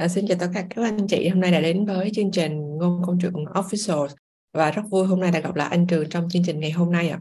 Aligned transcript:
À, 0.00 0.08
xin 0.08 0.26
chào 0.28 0.38
tất 0.40 0.46
cả 0.54 0.64
các 0.70 0.82
anh 0.82 1.06
chị 1.08 1.28
hôm 1.28 1.40
nay 1.40 1.50
đã 1.50 1.60
đến 1.60 1.86
với 1.86 2.10
chương 2.14 2.30
trình 2.30 2.78
ngôn 2.78 3.02
công 3.06 3.18
chuyện 3.20 3.32
official 3.32 4.08
và 4.52 4.70
rất 4.70 4.82
vui 4.90 5.06
hôm 5.06 5.20
nay 5.20 5.30
đã 5.30 5.40
gặp 5.40 5.54
lại 5.54 5.68
anh 5.70 5.86
Trường 5.86 6.08
trong 6.08 6.28
chương 6.30 6.42
trình 6.46 6.60
ngày 6.60 6.70
hôm 6.70 6.92
nay 6.92 7.08
ạ. 7.08 7.20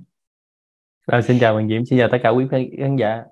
Rồi, 1.07 1.21
xin 1.21 1.39
chào 1.39 1.55
bạn 1.55 1.69
Diễm, 1.69 1.85
xin 1.85 1.99
chào 1.99 2.09
tất 2.11 2.17
cả 2.23 2.29
quý 2.29 2.45
khán 2.79 2.95
giả. 2.95 3.23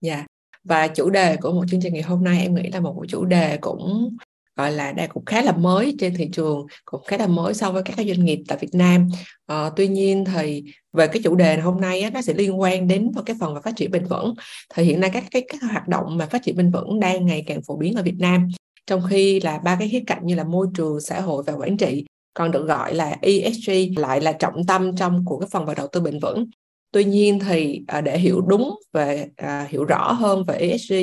Dạ. 0.00 0.26
Và 0.64 0.88
chủ 0.88 1.10
đề 1.10 1.36
của 1.36 1.52
một 1.52 1.64
chương 1.70 1.80
trình 1.82 1.92
ngày 1.92 2.02
hôm 2.02 2.24
nay 2.24 2.42
em 2.42 2.54
nghĩ 2.54 2.70
là 2.72 2.80
một 2.80 3.04
chủ 3.08 3.24
đề 3.24 3.56
cũng 3.60 4.16
gọi 4.56 4.72
là 4.72 4.92
đang 4.92 5.08
cũng 5.08 5.24
khá 5.24 5.42
là 5.42 5.52
mới 5.52 5.96
trên 5.98 6.14
thị 6.14 6.28
trường 6.32 6.66
cũng 6.84 7.02
khá 7.04 7.16
là 7.16 7.26
mới 7.26 7.54
so 7.54 7.72
với 7.72 7.82
các 7.82 7.96
doanh 7.96 8.24
nghiệp 8.24 8.42
tại 8.48 8.58
Việt 8.60 8.74
Nam 8.74 9.08
à, 9.46 9.70
tuy 9.76 9.88
nhiên 9.88 10.24
thì 10.24 10.64
về 10.92 11.06
cái 11.06 11.22
chủ 11.24 11.34
đề 11.34 11.56
hôm 11.56 11.80
nay 11.80 12.00
á, 12.00 12.10
nó 12.10 12.22
sẽ 12.22 12.34
liên 12.34 12.60
quan 12.60 12.88
đến 12.88 13.10
vào 13.14 13.24
cái 13.24 13.36
phần 13.40 13.54
về 13.54 13.60
phát 13.64 13.76
triển 13.76 13.90
bền 13.90 14.04
vững 14.04 14.34
thì 14.74 14.84
hiện 14.84 15.00
nay 15.00 15.10
các 15.12 15.24
cái 15.30 15.44
các 15.48 15.62
hoạt 15.70 15.88
động 15.88 16.18
mà 16.18 16.26
phát 16.26 16.42
triển 16.42 16.56
bền 16.56 16.70
vững 16.70 17.00
đang 17.00 17.26
ngày 17.26 17.44
càng 17.46 17.60
phổ 17.66 17.76
biến 17.76 17.94
ở 17.94 18.02
Việt 18.02 18.16
Nam 18.18 18.48
trong 18.86 19.02
khi 19.10 19.40
là 19.40 19.58
ba 19.58 19.76
cái 19.78 19.88
khía 19.88 20.02
cạnh 20.06 20.26
như 20.26 20.34
là 20.34 20.44
môi 20.44 20.66
trường 20.74 21.00
xã 21.00 21.20
hội 21.20 21.42
và 21.46 21.52
quản 21.52 21.76
trị 21.76 22.04
còn 22.34 22.50
được 22.50 22.66
gọi 22.66 22.94
là 22.94 23.16
ESG 23.22 23.70
lại 23.96 24.20
là 24.20 24.32
trọng 24.32 24.66
tâm 24.66 24.96
trong 24.96 25.24
của 25.24 25.38
cái 25.38 25.48
phần 25.52 25.66
về 25.66 25.74
đầu 25.74 25.86
tư 25.86 26.00
bền 26.00 26.18
vững. 26.18 26.46
Tuy 26.92 27.04
nhiên 27.04 27.38
thì 27.38 27.82
à, 27.86 28.00
để 28.00 28.18
hiểu 28.18 28.40
đúng 28.40 28.74
về 28.92 29.26
à, 29.36 29.66
hiểu 29.70 29.84
rõ 29.84 30.12
hơn 30.12 30.44
về 30.44 30.54
ESG 30.54 30.94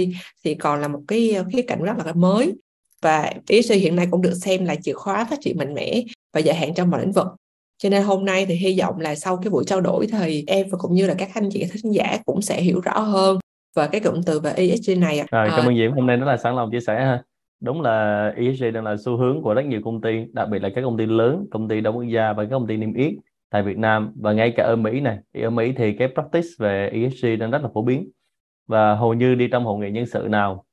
thì 0.44 0.56
còn 0.56 0.82
là 0.82 0.88
một 0.88 1.02
cái 1.08 1.36
khía 1.54 1.62
cạnh 1.62 1.84
rất 1.84 1.94
là 2.06 2.14
mới. 2.14 2.54
Và 3.02 3.34
ESG 3.48 3.74
hiện 3.74 3.96
nay 3.96 4.08
cũng 4.12 4.22
được 4.22 4.34
xem 4.34 4.66
là 4.66 4.76
chìa 4.76 4.94
khóa 4.94 5.26
phát 5.30 5.40
triển 5.42 5.58
mạnh 5.58 5.74
mẽ 5.74 6.02
và 6.34 6.40
dài 6.40 6.56
hạn 6.56 6.74
trong 6.74 6.90
mọi 6.90 7.02
lĩnh 7.02 7.12
vực. 7.12 7.28
Cho 7.78 7.90
nên 7.90 8.04
hôm 8.04 8.26
nay 8.26 8.46
thì 8.46 8.56
hy 8.56 8.80
vọng 8.80 9.00
là 9.00 9.16
sau 9.16 9.38
cái 9.38 9.50
buổi 9.50 9.64
trao 9.68 9.82
đổi 9.82 10.08
thì 10.08 10.44
em 10.48 10.70
và 10.70 10.78
cũng 10.78 10.94
như 10.94 11.08
là 11.08 11.14
các 11.18 11.30
anh 11.34 11.50
chị 11.52 11.64
khán 11.64 11.92
giả 11.92 12.18
cũng 12.26 12.42
sẽ 12.42 12.62
hiểu 12.62 12.80
rõ 12.80 13.00
hơn 13.00 13.40
về 13.76 13.88
cái 13.92 14.02
cụm 14.02 14.22
từ 14.26 14.40
về 14.40 14.52
ESG 14.52 15.00
này. 15.00 15.24
Rồi, 15.32 15.50
cảm 15.50 15.66
ơn 15.66 15.76
Diễm. 15.76 15.92
Hôm 15.92 16.08
nay 16.08 16.18
rất 16.18 16.26
là 16.26 16.38
sẵn 16.38 16.56
lòng 16.56 16.70
chia 16.72 16.80
sẻ 16.80 16.96
ha. 16.96 17.24
Đúng 17.62 17.82
là 17.82 18.28
ESG 18.36 18.64
đang 18.74 18.84
là 18.84 18.96
xu 19.06 19.18
hướng 19.18 19.42
của 19.42 19.54
rất 19.54 19.66
nhiều 19.66 19.82
công 19.86 20.02
ty, 20.02 20.26
đặc 20.34 20.50
biệt 20.50 20.60
là 20.62 20.70
các 20.76 20.82
công 20.82 20.98
ty 20.98 21.06
lớn, 21.06 21.46
công 21.52 21.68
ty 21.68 21.82
đa 21.82 21.90
quốc 21.90 22.04
gia 22.04 22.34
và 22.34 22.44
các 22.44 22.50
công 22.52 22.68
ty 22.68 22.78
niêm 22.78 22.94
yết 22.94 23.14
tại 23.50 23.64
Việt 23.64 23.78
Nam 23.78 24.14
và 24.16 24.34
ngay 24.34 24.54
cả 24.58 24.64
ở 24.64 24.76
Mỹ 24.76 25.00
này. 25.00 25.18
Ở 25.34 25.50
Mỹ 25.50 25.74
thì 25.78 25.94
cái 25.94 26.08
practice 26.14 26.48
về 26.58 26.90
ESG 26.90 27.40
đang 27.40 27.52
rất 27.52 27.62
là 27.62 27.70
phổ 27.74 27.82
biến 27.82 28.10
và 28.68 28.96
hầu 28.96 29.14
như 29.14 29.36
đi 29.36 29.48
trong 29.52 29.66
hội 29.66 29.80
nghị 29.80 29.92
nhân 29.92 30.06
sự 30.06 30.28
nào 30.30 30.66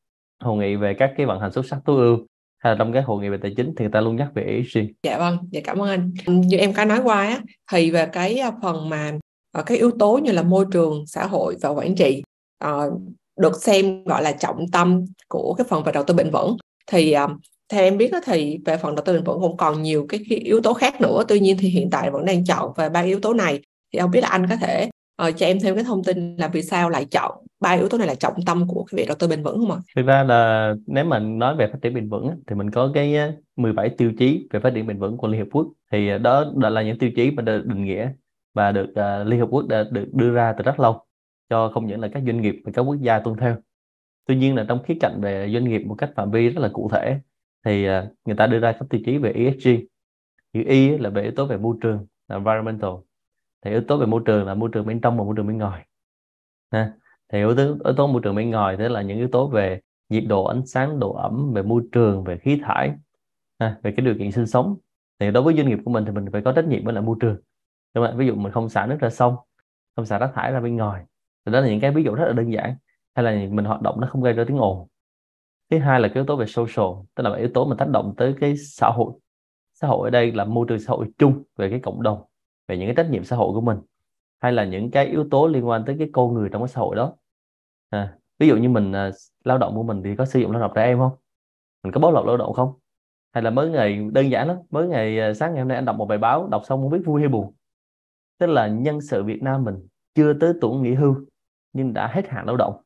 hội 0.43 0.57
nghị 0.57 0.77
về 0.77 0.95
các 0.95 1.13
cái 1.17 1.27
vận 1.27 1.41
hành 1.41 1.53
xuất 1.53 1.67
sắc 1.67 1.79
tối 1.85 2.07
ưu 2.07 2.27
hay 2.59 2.73
là 2.73 2.79
trong 2.79 2.93
cái 2.93 3.03
hội 3.03 3.23
nghị 3.23 3.29
về 3.29 3.39
tài 3.43 3.55
chính 3.57 3.75
thì 3.77 3.85
người 3.85 3.93
ta 3.93 4.01
luôn 4.01 4.17
nhắc 4.17 4.29
về 4.35 4.43
ESG. 4.43 4.81
Dạ 5.03 5.19
vâng, 5.19 5.39
dạ 5.51 5.61
cảm 5.65 5.83
ơn 5.83 5.89
anh. 5.89 6.13
Như 6.27 6.57
em 6.57 6.73
có 6.73 6.85
nói 6.85 7.01
qua 7.05 7.27
á, 7.27 7.41
thì 7.73 7.91
về 7.91 8.07
cái 8.07 8.39
à, 8.39 8.51
phần 8.63 8.89
mà 8.89 9.13
ở 9.53 9.63
cái 9.63 9.79
yếu 9.79 9.91
tố 9.99 10.19
như 10.19 10.33
là 10.33 10.43
môi 10.43 10.67
trường, 10.73 11.07
xã 11.07 11.27
hội 11.27 11.57
và 11.63 11.69
quản 11.69 11.95
trị 11.95 12.23
uh, 12.65 13.01
được 13.41 13.57
xem 13.63 14.05
gọi 14.05 14.23
là 14.23 14.33
trọng 14.33 14.67
tâm 14.73 15.05
của 15.29 15.55
cái 15.59 15.65
phần 15.71 15.85
về 15.85 15.93
đầu 15.93 16.05
tư 16.05 16.15
bền 16.15 16.31
vững 16.31 16.57
thì 16.87 17.13
um, 17.13 17.31
theo 17.69 17.83
em 17.83 17.99
biết 17.99 18.13
đó, 18.13 18.21
thì 18.25 18.59
về 18.65 18.77
phần 18.77 18.95
đầu 18.95 19.05
tư 19.05 19.13
bền 19.13 19.25
vững 19.25 19.41
cũng 19.41 19.57
còn 19.57 19.83
nhiều 19.83 20.07
cái, 20.09 20.21
cái 20.31 20.39
yếu 20.39 20.61
tố 20.61 20.75
khác 20.75 21.01
nữa 21.01 21.23
tuy 21.29 21.41
nhiên 21.41 21.57
thì 21.61 21.69
hiện 21.69 21.91
tại 21.91 22.11
vẫn 22.11 22.25
đang 22.25 22.45
chọn 22.45 22.73
về 22.77 22.89
ba 22.89 23.01
yếu 23.01 23.21
tố 23.21 23.35
này 23.35 23.61
thì 23.93 23.99
không 23.99 24.11
biết 24.11 24.21
là 24.21 24.29
anh 24.29 24.47
có 24.49 24.57
thể 24.57 24.89
uh, 25.29 25.37
cho 25.37 25.47
em 25.47 25.61
thêm 25.61 25.75
cái 25.75 25.85
thông 25.85 26.05
tin 26.05 26.37
là 26.37 26.49
vì 26.49 26.63
sao 26.63 26.91
lại 26.91 27.05
chọn 27.05 27.47
ba 27.61 27.71
yếu 27.71 27.89
tố 27.89 27.99
này 27.99 28.07
là 28.07 28.15
trọng 28.15 28.35
tâm 28.47 28.67
của 28.69 28.85
cái 28.85 28.97
việc 28.97 29.09
đầu 29.09 29.17
tư 29.19 29.29
bền 29.29 29.43
vững 29.43 29.59
không 29.59 29.71
ạ? 29.71 29.79
Thực 29.97 30.07
ra 30.07 30.25
là 30.25 30.75
nếu 30.87 31.05
mà 31.05 31.19
nói 31.19 31.57
về 31.57 31.67
phát 31.67 31.79
triển 31.83 31.95
bền 31.95 32.09
vững 32.09 32.31
thì 32.47 32.57
mình 32.57 32.71
có 32.71 32.91
cái 32.95 33.17
17 33.57 33.89
tiêu 33.89 34.13
chí 34.19 34.49
về 34.51 34.61
phát 34.61 34.71
triển 34.75 34.87
bền 34.87 34.99
vững 34.99 35.17
của 35.17 35.29
Liên 35.29 35.41
Hợp 35.41 35.49
Quốc 35.53 35.67
thì 35.93 36.09
ờ, 36.09 36.19
đó 36.19 36.45
là 36.57 36.83
những 36.83 36.99
tiêu 36.99 37.11
chí 37.17 37.31
mà 37.31 37.43
được 37.43 37.67
định 37.67 37.85
nghĩa 37.85 38.09
và 38.55 38.73
được 38.73 38.87
uh, 38.91 39.27
Liên 39.27 39.41
Hợp 39.41 39.49
Quốc 39.51 39.67
đã 39.67 39.85
được 39.91 40.07
đưa 40.13 40.31
ra 40.31 40.55
từ 40.59 40.65
rất 40.65 40.81
lâu 40.81 41.01
cho 41.51 41.71
không 41.75 41.87
những 41.87 42.01
là 42.01 42.09
các 42.15 42.23
doanh 42.27 42.41
nghiệp 42.41 42.55
và 42.65 42.73
các 42.75 42.83
quốc 42.83 42.97
gia 43.01 43.19
tuân 43.19 43.37
theo. 43.37 43.57
Tuy 44.27 44.37
nhiên 44.37 44.55
là 44.55 44.65
trong 44.69 44.83
khía 44.83 44.95
cạnh 45.01 45.21
về 45.23 45.51
doanh 45.53 45.65
nghiệp 45.65 45.83
một 45.87 45.95
cách 45.99 46.11
phạm 46.17 46.31
vi 46.31 46.49
rất 46.49 46.61
là 46.61 46.69
cụ 46.73 46.89
thể, 46.93 47.21
thì 47.65 47.87
à, 47.87 48.09
người 48.25 48.37
ta 48.37 48.47
đưa 48.47 48.59
ra 48.59 48.73
các 48.73 48.87
tiêu 48.91 49.01
chí 49.05 49.19
về 49.19 49.33
ESG. 49.33 49.71
Chữ 50.53 50.63
E 50.67 50.99
là 50.99 51.11
về 51.11 51.23
yếu 51.23 51.33
tố 51.37 51.47
về 51.47 51.57
môi 51.57 51.77
trường, 51.81 52.07
là 52.29 52.37
environmental 52.37 52.91
thì 53.65 53.71
yếu 53.71 53.81
tố 53.89 53.97
về 53.99 54.07
môi 54.07 54.23
trường 54.27 54.47
là 54.47 54.55
môi 54.55 54.71
trường 54.73 54.87
bên 54.87 55.01
trong 55.01 55.19
và 55.19 55.25
môi 55.25 55.35
trường 55.37 55.47
bên 55.47 55.59
ngoài, 55.59 55.87
ha. 56.71 56.93
thì 57.33 57.39
yếu 57.39 57.57
tố 57.57 57.63
yếu 57.85 57.95
tố 57.97 58.07
môi 58.07 58.21
trường 58.25 58.35
bên 58.35 58.51
ngoài 58.51 58.77
thế 58.77 58.89
là 58.89 59.03
những 59.03 59.19
yếu 59.19 59.29
tố 59.33 59.49
về 59.49 59.81
nhiệt 60.09 60.25
độ, 60.29 60.45
ánh 60.45 60.67
sáng, 60.67 61.01
độ 61.01 61.13
ẩm, 61.13 61.53
về 61.55 61.63
môi 61.63 61.83
trường, 61.93 62.25
về 62.25 62.39
khí 62.39 62.61
thải, 62.65 62.93
ha. 63.59 63.77
về 63.83 63.93
cái 63.97 64.07
điều 64.07 64.15
kiện 64.19 64.33
sinh 64.33 64.47
sống 64.47 64.77
thì 65.19 65.31
đối 65.31 65.43
với 65.43 65.55
doanh 65.57 65.69
nghiệp 65.69 65.79
của 65.85 65.91
mình 65.91 66.05
thì 66.05 66.13
mình 66.13 66.27
phải 66.33 66.43
có 66.43 66.53
trách 66.53 66.67
nhiệm 66.67 66.85
với 66.85 66.95
lại 66.95 67.03
môi 67.05 67.17
trường, 67.21 67.37
đúng 67.95 68.07
không? 68.07 68.17
ví 68.17 68.27
dụ 68.27 68.35
mình 68.35 68.53
không 68.53 68.69
xả 68.69 68.87
nước 68.87 68.97
ra 69.01 69.11
sông, 69.11 69.37
không 69.97 70.07
xả 70.07 70.19
rác 70.19 70.31
thải 70.35 70.53
ra 70.53 70.61
bên 70.61 70.77
ngoài 70.77 71.05
thì 71.47 71.53
đó 71.53 71.61
là 71.61 71.69
những 71.69 71.81
cái 71.81 71.91
ví 71.91 72.03
dụ 72.03 72.15
rất 72.15 72.27
là 72.27 72.33
đơn 72.33 72.53
giản 72.53 72.77
hay 73.17 73.25
là 73.25 73.49
mình 73.51 73.65
hoạt 73.65 73.83
động 73.83 74.01
nó 74.01 74.09
không 74.11 74.23
gây 74.23 74.33
ra 74.33 74.45
tiếng 74.49 74.59
ồn? 74.59 74.89
Thứ 75.71 75.79
hai 75.79 76.01
là 76.01 76.09
cái 76.09 76.15
yếu 76.15 76.25
tố 76.27 76.37
về 76.37 76.47
social 76.47 77.05
tức 77.15 77.25
là 77.25 77.37
yếu 77.37 77.49
tố 77.55 77.65
mà 77.65 77.77
tác 77.79 77.89
động 77.89 78.15
tới 78.17 78.35
cái 78.41 78.57
xã 78.57 78.91
hội. 78.95 79.13
Xã 79.75 79.89
hội 79.89 80.07
ở 80.07 80.11
đây 80.11 80.33
là 80.33 80.45
môi 80.45 80.67
trường 80.69 80.81
xã 80.81 80.93
hội 80.93 81.07
chung 81.19 81.43
về 81.57 81.71
cái 81.71 81.81
cộng 81.81 82.03
đồng 82.03 82.23
về 82.69 82.79
những 82.79 82.87
cái 82.87 82.95
trách 82.95 83.11
nhiệm 83.11 83.25
xã 83.25 83.37
hội 83.37 83.53
của 83.53 83.61
mình 83.61 83.79
hay 84.41 84.53
là 84.53 84.65
những 84.65 84.91
cái 84.91 85.07
yếu 85.07 85.29
tố 85.31 85.47
liên 85.47 85.69
quan 85.69 85.85
tới 85.85 85.97
cái 85.99 86.09
con 86.13 86.35
người 86.35 86.49
trong 86.53 86.63
cái 86.63 86.69
xã 86.69 86.81
hội 86.81 86.97
đó. 86.97 87.13
À, 87.91 88.19
ví 88.39 88.49
dụ 88.49 88.57
như 88.57 88.69
mình 88.69 88.93
à, 88.93 89.11
lao 89.45 89.59
động 89.59 89.75
của 89.75 89.83
mình 89.83 90.03
thì 90.05 90.17
có 90.17 90.25
sử 90.25 90.41
dụng 90.41 90.51
lao 90.51 90.61
động 90.61 90.73
trẻ 90.75 90.83
em 90.83 90.99
không? 90.99 91.13
Mình 91.83 91.93
có 91.93 92.01
bó 92.01 92.11
lọc 92.11 92.27
lao 92.27 92.37
động 92.37 92.53
không? 92.53 92.73
Hay 93.33 93.43
là 93.43 93.51
mới 93.51 93.71
ngày 93.71 94.09
đơn 94.13 94.31
giản 94.31 94.49
lắm 94.49 94.57
mới 94.71 94.89
ngày 94.89 95.21
à, 95.21 95.35
sáng 95.35 95.53
ngày 95.53 95.61
hôm 95.61 95.69
nay 95.69 95.77
anh 95.77 95.85
đọc 95.85 95.97
một 95.97 96.07
bài 96.07 96.19
báo 96.19 96.49
đọc 96.49 96.63
xong 96.65 96.81
không 96.81 96.91
biết 96.91 97.03
vui 97.05 97.21
hay 97.21 97.29
buồn. 97.29 97.55
Tức 98.39 98.47
là 98.47 98.67
nhân 98.67 99.01
sự 99.01 99.25
Việt 99.25 99.43
Nam 99.43 99.65
mình 99.65 99.87
chưa 100.15 100.33
tới 100.41 100.53
tuổi 100.61 100.81
nghỉ 100.81 100.95
hưu 100.95 101.17
nhưng 101.73 101.93
đã 101.93 102.07
hết 102.07 102.29
hạn 102.29 102.47
lao 102.47 102.57
động 102.57 102.83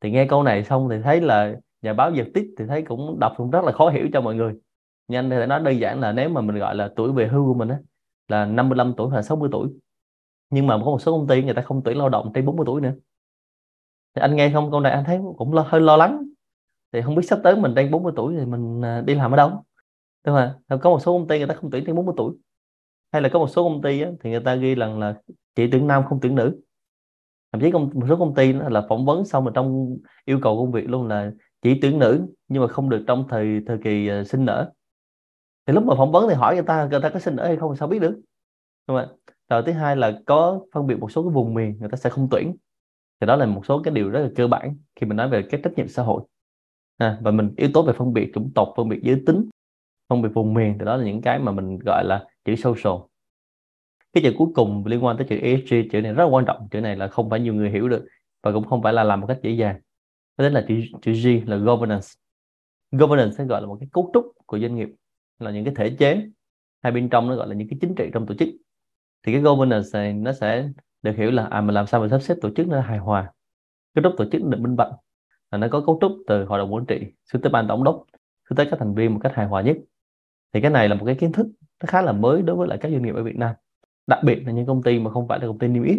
thì 0.00 0.10
nghe 0.10 0.26
câu 0.26 0.42
này 0.42 0.64
xong 0.64 0.88
thì 0.90 0.96
thấy 1.04 1.20
là 1.20 1.54
nhà 1.82 1.92
báo 1.92 2.12
giật 2.14 2.26
tích 2.34 2.46
thì 2.58 2.64
thấy 2.68 2.82
cũng 2.82 3.18
đọc 3.20 3.32
cũng 3.36 3.50
rất 3.50 3.64
là 3.64 3.72
khó 3.72 3.90
hiểu 3.90 4.08
cho 4.12 4.20
mọi 4.20 4.34
người. 4.34 4.54
Nhanh 5.08 5.30
thì 5.30 5.46
nói 5.46 5.60
đơn 5.60 5.80
giản 5.80 6.00
là 6.00 6.12
nếu 6.12 6.28
mà 6.28 6.40
mình 6.40 6.58
gọi 6.58 6.74
là 6.74 6.90
tuổi 6.96 7.12
về 7.12 7.26
hưu 7.26 7.46
của 7.46 7.54
mình 7.54 7.68
á 7.68 7.78
là 8.28 8.44
55 8.44 8.94
tuổi 8.96 9.08
hoặc 9.10 9.22
60 9.22 9.48
tuổi. 9.52 9.68
Nhưng 10.50 10.66
mà 10.66 10.78
có 10.78 10.84
một 10.84 10.98
số 10.98 11.12
công 11.12 11.26
ty 11.26 11.42
người 11.42 11.54
ta 11.54 11.62
không 11.62 11.82
tuyển 11.84 11.98
lao 11.98 12.08
động 12.08 12.30
trên 12.34 12.46
40 12.46 12.64
tuổi 12.66 12.80
nữa. 12.80 12.92
Thì 14.14 14.20
anh 14.20 14.36
nghe 14.36 14.50
không 14.54 14.70
câu 14.70 14.80
này 14.80 14.92
anh 14.92 15.04
thấy 15.04 15.20
cũng 15.36 15.52
lo, 15.52 15.62
hơi 15.62 15.80
lo 15.80 15.96
lắng. 15.96 16.26
Thì 16.92 17.02
không 17.02 17.14
biết 17.14 17.22
sắp 17.28 17.40
tới 17.44 17.56
mình 17.56 17.74
đang 17.74 17.90
40 17.90 18.12
tuổi 18.16 18.36
thì 18.38 18.44
mình 18.44 18.84
à, 18.84 19.00
đi 19.00 19.14
làm 19.14 19.30
ở 19.32 19.36
đâu. 19.36 19.64
Đúng 20.24 20.36
không 20.68 20.80
có 20.80 20.90
một 20.90 20.98
số 20.98 21.18
công 21.18 21.28
ty 21.28 21.38
người 21.38 21.46
ta 21.46 21.54
không 21.54 21.70
tuyển 21.70 21.84
trên 21.86 21.96
40 21.96 22.14
tuổi. 22.16 22.34
Hay 23.12 23.22
là 23.22 23.28
có 23.32 23.38
một 23.38 23.48
số 23.48 23.64
công 23.64 23.82
ty 23.82 24.00
á, 24.00 24.10
thì 24.20 24.30
người 24.30 24.40
ta 24.40 24.54
ghi 24.54 24.74
rằng 24.74 24.98
là 24.98 25.14
chỉ 25.54 25.68
tuyển 25.72 25.86
nam 25.86 26.02
không 26.08 26.18
tuyển 26.22 26.34
nữ 26.34 26.60
thậm 27.56 27.62
chí 27.64 27.70
công, 27.70 27.90
một 27.94 28.06
số 28.08 28.16
công 28.16 28.34
ty 28.34 28.52
là 28.52 28.86
phỏng 28.88 29.06
vấn 29.06 29.24
xong 29.24 29.44
mà 29.44 29.50
trong 29.54 29.96
yêu 30.24 30.38
cầu 30.42 30.56
công 30.56 30.72
việc 30.72 30.90
luôn 30.90 31.06
là 31.06 31.30
chỉ 31.62 31.78
tuyển 31.82 31.98
nữ 31.98 32.26
nhưng 32.48 32.62
mà 32.62 32.68
không 32.68 32.90
được 32.90 33.04
trong 33.06 33.26
thời 33.28 33.60
thời 33.66 33.78
kỳ 33.84 34.08
ờ, 34.08 34.24
sinh 34.24 34.44
nở. 34.44 34.72
Thì 35.66 35.72
lúc 35.74 35.84
mà 35.84 35.94
phỏng 35.96 36.12
vấn 36.12 36.28
thì 36.28 36.34
hỏi 36.34 36.54
người 36.54 36.64
ta 36.64 36.88
người 36.90 37.00
ta 37.00 37.08
có 37.08 37.18
sinh 37.18 37.36
nở 37.36 37.46
hay 37.46 37.56
không 37.56 37.76
sao 37.76 37.88
biết 37.88 37.98
được. 37.98 38.20
Đúng 38.88 38.96
không 38.96 39.18
rồi 39.48 39.62
thứ 39.66 39.72
hai 39.72 39.96
là 39.96 40.20
có 40.26 40.60
phân 40.74 40.86
biệt 40.86 40.98
một 40.98 41.12
số 41.12 41.22
cái 41.22 41.30
vùng 41.30 41.54
miền 41.54 41.76
người 41.80 41.88
ta 41.88 41.96
sẽ 41.96 42.10
không 42.10 42.28
tuyển. 42.30 42.56
Thì 43.20 43.26
đó 43.26 43.36
là 43.36 43.46
một 43.46 43.66
số 43.66 43.82
cái 43.82 43.94
điều 43.94 44.10
rất 44.10 44.20
là 44.20 44.28
cơ 44.36 44.48
bản 44.48 44.76
khi 44.96 45.06
mình 45.06 45.16
nói 45.16 45.28
về 45.28 45.42
cái 45.50 45.60
trách 45.64 45.72
nhiệm 45.76 45.88
xã 45.88 46.02
hội. 46.02 46.22
À, 46.96 47.18
và 47.20 47.30
mình 47.30 47.54
yếu 47.56 47.70
tố 47.74 47.82
về 47.82 47.92
phân 47.92 48.12
biệt 48.12 48.30
chủng 48.34 48.52
tộc 48.54 48.72
phân 48.76 48.88
biệt 48.88 49.00
giới 49.02 49.22
tính 49.26 49.48
phân 50.08 50.22
biệt 50.22 50.28
vùng 50.34 50.54
miền 50.54 50.76
thì 50.78 50.84
đó 50.84 50.96
là 50.96 51.04
những 51.04 51.22
cái 51.22 51.38
mà 51.38 51.52
mình 51.52 51.78
gọi 51.78 52.04
là 52.04 52.24
chữ 52.44 52.56
social 52.56 52.94
cái 54.16 54.22
chữ 54.22 54.36
cuối 54.38 54.48
cùng 54.54 54.86
liên 54.86 55.04
quan 55.04 55.16
tới 55.16 55.26
chữ 55.28 55.36
ESG 55.36 55.74
chữ 55.92 56.00
này 56.00 56.12
rất 56.12 56.24
là 56.24 56.30
quan 56.30 56.44
trọng. 56.44 56.68
Chữ 56.70 56.80
này 56.80 56.96
là 56.96 57.08
không 57.08 57.30
phải 57.30 57.40
nhiều 57.40 57.54
người 57.54 57.70
hiểu 57.70 57.88
được 57.88 58.06
và 58.42 58.52
cũng 58.52 58.64
không 58.64 58.82
phải 58.82 58.92
là 58.92 59.04
làm 59.04 59.20
một 59.20 59.26
cách 59.26 59.38
dễ 59.42 59.50
dàng. 59.50 59.80
Đó 60.38 60.48
là 60.48 60.64
chữ 60.68 60.80
chữ 61.02 61.12
G, 61.12 61.48
là 61.48 61.56
governance. 61.56 62.06
Governance 62.90 63.36
sẽ 63.38 63.44
gọi 63.44 63.60
là 63.60 63.66
một 63.66 63.76
cái 63.80 63.88
cấu 63.92 64.10
trúc 64.14 64.24
của 64.46 64.58
doanh 64.58 64.74
nghiệp, 64.74 64.88
là 65.38 65.50
những 65.50 65.64
cái 65.64 65.74
thể 65.74 65.96
chế. 65.98 66.28
Hay 66.82 66.92
bên 66.92 67.08
trong 67.08 67.28
nó 67.28 67.36
gọi 67.36 67.48
là 67.48 67.54
những 67.54 67.68
cái 67.68 67.78
chính 67.80 67.94
trị 67.94 68.10
trong 68.12 68.26
tổ 68.26 68.34
chức. 68.34 68.48
Thì 69.26 69.32
cái 69.32 69.40
governance 69.40 69.88
này 69.92 70.12
nó 70.12 70.32
sẽ 70.32 70.68
được 71.02 71.16
hiểu 71.16 71.30
là 71.30 71.46
à 71.46 71.60
mình 71.60 71.74
làm 71.74 71.86
sao 71.86 72.00
mình 72.00 72.10
sắp 72.10 72.22
xếp 72.22 72.34
tổ 72.40 72.50
chức 72.56 72.68
nó 72.68 72.80
hài 72.80 72.98
hòa. 72.98 73.32
Cấu 73.94 74.02
trúc 74.02 74.12
tổ 74.16 74.24
chức 74.32 74.44
được 74.44 74.60
minh 74.60 74.76
bạch, 74.76 74.92
là 75.50 75.58
nó 75.58 75.68
có 75.70 75.82
cấu 75.86 75.98
trúc 76.00 76.12
từ 76.26 76.44
hội 76.44 76.58
đồng 76.58 76.74
quản 76.74 76.86
trị 76.86 77.00
xuống 77.32 77.42
tới 77.42 77.50
ban 77.50 77.68
tổng 77.68 77.84
đốc, 77.84 78.04
xuống 78.48 78.56
tới 78.56 78.66
các 78.70 78.76
thành 78.78 78.94
viên 78.94 79.12
một 79.12 79.20
cách 79.22 79.32
hài 79.34 79.46
hòa 79.46 79.62
nhất. 79.62 79.76
Thì 80.52 80.60
cái 80.60 80.70
này 80.70 80.88
là 80.88 80.94
một 80.94 81.06
cái 81.06 81.14
kiến 81.14 81.32
thức 81.32 81.46
nó 81.82 81.86
khá 81.86 82.02
là 82.02 82.12
mới 82.12 82.42
đối 82.42 82.56
với 82.56 82.68
lại 82.68 82.78
các 82.80 82.92
doanh 82.92 83.02
nghiệp 83.02 83.14
ở 83.14 83.22
Việt 83.22 83.36
Nam 83.36 83.54
đặc 84.06 84.18
biệt 84.24 84.42
là 84.46 84.52
những 84.52 84.66
công 84.66 84.82
ty 84.82 84.98
mà 84.98 85.10
không 85.10 85.28
phải 85.28 85.38
là 85.38 85.46
công 85.46 85.58
ty 85.58 85.68
niêm 85.68 85.82
yết. 85.82 85.98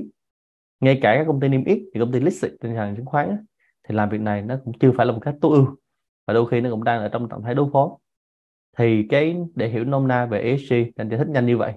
Ngay 0.79 0.99
cả 1.01 1.15
các 1.17 1.23
công 1.27 1.39
ty 1.39 1.47
niêm 1.47 1.63
yết 1.63 1.77
thì 1.93 1.99
công 1.99 2.11
ty 2.11 2.19
listed 2.19 2.51
trên 2.61 2.75
sàn 2.75 2.95
chứng 2.95 3.05
khoán 3.05 3.45
thì 3.89 3.95
làm 3.95 4.09
việc 4.09 4.21
này 4.21 4.41
nó 4.41 4.55
cũng 4.65 4.73
chưa 4.79 4.91
phải 4.97 5.05
là 5.05 5.11
một 5.11 5.19
cách 5.21 5.35
tối 5.41 5.57
ưu, 5.57 5.77
và 6.27 6.33
đôi 6.33 6.49
khi 6.49 6.61
nó 6.61 6.69
cũng 6.69 6.83
đang 6.83 7.01
ở 7.01 7.09
trong 7.09 7.29
trạng 7.29 7.41
thái 7.43 7.55
đối 7.55 7.69
phó. 7.73 7.97
Thì 8.77 9.07
cái 9.09 9.37
để 9.55 9.69
hiểu 9.69 9.83
nôm 9.85 10.07
na 10.07 10.25
về 10.25 10.39
ESG 10.39 10.73
anh 10.95 11.09
giải 11.09 11.17
thích 11.17 11.27
nhanh 11.27 11.45
như 11.45 11.57
vậy. 11.57 11.73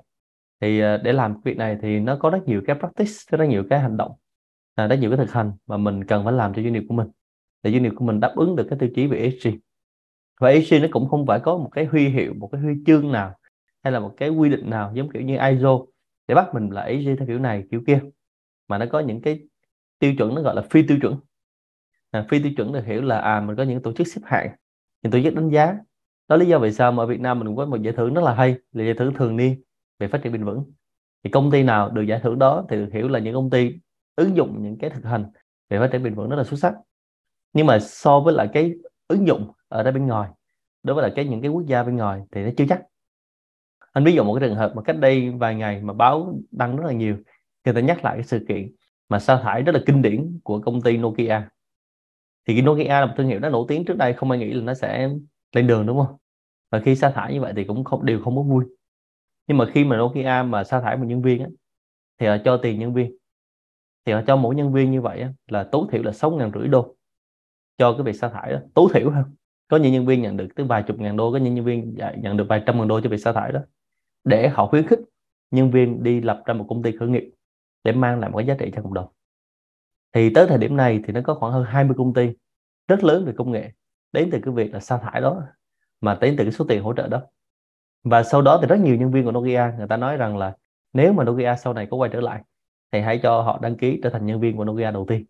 Thì 0.60 0.80
ờ, 0.80 0.96
để 0.96 1.12
làm 1.12 1.40
việc 1.44 1.56
này 1.56 1.78
thì 1.82 2.00
nó 2.00 2.16
có 2.16 2.30
rất 2.30 2.38
nhiều 2.46 2.62
cái 2.66 2.76
practice 2.78 3.12
rất 3.30 3.44
nhiều 3.44 3.64
cái 3.70 3.80
hành 3.80 3.96
động 3.96 4.12
à, 4.74 4.86
rất 4.86 4.96
nhiều 4.96 5.10
cái 5.10 5.16
thực 5.16 5.32
hành 5.32 5.52
mà 5.66 5.76
mình 5.76 6.04
cần 6.04 6.24
phải 6.24 6.32
làm 6.32 6.54
cho 6.54 6.62
doanh 6.62 6.72
nghiệp 6.72 6.84
của 6.88 6.94
mình, 6.94 7.08
để 7.62 7.72
doanh 7.72 7.82
nghiệp 7.82 7.92
của 7.96 8.04
mình 8.04 8.20
đáp 8.20 8.32
ứng 8.36 8.56
được 8.56 8.66
cái 8.70 8.78
tiêu 8.78 8.90
chí 8.94 9.06
về 9.06 9.18
ESG 9.18 9.48
và 10.40 10.48
ESG 10.48 10.74
nó 10.82 10.88
cũng 10.90 11.08
không 11.08 11.26
phải 11.26 11.40
có 11.40 11.56
một 11.56 11.68
cái 11.72 11.84
huy 11.84 12.08
hiệu, 12.08 12.34
một 12.34 12.48
cái 12.52 12.60
huy 12.60 12.74
chương 12.86 13.12
nào, 13.12 13.34
hay 13.84 13.92
là 13.92 14.00
một 14.00 14.14
cái 14.16 14.28
quy 14.28 14.50
định 14.50 14.70
nào 14.70 14.92
giống 14.94 15.10
kiểu 15.10 15.22
như 15.22 15.38
ISO 15.50 15.78
để 16.30 16.34
bắt 16.34 16.54
mình 16.54 16.70
là 16.70 16.82
AG 16.82 17.04
theo 17.04 17.26
kiểu 17.26 17.38
này 17.38 17.64
kiểu 17.70 17.82
kia. 17.86 18.00
Mà 18.68 18.78
nó 18.78 18.86
có 18.90 19.00
những 19.00 19.22
cái 19.22 19.40
tiêu 19.98 20.14
chuẩn 20.18 20.34
nó 20.34 20.42
gọi 20.42 20.54
là 20.54 20.62
phi 20.62 20.82
tiêu 20.86 20.98
chuẩn. 21.02 21.16
À, 22.10 22.26
phi 22.28 22.42
tiêu 22.42 22.52
chuẩn 22.56 22.72
được 22.72 22.84
hiểu 22.84 23.02
là 23.02 23.18
à 23.18 23.40
mình 23.40 23.56
có 23.56 23.62
những 23.62 23.82
tổ 23.82 23.92
chức 23.92 24.06
xếp 24.06 24.20
hạng 24.24 24.50
những 25.02 25.12
tổ 25.12 25.18
chức 25.24 25.34
đánh 25.34 25.48
giá. 25.48 25.76
Đó 26.28 26.36
lý 26.36 26.46
do 26.46 26.58
vì 26.58 26.72
sao 26.72 26.92
mà 26.92 27.02
ở 27.02 27.06
Việt 27.06 27.20
Nam 27.20 27.38
mình 27.38 27.56
có 27.56 27.66
một 27.66 27.82
giải 27.82 27.94
thưởng 27.96 28.14
rất 28.14 28.24
là 28.24 28.34
hay 28.34 28.56
là 28.72 28.84
giải 28.84 28.94
thưởng 28.94 29.14
thường 29.14 29.36
niên 29.36 29.62
về 29.98 30.08
phát 30.08 30.22
triển 30.22 30.32
bền 30.32 30.44
vững. 30.44 30.72
Thì 31.24 31.30
công 31.30 31.50
ty 31.50 31.62
nào 31.62 31.90
được 31.90 32.02
giải 32.02 32.20
thưởng 32.22 32.38
đó 32.38 32.66
thì 32.68 32.76
được 32.76 32.88
hiểu 32.92 33.08
là 33.08 33.18
những 33.18 33.34
công 33.34 33.50
ty 33.50 33.72
ứng 34.16 34.36
dụng 34.36 34.62
những 34.62 34.78
cái 34.78 34.90
thực 34.90 35.04
hành 35.04 35.24
về 35.68 35.78
phát 35.78 35.88
triển 35.92 36.02
bền 36.02 36.14
vững 36.14 36.28
rất 36.30 36.36
là 36.36 36.44
xuất 36.44 36.56
sắc. 36.60 36.74
Nhưng 37.52 37.66
mà 37.66 37.78
so 37.80 38.20
với 38.20 38.34
lại 38.34 38.48
cái 38.52 38.72
ứng 39.08 39.26
dụng 39.26 39.52
ở 39.68 39.82
đây 39.82 39.92
bên 39.92 40.06
ngoài 40.06 40.30
đối 40.82 40.94
với 40.94 41.08
là 41.08 41.14
cái 41.16 41.24
những 41.24 41.42
cái 41.42 41.50
quốc 41.50 41.66
gia 41.66 41.82
bên 41.82 41.96
ngoài 41.96 42.20
thì 42.32 42.42
nó 42.44 42.50
chưa 42.56 42.64
chắc 42.68 42.82
anh 43.92 44.04
ví 44.04 44.12
dụ 44.12 44.24
một 44.24 44.34
cái 44.34 44.48
trường 44.48 44.56
hợp 44.56 44.72
mà 44.76 44.82
cách 44.82 44.98
đây 44.98 45.30
vài 45.30 45.54
ngày 45.54 45.82
mà 45.82 45.92
báo 45.92 46.34
đăng 46.50 46.76
rất 46.76 46.86
là 46.86 46.92
nhiều 46.92 47.16
người 47.64 47.74
ta 47.74 47.80
nhắc 47.80 48.04
lại 48.04 48.16
cái 48.16 48.24
sự 48.24 48.44
kiện 48.48 48.72
mà 49.08 49.18
sa 49.18 49.40
thải 49.42 49.62
rất 49.62 49.74
là 49.74 49.80
kinh 49.86 50.02
điển 50.02 50.40
của 50.44 50.60
công 50.60 50.80
ty 50.80 50.98
Nokia. 50.98 51.48
Thì 52.46 52.54
cái 52.54 52.62
Nokia 52.62 53.00
là 53.00 53.06
một 53.06 53.12
thương 53.16 53.26
hiệu 53.26 53.40
rất 53.40 53.48
nổi 53.48 53.64
tiếng 53.68 53.84
trước 53.84 53.96
đây 53.96 54.12
không 54.12 54.30
ai 54.30 54.40
nghĩ 54.40 54.52
là 54.52 54.62
nó 54.62 54.74
sẽ 54.74 55.10
lên 55.52 55.66
đường 55.66 55.86
đúng 55.86 55.98
không? 55.98 56.16
Và 56.70 56.80
khi 56.80 56.96
sa 56.96 57.10
thải 57.10 57.34
như 57.34 57.40
vậy 57.40 57.52
thì 57.56 57.64
cũng 57.64 57.84
không 57.84 58.04
đều 58.04 58.20
không 58.24 58.36
có 58.36 58.42
vui. 58.42 58.64
Nhưng 59.46 59.58
mà 59.58 59.66
khi 59.72 59.84
mà 59.84 59.96
Nokia 59.96 60.42
mà 60.46 60.64
sa 60.64 60.80
thải 60.80 60.96
một 60.96 61.04
nhân 61.06 61.22
viên 61.22 61.42
á, 61.42 61.48
thì 62.18 62.26
họ 62.26 62.36
cho 62.44 62.56
tiền 62.56 62.78
nhân 62.78 62.94
viên. 62.94 63.16
Thì 64.04 64.12
họ 64.12 64.22
cho 64.26 64.36
mỗi 64.36 64.54
nhân 64.54 64.72
viên 64.72 64.90
như 64.90 65.00
vậy 65.00 65.20
á, 65.20 65.32
là 65.46 65.64
tối 65.72 65.86
thiểu 65.92 66.02
là 66.02 66.12
sáu 66.12 66.30
ngàn 66.30 66.50
rưỡi 66.54 66.68
đô 66.68 66.96
cho 67.78 67.92
cái 67.92 68.02
việc 68.02 68.12
sa 68.12 68.28
thải 68.28 68.52
đó. 68.52 68.58
Tối 68.74 68.88
thiểu 68.94 69.10
hơn. 69.10 69.24
Có 69.68 69.76
những 69.76 69.92
nhân 69.92 70.06
viên 70.06 70.22
nhận 70.22 70.36
được 70.36 70.48
tới 70.56 70.66
vài 70.66 70.82
chục 70.82 70.98
ngàn 70.98 71.16
đô 71.16 71.32
có 71.32 71.38
những 71.38 71.54
nhân 71.54 71.64
viên 71.64 71.96
nhận 72.16 72.36
được 72.36 72.46
vài 72.48 72.62
trăm 72.66 72.78
ngàn 72.78 72.88
đô 72.88 73.00
cho 73.00 73.10
việc 73.10 73.20
sa 73.20 73.32
thải 73.32 73.52
đó 73.52 73.60
để 74.24 74.48
họ 74.48 74.66
khuyến 74.66 74.86
khích 74.86 75.00
nhân 75.50 75.70
viên 75.70 76.02
đi 76.02 76.20
lập 76.20 76.42
ra 76.46 76.54
một 76.54 76.66
công 76.68 76.82
ty 76.82 76.96
khởi 76.96 77.08
nghiệp 77.08 77.30
để 77.84 77.92
mang 77.92 78.20
lại 78.20 78.30
một 78.30 78.38
cái 78.38 78.46
giá 78.46 78.54
trị 78.58 78.70
cho 78.76 78.82
cộng 78.82 78.94
đồng. 78.94 79.08
Thì 80.14 80.30
tới 80.34 80.46
thời 80.46 80.58
điểm 80.58 80.76
này 80.76 81.00
thì 81.04 81.12
nó 81.12 81.20
có 81.24 81.34
khoảng 81.34 81.52
hơn 81.52 81.64
20 81.68 81.94
công 81.98 82.14
ty 82.14 82.30
rất 82.88 83.04
lớn 83.04 83.24
về 83.24 83.32
công 83.36 83.52
nghệ 83.52 83.72
đến 84.12 84.28
từ 84.32 84.38
cái 84.44 84.54
việc 84.54 84.72
là 84.72 84.80
sa 84.80 84.98
thải 84.98 85.20
đó, 85.20 85.42
mà 86.00 86.18
đến 86.20 86.34
từ 86.38 86.44
cái 86.44 86.52
số 86.52 86.64
tiền 86.68 86.82
hỗ 86.82 86.94
trợ 86.94 87.08
đó. 87.08 87.22
Và 88.04 88.22
sau 88.22 88.42
đó 88.42 88.58
thì 88.62 88.68
rất 88.68 88.80
nhiều 88.80 88.96
nhân 88.96 89.10
viên 89.10 89.24
của 89.24 89.32
Nokia, 89.32 89.72
người 89.78 89.86
ta 89.88 89.96
nói 89.96 90.16
rằng 90.16 90.36
là 90.36 90.56
nếu 90.92 91.12
mà 91.12 91.24
Nokia 91.24 91.54
sau 91.62 91.72
này 91.72 91.86
có 91.90 91.96
quay 91.96 92.10
trở 92.12 92.20
lại 92.20 92.42
thì 92.92 93.00
hãy 93.00 93.20
cho 93.22 93.42
họ 93.42 93.58
đăng 93.62 93.76
ký 93.76 94.00
trở 94.02 94.10
thành 94.10 94.26
nhân 94.26 94.40
viên 94.40 94.56
của 94.56 94.64
Nokia 94.64 94.90
đầu 94.90 95.04
tiên. 95.08 95.24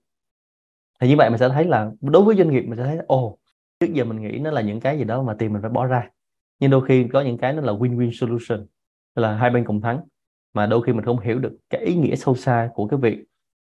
Thì 1.01 1.09
như 1.09 1.15
vậy 1.17 1.31
mình 1.31 1.39
sẽ 1.39 1.49
thấy 1.49 1.65
là 1.65 1.91
đối 2.01 2.23
với 2.23 2.37
doanh 2.37 2.51
nghiệp 2.51 2.63
mình 2.63 2.77
sẽ 2.77 2.85
thấy, 2.85 2.99
ồ, 3.07 3.39
trước 3.81 3.93
giờ 3.93 4.05
mình 4.05 4.23
nghĩ 4.23 4.39
nó 4.39 4.51
là 4.51 4.61
những 4.61 4.81
cái 4.81 4.99
gì 4.99 5.05
đó 5.05 5.23
mà 5.23 5.35
tiền 5.39 5.53
mình 5.53 5.63
phải 5.63 5.71
bỏ 5.71 5.87
ra. 5.87 6.11
Nhưng 6.59 6.71
đôi 6.71 6.87
khi 6.87 7.07
có 7.13 7.21
những 7.21 7.39
cái 7.39 7.53
nó 7.53 7.63
là 7.63 7.73
win-win 7.73 8.11
solution 8.13 8.67
là 9.15 9.37
hai 9.37 9.51
bên 9.51 9.65
cùng 9.65 9.81
thắng 9.81 10.01
mà 10.55 10.67
đôi 10.67 10.83
khi 10.87 10.93
mình 10.93 11.05
không 11.05 11.21
hiểu 11.21 11.39
được 11.39 11.57
cái 11.71 11.81
ý 11.81 11.95
nghĩa 11.95 12.17
sâu 12.17 12.37
xa 12.37 12.71
của 12.75 12.87
cái 12.87 12.99
việc 13.03 13.19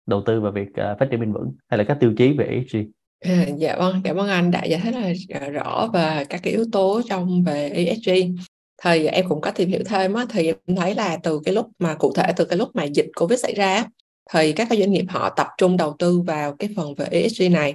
đầu 0.06 0.22
tư 0.26 0.40
và 0.40 0.50
việc 0.50 0.68
uh, 0.68 0.98
phát 0.98 1.06
triển 1.10 1.20
bền 1.20 1.32
vững 1.32 1.52
hay 1.68 1.78
là 1.78 1.84
các 1.84 1.96
tiêu 2.00 2.14
chí 2.16 2.32
về 2.38 2.44
ESG 2.44 2.78
À, 3.22 3.44
ừ, 3.46 3.52
dạ 3.58 3.76
vâng, 3.76 4.00
cảm 4.04 4.16
ơn 4.16 4.28
anh 4.28 4.50
đã 4.50 4.64
giải 4.64 4.80
thích 4.84 4.94
là 4.94 5.12
à, 5.40 5.48
rõ 5.48 5.90
về 5.92 6.24
các 6.28 6.40
cái 6.42 6.52
yếu 6.52 6.64
tố 6.72 7.00
trong 7.08 7.42
về 7.42 7.68
ESG. 7.68 8.10
Thì 8.82 9.06
em 9.06 9.28
cũng 9.28 9.40
có 9.40 9.50
tìm 9.50 9.68
hiểu 9.68 9.82
thêm 9.86 10.14
á, 10.14 10.24
thì 10.30 10.46
em 10.46 10.76
thấy 10.76 10.94
là 10.94 11.18
từ 11.22 11.40
cái 11.44 11.54
lúc 11.54 11.66
mà 11.78 11.94
cụ 11.94 12.12
thể 12.16 12.32
từ 12.36 12.44
cái 12.44 12.58
lúc 12.58 12.68
mà 12.74 12.84
dịch 12.84 13.10
Covid 13.16 13.40
xảy 13.40 13.54
ra 13.54 13.84
thì 14.32 14.52
các 14.52 14.66
cái 14.70 14.78
doanh 14.78 14.90
nghiệp 14.90 15.04
họ 15.08 15.30
tập 15.36 15.46
trung 15.58 15.76
đầu 15.76 15.96
tư 15.98 16.20
vào 16.20 16.56
cái 16.58 16.70
phần 16.76 16.94
về 16.94 17.06
ESG 17.10 17.52
này. 17.52 17.74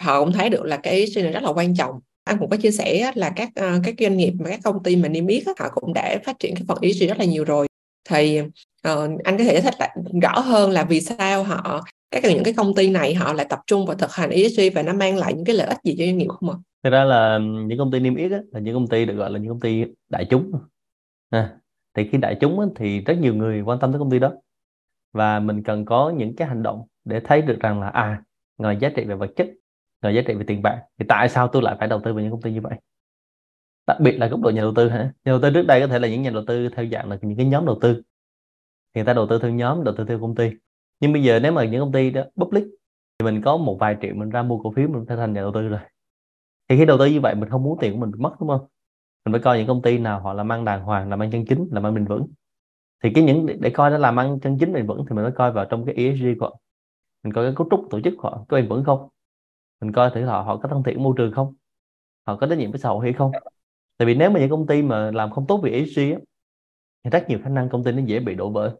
Họ 0.00 0.20
cũng 0.20 0.32
thấy 0.32 0.50
được 0.50 0.64
là 0.64 0.76
cái 0.76 1.00
ESG 1.00 1.22
này 1.22 1.32
rất 1.32 1.42
là 1.42 1.52
quan 1.52 1.76
trọng. 1.76 2.00
Anh 2.24 2.38
cũng 2.38 2.50
có 2.50 2.56
chia 2.56 2.70
sẻ 2.70 3.12
là 3.14 3.32
các 3.36 3.48
ờ, 3.54 3.80
các 3.84 3.94
doanh 3.98 4.16
nghiệp 4.16 4.32
mà 4.38 4.50
các 4.50 4.60
công 4.64 4.82
ty 4.82 4.96
mà 4.96 5.08
niêm 5.08 5.26
yết 5.26 5.42
họ 5.58 5.68
cũng 5.74 5.92
đã 5.94 6.18
phát 6.24 6.38
triển 6.38 6.54
cái 6.54 6.64
phần 6.68 6.78
ESG 6.80 7.08
rất 7.08 7.18
là 7.18 7.24
nhiều 7.24 7.44
rồi. 7.44 7.66
Thì 8.10 8.40
uh, 8.40 9.20
anh 9.24 9.38
có 9.38 9.44
thể 9.44 9.52
giải 9.52 9.60
thích 9.62 9.74
lại 9.78 9.96
rõ 10.22 10.40
hơn 10.40 10.70
là 10.70 10.84
vì 10.84 11.00
sao 11.00 11.44
họ 11.44 11.84
các 12.10 12.24
những 12.24 12.44
cái 12.44 12.54
công 12.54 12.74
ty 12.74 12.90
này 12.90 13.14
họ 13.14 13.32
lại 13.32 13.46
tập 13.50 13.60
trung 13.66 13.86
vào 13.86 13.96
thực 13.96 14.12
hành 14.12 14.30
ESG 14.30 14.60
và 14.74 14.82
nó 14.82 14.92
mang 14.92 15.16
lại 15.16 15.34
những 15.34 15.44
cái 15.44 15.56
lợi 15.56 15.66
ích 15.66 15.78
gì 15.84 15.94
cho 15.98 16.04
doanh 16.04 16.18
nghiệp 16.18 16.28
không 16.28 16.50
ạ? 16.50 16.56
Thực 16.84 16.90
ra 16.90 17.04
là 17.04 17.38
những 17.38 17.78
công 17.78 17.90
ty 17.90 18.00
niêm 18.00 18.14
yết 18.14 18.30
là 18.30 18.60
những 18.60 18.74
công 18.74 18.86
ty 18.86 19.04
được 19.04 19.14
gọi 19.14 19.30
là 19.30 19.38
những 19.38 19.48
công 19.48 19.60
ty 19.60 19.84
đại 20.08 20.26
chúng. 20.30 20.52
À, 21.30 21.56
thì 21.96 22.08
khi 22.12 22.18
đại 22.18 22.36
chúng 22.40 22.60
á, 22.60 22.66
thì 22.76 23.00
rất 23.00 23.18
nhiều 23.20 23.34
người 23.34 23.60
quan 23.60 23.78
tâm 23.80 23.92
tới 23.92 23.98
công 23.98 24.10
ty 24.10 24.18
đó 24.18 24.32
và 25.12 25.40
mình 25.40 25.62
cần 25.62 25.84
có 25.84 26.12
những 26.16 26.36
cái 26.36 26.48
hành 26.48 26.62
động 26.62 26.82
để 27.04 27.20
thấy 27.20 27.42
được 27.42 27.60
rằng 27.60 27.80
là 27.80 27.88
à 27.88 28.22
ngoài 28.58 28.76
giá 28.80 28.88
trị 28.96 29.04
về 29.04 29.14
vật 29.14 29.30
chất 29.36 29.50
ngoài 30.02 30.14
giá 30.14 30.22
trị 30.26 30.34
về 30.34 30.44
tiền 30.46 30.62
bạc. 30.62 30.82
Thì 30.98 31.06
tại 31.08 31.28
sao 31.28 31.48
tôi 31.48 31.62
lại 31.62 31.76
phải 31.78 31.88
đầu 31.88 32.00
tư 32.04 32.14
vào 32.14 32.22
những 32.22 32.30
công 32.30 32.42
ty 32.42 32.52
như 32.52 32.60
vậy? 32.60 32.74
Đặc 33.86 34.00
biệt 34.00 34.18
là 34.18 34.26
góc 34.26 34.40
độ 34.40 34.50
nhà 34.50 34.62
đầu 34.62 34.72
tư 34.76 34.88
hả? 34.88 34.98
Nhà 34.98 35.32
đầu 35.32 35.40
tư 35.42 35.50
trước 35.54 35.66
đây 35.66 35.80
có 35.80 35.86
thể 35.86 35.98
là 35.98 36.08
những 36.08 36.22
nhà 36.22 36.30
đầu 36.30 36.44
tư 36.46 36.68
theo 36.76 36.86
dạng 36.86 37.10
là 37.10 37.18
những 37.22 37.36
cái 37.36 37.46
nhóm 37.46 37.66
đầu 37.66 37.78
tư. 37.80 38.02
Thì 38.94 38.98
người 38.98 39.04
ta 39.04 39.12
đầu 39.12 39.26
tư 39.26 39.38
theo 39.38 39.50
nhóm, 39.50 39.84
đầu 39.84 39.94
tư 39.98 40.04
theo 40.04 40.20
công 40.20 40.34
ty. 40.34 40.50
Nhưng 41.00 41.12
bây 41.12 41.22
giờ 41.22 41.40
nếu 41.42 41.52
mà 41.52 41.64
những 41.64 41.80
công 41.80 41.92
ty 41.92 42.10
đó 42.10 42.22
public, 42.36 42.64
thì 43.18 43.24
mình 43.24 43.42
có 43.42 43.56
một 43.56 43.76
vài 43.80 43.96
triệu 44.02 44.14
mình 44.14 44.30
ra 44.30 44.42
mua 44.42 44.58
cổ 44.58 44.72
phiếu, 44.76 44.88
mình 44.88 45.04
trở 45.08 45.16
thành 45.16 45.32
nhà 45.32 45.40
đầu 45.40 45.52
tư 45.54 45.68
rồi. 45.68 45.80
Thì 46.68 46.76
khi 46.76 46.84
đầu 46.84 46.98
tư 46.98 47.06
như 47.06 47.20
vậy, 47.20 47.34
mình 47.34 47.48
không 47.48 47.62
muốn 47.62 47.78
tiền 47.80 47.92
của 47.92 47.98
mình 47.98 48.10
mất, 48.18 48.32
đúng 48.40 48.48
không? 48.48 48.66
Mình 49.24 49.32
phải 49.32 49.40
coi 49.40 49.58
những 49.58 49.66
công 49.66 49.82
ty 49.82 49.98
nào 49.98 50.20
họ 50.20 50.32
làm 50.32 50.52
ăn 50.52 50.64
đàng 50.64 50.82
hoàng, 50.82 51.10
làm 51.10 51.22
ăn 51.22 51.30
chân 51.30 51.44
chính, 51.48 51.68
làm 51.72 51.86
ăn 51.86 51.94
bền 51.94 52.04
vững. 52.04 52.26
Thì 53.02 53.10
cái 53.14 53.24
những, 53.24 53.46
để 53.60 53.70
coi 53.70 53.90
nó 53.90 53.98
làm 53.98 54.20
ăn 54.20 54.40
chân 54.40 54.58
chính, 54.60 54.72
bền 54.72 54.86
vững 54.86 55.04
thì 55.08 55.16
mình 55.16 55.24
phải 55.24 55.32
coi 55.36 55.52
vào 55.52 55.64
trong 55.64 55.86
cái 55.86 55.94
ESG 55.94 56.24
của 56.40 56.46
họ. 56.46 56.58
Mình 57.24 57.32
coi 57.32 57.44
cái 57.44 57.54
cấu 57.56 57.68
trúc 57.70 57.86
tổ 57.90 58.00
chức 58.00 58.14
của 58.18 58.30
họ 58.30 58.44
có 58.48 58.56
bền 58.56 58.68
vững 58.68 58.84
không? 58.84 59.08
Mình 59.82 59.92
coi 59.92 60.10
thử 60.14 60.26
họ 60.26 60.42
họ 60.42 60.58
có 60.58 60.70
thân 60.70 60.84
thiện 60.84 61.04
môi 61.04 61.14
trường 61.18 61.32
không? 61.32 61.54
Họ 62.26 62.36
có 62.36 62.48
trách 62.48 62.58
nhiệm 62.58 62.72
với 62.72 62.80
xã 62.80 62.88
hội 62.88 63.06
hay 63.06 63.12
không? 63.12 63.32
Tại 63.98 64.06
vì 64.06 64.14
nếu 64.14 64.30
mà 64.30 64.40
những 64.40 64.50
công 64.50 64.66
ty 64.66 64.82
mà 64.82 65.10
làm 65.10 65.30
không 65.30 65.46
tốt 65.48 65.60
về 65.64 65.70
ESG 65.70 66.12
á, 66.12 66.18
thì 67.04 67.10
rất 67.10 67.26
nhiều 67.28 67.40
khả 67.44 67.50
năng 67.50 67.68
công 67.68 67.84
ty 67.84 67.92
nó 67.92 68.02
dễ 68.06 68.20
bị 68.20 68.34
đổ 68.34 68.50
vỡ 68.50 68.76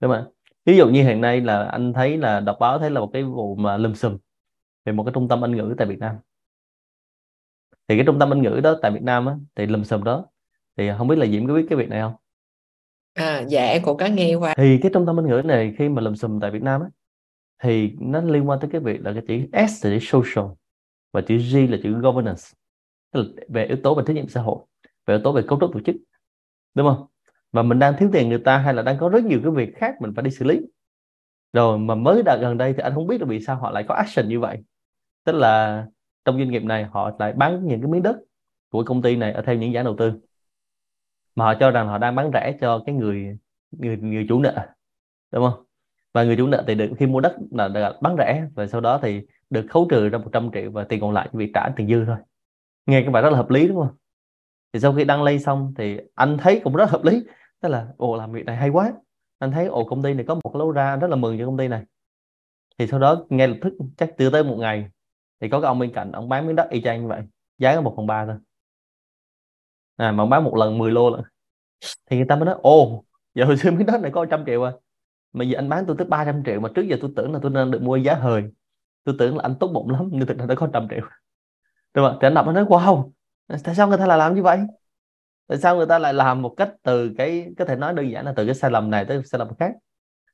đúng 0.00 0.12
không 0.12 0.32
ví 0.64 0.76
dụ 0.76 0.88
như 0.88 1.02
hiện 1.02 1.20
nay 1.20 1.40
là 1.40 1.64
anh 1.64 1.92
thấy 1.92 2.16
là 2.18 2.40
đọc 2.40 2.56
báo 2.60 2.78
thấy 2.78 2.90
là 2.90 3.00
một 3.00 3.10
cái 3.12 3.24
vụ 3.24 3.56
mà 3.56 3.76
lùm 3.76 3.94
xùm 3.94 4.18
về 4.84 4.92
một 4.92 5.04
cái 5.04 5.12
trung 5.14 5.28
tâm 5.28 5.44
Anh 5.44 5.56
ngữ 5.56 5.74
tại 5.78 5.88
Việt 5.88 5.98
Nam. 5.98 6.16
Thì 7.88 7.96
cái 7.96 8.04
trung 8.06 8.18
tâm 8.18 8.32
Anh 8.32 8.42
ngữ 8.42 8.60
đó 8.62 8.76
tại 8.82 8.90
Việt 8.90 9.02
Nam 9.02 9.26
á, 9.26 9.34
thì 9.54 9.66
lùm 9.66 9.82
xùm 9.82 10.04
đó 10.04 10.26
thì 10.76 10.90
không 10.98 11.08
biết 11.08 11.16
là 11.16 11.26
Diễm 11.26 11.46
có 11.46 11.54
biết 11.54 11.66
cái 11.70 11.78
việc 11.78 11.88
này 11.88 12.00
không? 12.00 12.14
À, 13.14 13.44
dạ 13.48 13.66
em 13.66 13.82
cũng 13.82 13.96
có 13.96 14.06
nghe 14.06 14.34
qua. 14.34 14.54
thì 14.56 14.78
cái 14.82 14.90
trung 14.94 15.06
tâm 15.06 15.18
Anh 15.18 15.26
ngữ 15.26 15.42
này 15.44 15.74
khi 15.78 15.88
mà 15.88 16.02
lùm 16.02 16.14
xùm 16.14 16.40
tại 16.40 16.50
Việt 16.50 16.62
Nam 16.62 16.80
á, 16.80 16.86
thì 17.62 17.92
nó 18.00 18.20
liên 18.20 18.48
quan 18.48 18.60
tới 18.60 18.70
cái 18.72 18.80
việc 18.80 19.00
là 19.00 19.12
cái 19.12 19.22
chữ 19.28 19.58
S 19.68 19.84
là 19.84 19.90
chữ 19.90 19.98
social 20.00 20.50
và 21.12 21.20
chữ 21.20 21.36
G 21.36 21.70
là 21.70 21.78
chữ 21.82 22.00
governance. 22.00 22.42
Tức 23.10 23.22
là 23.22 23.44
về 23.48 23.64
yếu 23.64 23.76
tố 23.82 23.94
về 23.94 24.02
trách 24.06 24.12
nhiệm 24.12 24.28
xã 24.28 24.42
hội, 24.42 24.58
về 25.06 25.14
yếu 25.14 25.24
tố 25.24 25.32
về 25.32 25.42
cấu 25.48 25.60
trúc 25.60 25.72
tổ 25.72 25.80
chức, 25.80 25.96
đúng 26.74 26.86
không? 26.86 27.06
Mà 27.52 27.62
mình 27.62 27.78
đang 27.78 27.94
thiếu 27.98 28.10
tiền 28.12 28.28
người 28.28 28.38
ta 28.38 28.58
hay 28.58 28.74
là 28.74 28.82
đang 28.82 28.98
có 28.98 29.08
rất 29.08 29.24
nhiều 29.24 29.40
cái 29.42 29.52
việc 29.52 29.76
khác 29.76 29.94
mình 30.00 30.12
phải 30.14 30.24
đi 30.24 30.30
xử 30.30 30.44
lý. 30.44 30.60
Rồi 31.52 31.78
mà 31.78 31.94
mới 31.94 32.22
đã 32.22 32.36
gần 32.40 32.58
đây 32.58 32.72
thì 32.72 32.78
anh 32.82 32.94
không 32.94 33.06
biết 33.06 33.20
là 33.20 33.26
vì 33.26 33.40
sao 33.40 33.56
họ 33.56 33.70
lại 33.70 33.84
có 33.88 33.94
action 33.94 34.28
như 34.28 34.40
vậy. 34.40 34.58
Tức 35.24 35.32
là 35.32 35.86
trong 36.24 36.38
doanh 36.38 36.50
nghiệp 36.50 36.62
này 36.62 36.84
họ 36.84 37.16
lại 37.18 37.32
bán 37.32 37.66
những 37.66 37.80
cái 37.80 37.90
miếng 37.90 38.02
đất 38.02 38.16
của 38.70 38.84
công 38.84 39.02
ty 39.02 39.16
này 39.16 39.32
ở 39.32 39.42
theo 39.42 39.54
những 39.54 39.72
giá 39.72 39.82
đầu 39.82 39.96
tư. 39.98 40.12
Mà 41.34 41.44
họ 41.44 41.54
cho 41.60 41.70
rằng 41.70 41.88
họ 41.88 41.98
đang 41.98 42.14
bán 42.14 42.30
rẻ 42.32 42.58
cho 42.60 42.82
cái 42.86 42.94
người 42.94 43.38
người 43.70 43.96
người 43.96 44.26
chủ 44.28 44.40
nợ, 44.40 44.68
đúng 45.30 45.50
không? 45.50 45.64
Và 46.12 46.24
người 46.24 46.36
chủ 46.36 46.46
nợ 46.46 46.64
thì 46.66 46.74
được 46.74 46.90
khi 46.98 47.06
mua 47.06 47.20
đất 47.20 47.36
là, 47.50 47.68
là 47.68 47.98
bán 48.00 48.16
rẻ 48.18 48.46
và 48.54 48.66
sau 48.66 48.80
đó 48.80 48.98
thì 49.02 49.20
được 49.50 49.66
khấu 49.70 49.86
trừ 49.90 50.08
ra 50.08 50.18
100 50.18 50.50
triệu 50.54 50.70
và 50.70 50.84
tiền 50.84 51.00
còn 51.00 51.12
lại 51.12 51.28
chỉ 51.32 51.38
việc 51.38 51.50
trả 51.54 51.68
tiền 51.76 51.88
dư 51.88 52.04
thôi. 52.04 52.16
Nghe 52.86 53.00
cái 53.00 53.10
bài 53.10 53.22
rất 53.22 53.30
là 53.30 53.36
hợp 53.36 53.50
lý 53.50 53.68
đúng 53.68 53.76
không? 53.76 53.96
Thì 54.72 54.80
sau 54.80 54.94
khi 54.94 55.04
đăng 55.04 55.22
lên 55.22 55.38
xong 55.42 55.74
thì 55.78 55.96
anh 56.14 56.38
thấy 56.38 56.60
cũng 56.64 56.76
rất 56.76 56.90
hợp 56.90 57.04
lý. 57.04 57.22
Tức 57.60 57.68
là 57.68 57.86
ồ 57.96 58.16
làm 58.16 58.32
việc 58.32 58.44
này 58.46 58.56
hay 58.56 58.68
quá. 58.68 58.92
Anh 59.38 59.52
thấy 59.52 59.66
ồ 59.66 59.84
công 59.84 60.02
ty 60.02 60.14
này 60.14 60.24
có 60.28 60.34
một 60.34 60.56
lối 60.56 60.72
ra 60.72 60.96
rất 60.96 61.08
là 61.10 61.16
mừng 61.16 61.38
cho 61.38 61.46
công 61.46 61.56
ty 61.58 61.68
này. 61.68 61.82
Thì 62.78 62.86
sau 62.86 63.00
đó 63.00 63.26
ngay 63.28 63.48
lập 63.48 63.56
tức 63.62 63.74
chắc 63.96 64.10
chưa 64.18 64.30
tới 64.30 64.44
một 64.44 64.56
ngày 64.58 64.90
thì 65.40 65.48
có 65.48 65.60
cái 65.60 65.66
ông 65.68 65.78
bên 65.78 65.92
cạnh 65.92 66.12
ông 66.12 66.28
bán 66.28 66.46
miếng 66.46 66.56
đất 66.56 66.70
y 66.70 66.82
chang 66.82 67.02
như 67.02 67.08
vậy 67.08 67.22
giá 67.58 67.74
có 67.74 67.80
một 67.80 67.94
phần 67.96 68.06
ba 68.06 68.26
thôi. 68.26 68.36
À 69.96 70.12
mà 70.12 70.22
ông 70.22 70.30
bán 70.30 70.44
một 70.44 70.56
lần 70.56 70.78
10 70.78 70.90
lô 70.90 71.10
lận. 71.10 71.20
Thì 72.10 72.16
người 72.16 72.26
ta 72.28 72.36
mới 72.36 72.46
nói 72.46 72.56
ồ 72.62 73.04
giờ 73.34 73.44
hồi 73.44 73.56
xưa 73.56 73.70
miếng 73.70 73.86
đất 73.86 74.00
này 74.00 74.10
có 74.10 74.26
trăm 74.26 74.44
triệu 74.46 74.62
à 74.62 74.72
mà 75.32 75.44
giờ 75.44 75.58
anh 75.58 75.68
bán 75.68 75.84
tôi 75.86 75.96
tới 75.98 76.06
300 76.06 76.42
triệu 76.46 76.60
mà 76.60 76.68
trước 76.74 76.82
giờ 76.82 76.96
tôi 77.00 77.12
tưởng 77.16 77.32
là 77.32 77.38
tôi 77.42 77.50
nên 77.50 77.70
được 77.70 77.82
mua 77.82 77.96
giá 77.96 78.14
hời. 78.14 78.44
Tôi 79.04 79.14
tưởng 79.18 79.36
là 79.36 79.42
anh 79.42 79.54
tốt 79.60 79.68
bụng 79.74 79.90
lắm, 79.90 80.08
nhưng 80.12 80.26
thực 80.26 80.38
ra 80.38 80.44
tới 80.48 80.56
có 80.56 80.68
trăm 80.72 80.88
triệu. 80.90 81.00
Đúng 81.94 82.06
không 82.08 82.18
thì 82.20 82.26
anh 82.26 82.34
đọc 82.34 82.46
nó 82.46 82.52
nói, 82.52 82.64
wow, 82.64 83.10
tại 83.64 83.74
sao 83.74 83.88
người 83.88 83.98
ta 83.98 84.06
lại 84.06 84.18
làm 84.18 84.34
như 84.34 84.42
vậy? 84.42 84.58
Tại 85.46 85.58
sao 85.58 85.76
người 85.76 85.86
ta 85.86 85.98
lại 85.98 86.14
làm 86.14 86.42
một 86.42 86.54
cách 86.56 86.70
từ 86.82 87.14
cái, 87.18 87.54
có 87.58 87.64
thể 87.64 87.76
nói 87.76 87.94
đơn 87.94 88.10
giản 88.10 88.24
là 88.24 88.32
từ 88.36 88.46
cái 88.46 88.54
sai 88.54 88.70
lầm 88.70 88.90
này 88.90 89.04
tới 89.04 89.22
sai 89.24 89.38
lầm 89.38 89.54
khác? 89.54 89.72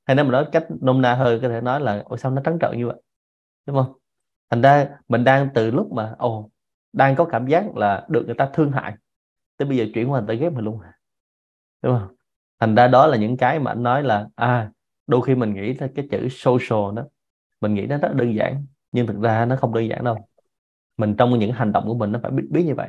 Hay 0.04 0.16
nếu 0.16 0.24
mà 0.24 0.30
nói 0.32 0.46
cách 0.52 0.66
nôm 0.80 1.02
na 1.02 1.14
hơn, 1.14 1.40
có 1.42 1.48
thể 1.48 1.60
nói 1.60 1.80
là, 1.80 2.02
ôi, 2.04 2.18
sao 2.18 2.32
nó 2.32 2.42
trắng 2.44 2.58
trợn 2.60 2.78
như 2.78 2.86
vậy? 2.86 2.96
Đúng 3.66 3.76
không? 3.76 3.92
Thành 4.50 4.62
ra 4.62 4.88
mình 5.08 5.24
đang 5.24 5.48
từ 5.54 5.70
lúc 5.70 5.92
mà, 5.92 6.14
ồ, 6.18 6.50
đang 6.92 7.16
có 7.16 7.24
cảm 7.24 7.46
giác 7.46 7.76
là 7.76 8.06
được 8.08 8.22
người 8.26 8.34
ta 8.34 8.50
thương 8.54 8.72
hại, 8.72 8.94
tới 9.56 9.68
bây 9.68 9.78
giờ 9.78 9.86
chuyển 9.94 10.12
qua 10.12 10.22
tới 10.28 10.36
ghép 10.36 10.52
mình 10.52 10.64
luôn 10.64 10.80
à. 10.80 10.92
đúng 11.82 11.98
không? 11.98 12.16
Thành 12.60 12.74
ra 12.74 12.88
đó 12.88 13.06
là 13.06 13.16
những 13.16 13.36
cái 13.36 13.58
mà 13.60 13.70
anh 13.70 13.82
nói 13.82 14.02
là 14.02 14.26
à 14.36 14.70
đôi 15.08 15.22
khi 15.22 15.34
mình 15.34 15.54
nghĩ 15.54 15.74
là 15.74 15.88
cái 15.94 16.08
chữ 16.10 16.28
social 16.30 16.96
đó 16.96 17.04
mình 17.60 17.74
nghĩ 17.74 17.86
nó 17.86 17.98
rất 17.98 18.14
đơn 18.14 18.34
giản 18.34 18.66
nhưng 18.92 19.06
thực 19.06 19.20
ra 19.20 19.44
nó 19.44 19.56
không 19.56 19.74
đơn 19.74 19.88
giản 19.88 20.04
đâu. 20.04 20.16
Mình 20.96 21.14
trong 21.18 21.38
những 21.38 21.52
hành 21.52 21.72
động 21.72 21.84
của 21.86 21.94
mình 21.94 22.12
nó 22.12 22.20
phải 22.22 22.30
biết 22.30 22.44
biết 22.50 22.64
như 22.66 22.74
vậy. 22.74 22.88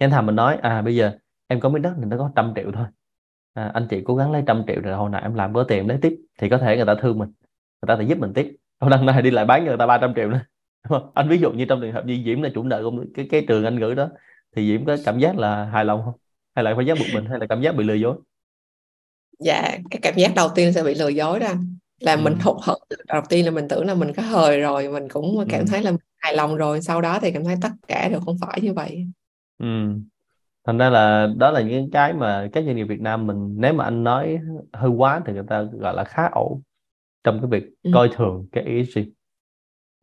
Nhân 0.00 0.10
thà 0.10 0.22
mình 0.22 0.36
nói 0.36 0.56
à 0.56 0.82
bây 0.82 0.96
giờ 0.96 1.12
em 1.46 1.60
có 1.60 1.68
miếng 1.68 1.82
đất 1.82 1.94
thì 1.96 2.04
nó 2.04 2.18
có 2.18 2.32
trăm 2.36 2.52
triệu 2.56 2.72
thôi. 2.72 2.86
À, 3.52 3.70
anh 3.74 3.86
chị 3.90 4.02
cố 4.04 4.16
gắng 4.16 4.32
lấy 4.32 4.42
trăm 4.46 4.62
triệu 4.66 4.80
rồi 4.80 4.94
hồi 4.94 5.10
nào 5.10 5.22
em 5.22 5.34
làm 5.34 5.54
có 5.54 5.64
tiền 5.64 5.86
lấy 5.86 5.98
tiếp 6.02 6.16
thì 6.38 6.48
có 6.48 6.58
thể 6.58 6.76
người 6.76 6.86
ta 6.86 6.94
thương 7.00 7.18
mình 7.18 7.28
người 7.82 7.88
ta 7.88 7.96
sẽ 7.98 8.02
giúp 8.02 8.18
mình 8.18 8.32
tiếp. 8.34 8.56
Hôm 8.80 8.90
đằng 8.90 9.06
này 9.06 9.22
đi 9.22 9.30
lại 9.30 9.44
bán 9.44 9.60
cho 9.60 9.66
người 9.66 9.78
ta 9.78 9.86
300 9.86 10.14
triệu 10.14 10.30
nữa 10.30 10.40
anh 11.14 11.28
ví 11.28 11.38
dụ 11.38 11.52
như 11.52 11.64
trong 11.64 11.80
trường 11.80 11.92
hợp 11.92 12.06
như 12.06 12.22
Diễm 12.24 12.42
là 12.42 12.50
chủ 12.54 12.62
nợ 12.62 12.82
công 12.82 13.12
cái 13.14 13.26
cái 13.30 13.44
trường 13.48 13.64
anh 13.64 13.76
gửi 13.76 13.94
đó 13.94 14.08
thì 14.56 14.68
Diễm 14.68 14.84
có 14.84 14.96
cảm 15.04 15.18
giác 15.18 15.38
là 15.38 15.64
hài 15.64 15.84
lòng 15.84 16.02
không? 16.04 16.14
Hay 16.54 16.64
là 16.64 16.74
phải 16.76 16.86
giác 16.86 16.98
buộc 16.98 17.08
mình 17.14 17.26
hay 17.26 17.38
là 17.38 17.46
cảm 17.48 17.60
giác 17.60 17.76
bị 17.76 17.84
lừa 17.84 17.94
dối? 17.94 18.16
Dạ 19.38 19.78
cái 19.90 20.00
cảm 20.02 20.14
giác 20.16 20.32
đầu 20.36 20.48
tiên 20.54 20.72
sẽ 20.72 20.82
bị 20.82 20.94
lừa 20.94 21.08
dối 21.08 21.40
đó 21.40 21.46
anh 21.46 21.76
là 22.00 22.14
ừ. 22.14 22.20
mình 22.22 22.38
hụt 22.40 22.56
hẫng 22.62 22.80
đầu 23.08 23.22
tiên 23.28 23.44
là 23.44 23.50
mình 23.50 23.68
tưởng 23.68 23.86
là 23.86 23.94
mình 23.94 24.12
có 24.16 24.22
hời 24.22 24.60
rồi 24.60 24.88
mình 24.88 25.08
cũng 25.08 25.46
cảm 25.48 25.60
ừ. 25.60 25.66
thấy 25.70 25.82
là 25.82 25.92
hài 26.16 26.36
lòng 26.36 26.56
rồi 26.56 26.82
sau 26.82 27.00
đó 27.00 27.18
thì 27.22 27.30
cảm 27.32 27.44
thấy 27.44 27.56
tất 27.62 27.70
cả 27.88 28.08
đều 28.08 28.20
không 28.20 28.36
phải 28.40 28.60
như 28.62 28.72
vậy 28.72 29.06
ừ. 29.58 29.66
thành 30.66 30.78
ra 30.78 30.90
là 30.90 31.28
đó 31.36 31.50
là 31.50 31.60
những 31.60 31.90
cái 31.90 32.12
mà 32.12 32.48
các 32.52 32.64
doanh 32.64 32.76
nghiệp 32.76 32.84
Việt 32.84 33.00
Nam 33.00 33.26
mình 33.26 33.54
nếu 33.56 33.72
mà 33.72 33.84
anh 33.84 34.04
nói 34.04 34.38
hơi 34.72 34.90
quá 34.90 35.20
thì 35.26 35.32
người 35.32 35.44
ta 35.48 35.62
gọi 35.62 35.94
là 35.94 36.04
khá 36.04 36.28
ổn 36.32 36.62
trong 37.24 37.40
cái 37.40 37.50
việc 37.50 37.70
ừ. 37.82 37.90
coi 37.94 38.10
thường 38.12 38.46
cái 38.52 38.64
ESG 38.64 39.00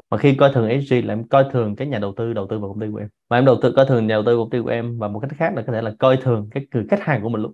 mà 0.09 0.17
khi 0.17 0.35
coi 0.35 0.51
thường 0.53 0.69
ESG 0.69 0.93
là 1.03 1.13
em 1.13 1.27
coi 1.27 1.45
thường 1.51 1.75
cái 1.75 1.87
nhà 1.87 1.99
đầu 1.99 2.13
tư 2.17 2.33
đầu 2.33 2.47
tư 2.49 2.59
vào 2.59 2.69
công 2.69 2.79
ty 2.79 2.87
của 2.91 2.97
em 2.97 3.07
mà 3.29 3.37
em 3.37 3.45
đầu 3.45 3.59
tư 3.61 3.73
coi 3.75 3.85
thường 3.85 4.07
nhà 4.07 4.15
đầu 4.15 4.23
tư 4.25 4.37
vào 4.37 4.45
công 4.45 4.49
ty 4.49 4.59
của 4.59 4.69
em 4.69 4.99
và 4.99 5.07
một 5.07 5.19
cách 5.19 5.31
khác 5.37 5.53
là 5.55 5.63
có 5.67 5.73
thể 5.73 5.81
là 5.81 5.93
coi 5.99 6.17
thường 6.17 6.49
cái 6.51 6.67
người 6.73 6.85
khách 6.89 7.01
hàng 7.01 7.23
của 7.23 7.29
mình 7.29 7.41
luôn 7.41 7.53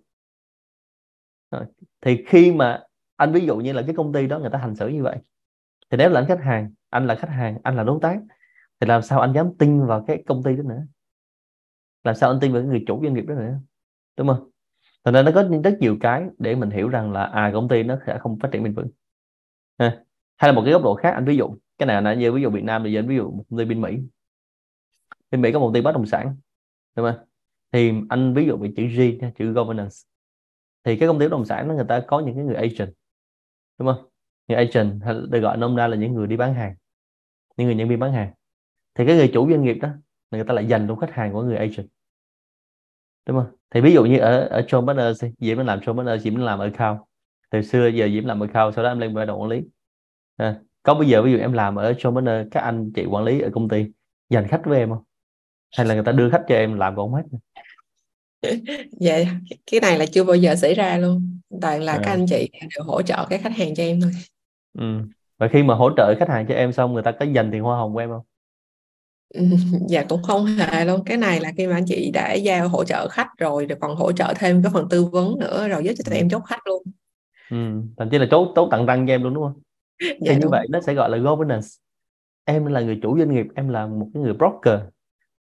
thì 2.01 2.23
khi 2.27 2.51
mà 2.51 2.83
anh 3.15 3.31
ví 3.31 3.45
dụ 3.45 3.57
như 3.57 3.73
là 3.73 3.81
cái 3.81 3.95
công 3.95 4.13
ty 4.13 4.27
đó 4.27 4.39
người 4.39 4.49
ta 4.49 4.57
hành 4.57 4.75
xử 4.75 4.87
như 4.87 5.03
vậy, 5.03 5.17
thì 5.89 5.97
nếu 5.97 6.09
là 6.09 6.19
anh 6.19 6.27
khách 6.27 6.43
hàng, 6.43 6.71
anh 6.89 7.07
là 7.07 7.15
khách 7.15 7.29
hàng, 7.29 7.57
anh 7.63 7.75
là 7.75 7.83
đối 7.83 7.99
tác, 8.01 8.19
thì 8.79 8.87
làm 8.87 9.01
sao 9.01 9.19
anh 9.19 9.33
dám 9.33 9.53
tin 9.59 9.85
vào 9.85 10.03
cái 10.07 10.23
công 10.27 10.43
ty 10.43 10.55
đó 10.55 10.63
nữa? 10.63 10.81
Làm 12.03 12.15
sao 12.15 12.29
anh 12.29 12.39
tin 12.39 12.53
vào 12.53 12.61
cái 12.61 12.69
người 12.69 12.83
chủ 12.87 12.99
doanh 13.03 13.13
nghiệp 13.13 13.25
đó 13.27 13.35
nữa? 13.35 13.59
Đúng 14.17 14.27
không? 14.27 14.49
Thành 15.03 15.13
ra 15.13 15.21
nó 15.21 15.31
có 15.35 15.43
rất 15.63 15.77
nhiều 15.79 15.97
cái 16.01 16.25
để 16.37 16.55
mình 16.55 16.69
hiểu 16.69 16.89
rằng 16.89 17.11
là 17.11 17.23
à 17.23 17.51
công 17.53 17.67
ty 17.67 17.83
nó 17.83 17.97
sẽ 18.05 18.17
không 18.19 18.39
phát 18.39 18.49
triển 18.51 18.63
bền 18.63 18.73
vững. 18.73 18.87
Ha. 19.77 20.03
hay 20.37 20.51
là 20.51 20.55
một 20.55 20.61
cái 20.65 20.73
góc 20.73 20.83
độ 20.83 20.95
khác, 20.95 21.11
anh 21.11 21.25
ví 21.25 21.37
dụ, 21.37 21.55
cái 21.77 21.87
này 21.87 22.01
là 22.01 22.13
như 22.13 22.31
ví 22.31 22.41
dụ 22.41 22.49
Việt 22.49 22.63
Nam 22.63 22.83
thì 22.85 22.95
anh 22.95 23.07
ví 23.07 23.15
dụ 23.15 23.31
một 23.31 23.43
công 23.49 23.59
ty 23.59 23.65
bên 23.65 23.81
Mỹ. 23.81 23.99
Bên 25.31 25.41
Mỹ 25.41 25.51
có 25.51 25.59
một 25.59 25.65
công 25.65 25.73
ty 25.73 25.81
bất 25.81 25.91
động 25.91 26.05
sản, 26.05 26.35
đúng 26.95 27.11
không? 27.11 27.25
Thì 27.71 27.93
anh 28.09 28.33
ví 28.33 28.45
dụ 28.45 28.57
về 28.57 28.73
chữ 28.75 28.83
G 28.83 29.01
chữ 29.37 29.53
governance 29.53 29.95
thì 30.83 30.97
cái 30.97 31.07
công 31.07 31.19
ty 31.19 31.25
bất 31.25 31.31
động 31.31 31.45
sản 31.45 31.67
nó 31.67 31.73
người 31.73 31.85
ta 31.87 32.03
có 32.07 32.19
những 32.19 32.35
cái 32.35 32.43
người 32.43 32.55
agent 32.55 32.93
đúng 33.77 33.87
không? 33.87 34.09
Người 34.47 34.57
agent 34.57 35.01
hay 35.03 35.15
được 35.29 35.39
gọi 35.39 35.57
nôm 35.57 35.75
na 35.75 35.87
là 35.87 35.95
những 35.95 36.13
người 36.13 36.27
đi 36.27 36.37
bán 36.37 36.53
hàng 36.53 36.75
những 37.57 37.67
người 37.67 37.75
nhân 37.75 37.89
viên 37.89 37.99
bán 37.99 38.13
hàng. 38.13 38.33
Thì 38.95 39.05
cái 39.05 39.15
người 39.15 39.31
chủ 39.33 39.49
doanh 39.49 39.63
nghiệp 39.63 39.77
đó 39.81 39.89
người 40.31 40.43
ta 40.43 40.53
lại 40.53 40.67
dành 40.67 40.87
luôn 40.87 40.99
khách 40.99 41.11
hàng 41.11 41.33
của 41.33 41.41
người 41.43 41.57
agent 41.57 41.87
đúng 43.25 43.37
không? 43.37 43.55
Thì 43.69 43.81
ví 43.81 43.93
dụ 43.93 44.05
như 44.05 44.17
ở 44.17 44.47
ở 44.47 44.61
John 44.61 44.87
Partners 44.87 45.23
Diễm 45.39 45.57
nó 45.57 45.63
làm 45.63 45.79
John 45.79 45.97
Partners 45.97 46.23
Diễm 46.23 46.37
nó 46.37 46.45
làm 46.45 46.59
account. 46.59 46.99
Từ 47.49 47.61
xưa 47.61 47.87
giờ 47.87 48.09
Diễm 48.09 48.25
làm 48.25 48.39
account 48.39 48.75
sau 48.75 48.83
đó 48.83 48.91
em 48.91 48.99
lên 48.99 49.13
vai 49.13 49.25
đội 49.25 49.37
quản 49.37 49.49
lý. 49.49 49.61
À, 50.35 50.59
có 50.83 50.95
bây 50.95 51.07
giờ 51.07 51.21
ví 51.21 51.31
dụ 51.31 51.37
em 51.37 51.53
làm 51.53 51.75
ở 51.75 51.91
John 51.91 52.15
Partners 52.15 52.47
các 52.51 52.59
anh 52.59 52.91
chị 52.95 53.05
quản 53.05 53.23
lý 53.23 53.41
ở 53.41 53.49
công 53.53 53.69
ty 53.69 53.85
dành 54.29 54.47
khách 54.47 54.61
với 54.65 54.79
em 54.79 54.89
không? 54.89 55.03
Hay 55.77 55.85
là 55.85 55.93
người 55.93 56.03
ta 56.03 56.11
đưa 56.11 56.29
khách 56.29 56.43
cho 56.47 56.55
em 56.55 56.77
làm 56.77 56.95
còn 56.95 57.13
hết 57.13 57.23
dạ 58.99 59.17
cái 59.71 59.79
này 59.79 59.97
là 59.97 60.05
chưa 60.05 60.23
bao 60.23 60.35
giờ 60.35 60.55
xảy 60.55 60.73
ra 60.73 60.97
luôn 60.97 61.39
toàn 61.61 61.81
là 61.81 61.93
à. 61.93 61.99
các 62.03 62.11
anh 62.11 62.25
chị 62.29 62.49
đều 62.61 62.85
hỗ 62.85 63.01
trợ 63.01 63.25
cái 63.29 63.39
khách 63.39 63.55
hàng 63.55 63.75
cho 63.75 63.83
em 63.83 64.01
thôi 64.01 64.11
ừ. 64.77 65.01
và 65.37 65.47
khi 65.47 65.63
mà 65.63 65.75
hỗ 65.75 65.89
trợ 65.97 66.15
khách 66.19 66.29
hàng 66.29 66.45
cho 66.49 66.55
em 66.55 66.73
xong 66.73 66.93
người 66.93 67.03
ta 67.03 67.11
có 67.11 67.25
dành 67.25 67.49
tiền 67.51 67.61
hoa 67.61 67.77
hồng 67.77 67.93
của 67.93 67.99
em 67.99 68.09
không 68.09 68.25
dạ 69.89 70.05
cũng 70.09 70.23
không 70.23 70.45
hề 70.45 70.85
luôn 70.85 71.03
cái 71.05 71.17
này 71.17 71.39
là 71.39 71.51
khi 71.57 71.67
mà 71.67 71.73
anh 71.75 71.85
chị 71.87 72.11
đã 72.13 72.33
giao 72.33 72.69
hỗ 72.69 72.83
trợ 72.83 73.07
khách 73.07 73.29
rồi 73.37 73.65
rồi 73.65 73.77
còn 73.81 73.95
hỗ 73.95 74.11
trợ 74.11 74.33
thêm 74.37 74.63
cái 74.63 74.71
phần 74.73 74.89
tư 74.89 75.05
vấn 75.05 75.39
nữa 75.39 75.67
rồi 75.67 75.83
giúp 75.83 75.93
cho 75.97 76.03
tụi 76.05 76.15
ừ. 76.15 76.21
em 76.21 76.29
chốt 76.29 76.41
khách 76.47 76.67
luôn 76.67 76.83
ừ. 77.51 77.81
thậm 77.97 78.09
chí 78.09 78.17
là 78.17 78.27
chốt 78.31 78.51
chốt 78.55 78.67
tặng 78.71 78.85
răng 78.85 79.07
cho 79.07 79.13
em 79.13 79.23
luôn 79.23 79.33
đúng 79.33 79.43
không 79.43 79.61
dạ 79.99 80.33
thì 80.33 80.35
như 80.35 80.47
vậy 80.49 80.67
nó 80.69 80.81
sẽ 80.81 80.93
gọi 80.93 81.09
là 81.09 81.17
governance 81.17 81.67
em 82.45 82.65
là 82.65 82.81
người 82.81 82.99
chủ 83.03 83.17
doanh 83.17 83.33
nghiệp 83.33 83.45
em 83.55 83.69
là 83.69 83.87
một 83.87 84.09
cái 84.13 84.23
người 84.23 84.33
broker 84.33 84.79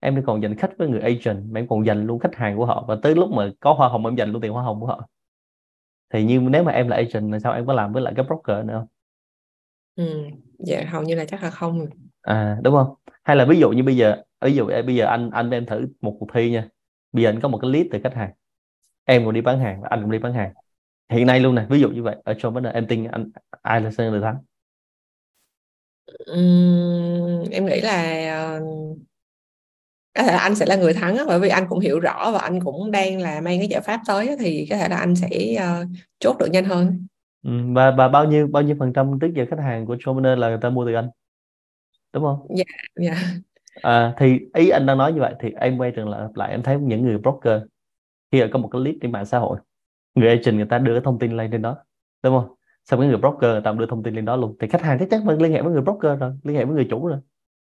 em 0.06 0.22
còn 0.26 0.42
dành 0.42 0.54
khách 0.54 0.70
với 0.78 0.88
người 0.88 1.00
agent 1.00 1.44
mà 1.50 1.60
em 1.60 1.68
còn 1.68 1.86
dành 1.86 2.06
luôn 2.06 2.18
khách 2.18 2.34
hàng 2.34 2.56
của 2.56 2.66
họ. 2.66 2.84
Và 2.88 2.96
tới 3.02 3.14
lúc 3.14 3.30
mà 3.30 3.50
có 3.60 3.72
hoa 3.72 3.88
hồng 3.88 4.06
em 4.06 4.16
dành 4.16 4.32
luôn 4.32 4.42
tiền 4.42 4.52
hoa 4.52 4.62
hồng 4.62 4.80
của 4.80 4.86
họ. 4.86 5.08
Thì 6.12 6.24
như 6.24 6.40
nếu 6.40 6.62
mà 6.62 6.72
em 6.72 6.88
là 6.88 6.96
agent 6.96 7.32
là 7.32 7.38
sao 7.38 7.52
em 7.52 7.66
có 7.66 7.72
làm 7.72 7.92
với 7.92 8.02
lại 8.02 8.12
cái 8.16 8.24
broker 8.24 8.66
nữa 8.66 8.74
không? 8.78 8.86
Ừ. 9.96 10.28
dạ 10.58 10.84
hầu 10.88 11.02
như 11.02 11.14
là 11.14 11.24
chắc 11.24 11.42
là 11.42 11.50
không 11.50 11.86
à 12.22 12.58
đúng 12.62 12.74
không? 12.74 12.94
Hay 13.24 13.36
là 13.36 13.44
ví 13.44 13.58
dụ 13.60 13.70
như 13.70 13.82
bây 13.82 13.96
giờ 13.96 14.22
ví 14.40 14.54
dụ 14.54 14.66
bây 14.66 14.94
giờ 14.96 15.06
anh 15.06 15.30
anh 15.30 15.50
em 15.50 15.66
thử 15.66 15.88
một 16.00 16.16
cuộc 16.20 16.28
thi 16.34 16.50
nha. 16.50 16.68
Bây 17.12 17.22
giờ 17.24 17.30
anh 17.30 17.40
có 17.40 17.48
một 17.48 17.58
cái 17.62 17.70
list 17.70 17.86
từ 17.92 17.98
khách 18.02 18.14
hàng. 18.14 18.30
Em 19.04 19.24
cũng 19.24 19.34
đi 19.34 19.40
bán 19.40 19.58
hàng 19.60 19.82
và 19.82 19.88
anh 19.90 20.02
cũng 20.02 20.10
đi 20.10 20.18
bán 20.18 20.32
hàng. 20.32 20.52
Hiện 21.10 21.26
nay 21.26 21.40
luôn 21.40 21.54
này 21.54 21.66
ví 21.70 21.80
dụ 21.80 21.90
như 21.90 22.02
vậy. 22.02 22.16
Ở 22.24 22.34
trong 22.38 22.54
vấn 22.54 22.62
đề 22.62 22.70
em 22.72 22.86
tin 22.86 23.04
anh 23.04 23.30
ai 23.62 23.80
là 23.80 23.90
sẽ 23.90 24.10
được 24.10 24.20
thắng? 24.22 24.36
Ừm, 26.26 27.50
em 27.50 27.66
nghĩ 27.66 27.80
là 27.80 28.58
uh, 28.60 28.98
có 30.16 30.22
thể 30.22 30.32
là 30.32 30.38
anh 30.38 30.54
sẽ 30.54 30.66
là 30.66 30.76
người 30.76 30.92
thắng 30.92 31.16
bởi 31.26 31.40
vì 31.40 31.48
anh 31.48 31.66
cũng 31.68 31.80
hiểu 31.80 32.00
rõ 32.00 32.30
và 32.32 32.38
anh 32.38 32.60
cũng 32.60 32.90
đang 32.90 33.20
là 33.20 33.40
mang 33.40 33.58
cái 33.58 33.68
giải 33.68 33.80
pháp 33.80 34.00
tới 34.06 34.36
thì 34.40 34.66
có 34.70 34.76
thể 34.76 34.88
là 34.88 34.96
anh 34.96 35.16
sẽ 35.16 35.28
uh, 35.56 35.88
chốt 36.18 36.36
được 36.38 36.46
nhanh 36.50 36.64
hơn. 36.64 37.06
Ừ, 37.44 37.50
và 37.72 37.90
và 37.90 38.08
bao 38.08 38.24
nhiêu 38.24 38.46
bao 38.46 38.62
nhiêu 38.62 38.76
phần 38.78 38.92
trăm 38.92 39.18
trước 39.20 39.30
giờ 39.34 39.46
khách 39.50 39.60
hàng 39.60 39.86
của 39.86 39.94
Showmaner 39.94 40.36
là 40.36 40.48
người 40.48 40.58
ta 40.60 40.70
mua 40.70 40.86
từ 40.86 40.94
anh? 40.94 41.08
Đúng 42.12 42.24
không? 42.24 42.46
Dạ 42.56 42.64
dạ. 42.96 43.16
À, 43.82 44.14
thì 44.18 44.38
ý 44.54 44.68
anh 44.68 44.86
đang 44.86 44.98
nói 44.98 45.12
như 45.12 45.20
vậy 45.20 45.34
thì 45.40 45.50
em 45.60 45.78
quay 45.78 45.92
trở 45.96 46.04
lại 46.04 46.28
lại 46.34 46.50
em 46.50 46.62
thấy 46.62 46.78
những 46.80 47.02
người 47.02 47.18
broker 47.18 47.62
khi 48.32 48.42
có 48.52 48.58
một 48.58 48.68
cái 48.72 48.80
list 48.80 48.96
trên 49.02 49.12
mạng 49.12 49.26
xã 49.26 49.38
hội 49.38 49.58
người 50.14 50.28
agent 50.28 50.56
người 50.56 50.66
ta 50.66 50.78
đưa 50.78 50.92
cái 50.92 51.02
thông 51.04 51.18
tin 51.18 51.36
lên 51.36 51.50
trên 51.50 51.62
đó 51.62 51.76
đúng 52.22 52.38
không? 52.38 52.54
Xong 52.84 53.00
cái 53.00 53.08
người 53.08 53.18
broker 53.18 53.50
người 53.50 53.60
ta 53.60 53.72
đưa 53.72 53.86
thông 53.86 54.02
tin 54.02 54.14
lên 54.14 54.24
đó 54.24 54.36
luôn 54.36 54.56
thì 54.60 54.68
khách 54.68 54.82
hàng 54.82 54.98
chắc 54.98 55.10
chắn 55.10 55.28
liên 55.28 55.52
hệ 55.52 55.62
với 55.62 55.72
người 55.72 55.82
broker 55.82 56.18
rồi 56.20 56.32
liên 56.42 56.56
hệ 56.56 56.64
với 56.64 56.74
người 56.74 56.86
chủ 56.90 57.06
rồi 57.06 57.18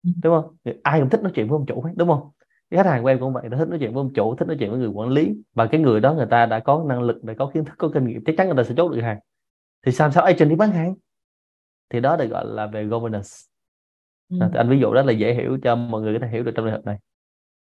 ừ. 0.04 0.10
đúng 0.22 0.42
không? 0.42 0.74
Ai 0.82 1.00
cũng 1.00 1.10
thích 1.10 1.22
nói 1.22 1.32
chuyện 1.34 1.48
với 1.48 1.56
ông 1.56 1.66
chủ 1.66 1.82
hết 1.82 1.92
đúng 1.96 2.08
không 2.08 2.30
cái 2.70 2.84
khách 2.84 2.90
hàng 2.90 3.02
của 3.02 3.08
em 3.08 3.20
cũng 3.20 3.32
vậy 3.32 3.48
nó 3.48 3.56
thích 3.56 3.68
nói 3.68 3.78
chuyện 3.78 3.94
với 3.94 4.00
ông 4.00 4.12
chủ 4.14 4.36
thích 4.36 4.48
nói 4.48 4.56
chuyện 4.60 4.70
với 4.70 4.78
người 4.78 4.88
quản 4.88 5.08
lý. 5.08 5.34
Và 5.54 5.66
cái 5.66 5.80
người 5.80 6.00
đó 6.00 6.14
người 6.14 6.26
ta 6.30 6.46
đã 6.46 6.60
có 6.60 6.84
năng 6.88 7.02
lực 7.02 7.24
để 7.24 7.34
có 7.34 7.50
kiến 7.54 7.64
thức 7.64 7.74
có 7.78 7.90
kinh 7.94 8.06
nghiệm 8.06 8.24
chắc 8.26 8.34
chắn 8.38 8.46
người 8.46 8.56
ta 8.56 8.62
sẽ 8.62 8.74
chốt 8.76 8.88
được 8.88 9.00
hàng. 9.02 9.18
Thì 9.86 9.92
sao 9.92 10.10
sao 10.10 10.24
agent 10.24 10.50
đi 10.50 10.56
bán 10.56 10.72
hàng? 10.72 10.94
Thì 11.90 12.00
đó 12.00 12.16
được 12.16 12.26
gọi 12.26 12.44
là 12.46 12.66
về 12.66 12.84
governance. 12.84 13.28
Ừ. 14.28 14.36
à, 14.40 14.48
thì 14.52 14.58
anh 14.58 14.68
ví 14.68 14.78
dụ 14.80 14.92
rất 14.92 15.06
là 15.06 15.12
dễ 15.12 15.34
hiểu 15.34 15.58
cho 15.62 15.76
mọi 15.76 16.02
người 16.02 16.14
có 16.14 16.18
thể 16.26 16.32
hiểu 16.32 16.42
được 16.42 16.52
trong 16.54 16.66
trường 16.66 16.72
hợp 16.72 16.84
này. 16.84 16.98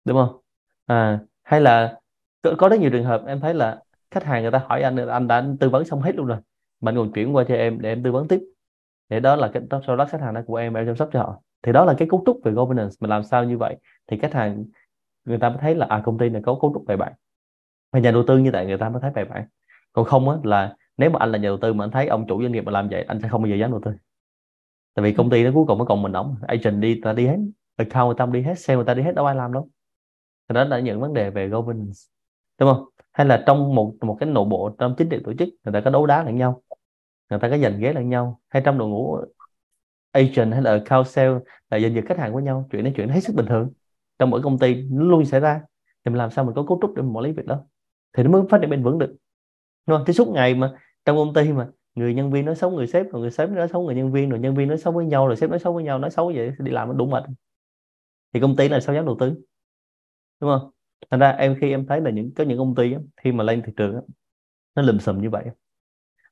Đúng 0.04 0.16
không? 0.16 0.40
À, 0.86 1.20
hay 1.42 1.60
là 1.60 2.00
có, 2.42 2.54
có 2.58 2.68
rất 2.68 2.80
nhiều 2.80 2.90
trường 2.90 3.04
hợp 3.04 3.22
em 3.26 3.40
thấy 3.40 3.54
là 3.54 3.82
khách 4.10 4.24
hàng 4.24 4.42
người 4.42 4.50
ta 4.50 4.58
hỏi 4.68 4.82
anh 4.82 4.96
anh 4.96 5.28
đã 5.28 5.46
tư 5.60 5.68
vấn 5.68 5.84
xong 5.84 6.00
hết 6.00 6.16
luôn 6.16 6.26
rồi. 6.26 6.38
Mình 6.80 6.96
còn 6.96 7.12
chuyển 7.12 7.36
qua 7.36 7.44
cho 7.48 7.54
em 7.54 7.80
để 7.80 7.88
em 7.88 8.02
tư 8.02 8.12
vấn 8.12 8.28
tiếp. 8.28 8.40
Để 9.08 9.20
đó 9.20 9.36
là 9.36 9.50
cái 9.54 9.62
sau 9.86 9.96
đó 9.96 10.06
khách 10.10 10.20
hàng 10.20 10.34
đó 10.34 10.40
của 10.46 10.56
em 10.56 10.74
em 10.74 10.86
chăm 10.86 10.96
sóc 10.96 11.08
cho 11.12 11.18
họ. 11.20 11.42
Thì 11.62 11.72
đó 11.72 11.84
là 11.84 11.94
cái 11.98 12.08
cấu 12.10 12.22
trúc 12.26 12.40
về 12.44 12.52
governance. 12.52 12.94
Mình 13.00 13.10
làm 13.10 13.24
sao 13.24 13.44
như 13.44 13.58
vậy? 13.58 13.76
Thì 14.06 14.18
khách 14.18 14.32
hàng 14.32 14.64
người 15.24 15.38
ta 15.38 15.48
mới 15.48 15.58
thấy 15.60 15.74
là 15.74 15.86
à 15.86 16.02
công 16.04 16.18
ty 16.18 16.28
này 16.28 16.42
có 16.44 16.58
cấu 16.60 16.70
trúc 16.74 16.84
bài 16.86 16.96
bản. 16.96 17.12
Và 17.92 18.00
nhà 18.00 18.10
đầu 18.10 18.24
tư 18.26 18.38
như 18.38 18.50
vậy 18.52 18.66
người 18.66 18.78
ta 18.78 18.88
mới 18.88 19.00
thấy 19.02 19.10
bài 19.10 19.24
bản. 19.24 19.46
Còn 19.92 20.04
không 20.04 20.28
á, 20.28 20.36
là 20.42 20.76
nếu 20.96 21.10
mà 21.10 21.18
anh 21.18 21.32
là 21.32 21.38
nhà 21.38 21.48
đầu 21.48 21.58
tư 21.60 21.72
mà 21.72 21.84
anh 21.84 21.90
thấy 21.90 22.06
ông 22.06 22.26
chủ 22.28 22.42
doanh 22.42 22.52
nghiệp 22.52 22.60
mà 22.60 22.72
làm 22.72 22.88
vậy, 22.88 23.02
anh 23.02 23.20
sẽ 23.22 23.28
không 23.28 23.42
bao 23.42 23.50
giờ 23.50 23.56
dám 23.56 23.70
đầu 23.70 23.80
tư. 23.84 23.92
Tại 24.94 25.02
vì 25.02 25.12
công 25.12 25.30
ty 25.30 25.44
nó 25.44 25.50
cuối 25.54 25.64
cùng 25.68 25.78
nó 25.78 25.84
còn 25.84 26.02
mình 26.02 26.12
ổng. 26.12 26.36
Agent 26.46 26.80
đi 26.80 27.00
ta 27.02 27.12
đi 27.12 27.26
hết, 27.26 27.38
account 27.76 28.06
người 28.06 28.14
ta 28.18 28.26
đi 28.26 28.42
hết, 28.42 28.58
sale 28.58 28.76
người 28.76 28.84
ta 28.84 28.94
đi 28.94 29.02
hết, 29.02 29.14
đâu 29.14 29.26
ai 29.26 29.34
làm 29.34 29.52
đâu. 29.52 29.68
Thì 30.48 30.54
đó 30.54 30.64
là 30.64 30.80
những 30.80 31.00
vấn 31.00 31.14
đề 31.14 31.30
về 31.30 31.48
governance. 31.48 31.98
Đúng 32.60 32.74
không? 32.74 32.88
Hay 33.12 33.26
là 33.26 33.42
trong 33.46 33.74
một 33.74 33.94
một 34.00 34.16
cái 34.20 34.28
nội 34.28 34.44
bộ, 34.44 34.70
trong 34.78 34.94
chính 34.98 35.08
trị 35.08 35.18
tổ 35.24 35.32
chức, 35.38 35.48
người 35.64 35.72
ta 35.72 35.80
có 35.80 35.90
đấu 35.90 36.06
đá 36.06 36.24
lẫn 36.24 36.36
nhau, 36.36 36.62
người 37.30 37.38
ta 37.38 37.48
có 37.50 37.58
giành 37.58 37.80
ghế 37.80 37.92
lẫn 37.92 38.08
nhau, 38.08 38.40
hay 38.48 38.62
trong 38.64 38.78
đội 38.78 38.88
ngũ 38.88 39.18
agent 40.12 40.52
hay 40.52 40.62
là 40.62 40.70
account 40.70 41.06
sale 41.06 41.38
là 41.70 41.78
giành 41.80 41.94
giật 41.94 42.04
khách 42.08 42.18
hàng 42.18 42.32
của 42.32 42.40
nhau, 42.40 42.68
chuyện 42.72 42.84
này, 42.84 42.92
chuyện 42.96 43.08
hết 43.08 43.20
sức 43.20 43.36
bình 43.36 43.46
thường 43.46 43.72
trong 44.18 44.30
mỗi 44.30 44.42
công 44.42 44.58
ty, 44.58 44.82
nó 44.90 45.04
luôn 45.04 45.24
xảy 45.24 45.40
ra. 45.40 45.60
Thì 46.04 46.10
mình 46.10 46.18
làm 46.18 46.30
sao 46.30 46.44
mình 46.44 46.54
có 46.54 46.64
cấu 46.68 46.78
trúc 46.82 46.94
để 46.94 47.02
mình 47.02 47.16
quản 47.16 47.24
lý 47.24 47.32
việc 47.32 47.46
đó? 47.46 47.64
Thì 48.16 48.22
nó 48.22 48.30
mới 48.30 48.42
phát 48.50 48.58
triển 48.60 48.70
bền 48.70 48.82
vững 48.82 48.98
được. 48.98 49.16
Đúng 49.86 49.98
không? 49.98 50.04
Thế 50.06 50.12
suốt 50.12 50.28
ngày 50.28 50.54
mà 50.54 50.78
trong 51.04 51.16
công 51.16 51.34
ty 51.34 51.52
mà 51.52 51.68
người 51.94 52.14
nhân 52.14 52.30
viên 52.30 52.44
nói 52.44 52.56
xấu 52.56 52.70
người 52.70 52.86
sếp, 52.86 53.06
rồi 53.12 53.22
người 53.22 53.30
sếp 53.30 53.50
nói 53.50 53.68
xấu 53.68 53.82
người 53.82 53.94
nhân 53.94 54.12
viên, 54.12 54.30
rồi 54.30 54.40
nhân 54.40 54.54
viên 54.54 54.68
nói 54.68 54.78
xấu 54.78 54.92
với 54.92 55.06
nhau, 55.06 55.26
rồi 55.26 55.36
sếp 55.36 55.50
nói 55.50 55.58
xấu 55.58 55.74
với 55.74 55.84
nhau, 55.84 55.98
nói 55.98 56.10
xấu 56.10 56.32
vậy 56.34 56.52
đi 56.58 56.72
làm 56.72 56.88
nó 56.88 56.94
đủ 56.94 57.06
mệt. 57.06 57.24
Thì 58.34 58.40
công 58.40 58.56
ty 58.56 58.68
là 58.68 58.80
sao 58.80 58.94
dám 58.94 59.06
đầu 59.06 59.16
tư? 59.20 59.34
Đúng 60.40 60.50
không? 60.50 60.70
Thành 61.10 61.20
ra 61.20 61.30
em 61.30 61.56
khi 61.60 61.70
em 61.70 61.86
thấy 61.86 62.00
là 62.00 62.10
những, 62.10 62.34
có 62.34 62.44
những 62.44 62.58
công 62.58 62.74
ty 62.74 62.94
khi 63.16 63.32
mà 63.32 63.44
lên 63.44 63.62
thị 63.66 63.72
trường 63.76 64.00
nó 64.74 64.82
lùm 64.82 64.98
xùm 64.98 65.22
như 65.22 65.30
vậy 65.30 65.44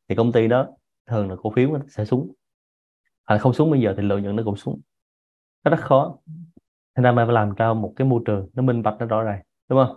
thì 0.09 0.15
công 0.15 0.33
ty 0.33 0.49
đó 0.49 0.69
thường 1.07 1.31
là 1.31 1.37
cổ 1.37 1.53
phiếu 1.57 1.73
nó 1.73 1.81
sẽ 1.89 2.05
xuống. 2.05 2.33
Hoặc 3.29 3.39
không 3.39 3.53
xuống 3.53 3.71
bây 3.71 3.81
giờ 3.81 3.95
thì 3.97 4.03
lợi 4.03 4.23
nhuận 4.23 4.37
nó 4.37 4.43
cũng 4.45 4.57
xuống. 4.57 4.81
Nó 5.65 5.71
rất 5.71 5.81
khó 5.81 6.19
thành 6.97 7.03
ra 7.03 7.13
mà 7.13 7.25
phải 7.27 7.35
làm 7.35 7.55
cho 7.57 7.75
một 7.75 7.93
cái 7.97 8.09
môi 8.09 8.21
trường 8.25 8.49
nó 8.55 8.63
minh 8.63 8.83
bạch 8.83 8.95
nó 8.99 9.07
rõ 9.07 9.23
ràng 9.23 9.43
đúng 9.69 9.87
không? 9.87 9.97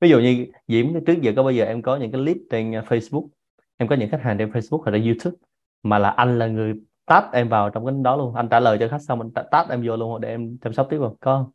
Ví 0.00 0.08
dụ 0.10 0.18
như 0.18 0.46
Diễm 0.68 0.86
trước 1.06 1.20
giờ 1.22 1.32
có 1.36 1.42
bao 1.42 1.52
giờ 1.52 1.64
em 1.64 1.82
có 1.82 1.96
những 1.96 2.12
cái 2.12 2.20
list 2.20 2.38
trên 2.50 2.70
Facebook? 2.70 3.28
Em 3.76 3.88
có 3.88 3.96
những 3.96 4.10
khách 4.10 4.22
hàng 4.22 4.38
trên 4.38 4.50
Facebook 4.50 4.82
hoặc 4.82 4.90
là 4.90 4.98
YouTube 5.04 5.36
mà 5.82 5.98
là 5.98 6.10
anh 6.10 6.38
là 6.38 6.46
người 6.46 6.74
tag 7.06 7.24
em 7.32 7.48
vào 7.48 7.70
trong 7.70 7.86
cái 7.86 7.94
đó 8.02 8.16
luôn 8.16 8.34
anh 8.34 8.48
trả 8.48 8.60
lời 8.60 8.76
cho 8.80 8.88
khách 8.88 9.02
xong 9.02 9.20
anh 9.20 9.30
tag 9.50 9.66
em 9.70 9.82
vô 9.86 9.96
luôn 9.96 10.20
để 10.20 10.28
em 10.28 10.58
chăm 10.58 10.72
sóc 10.72 10.86
tiếp 10.90 10.98
không? 11.00 11.16
Có 11.20 11.36
không? 11.36 11.52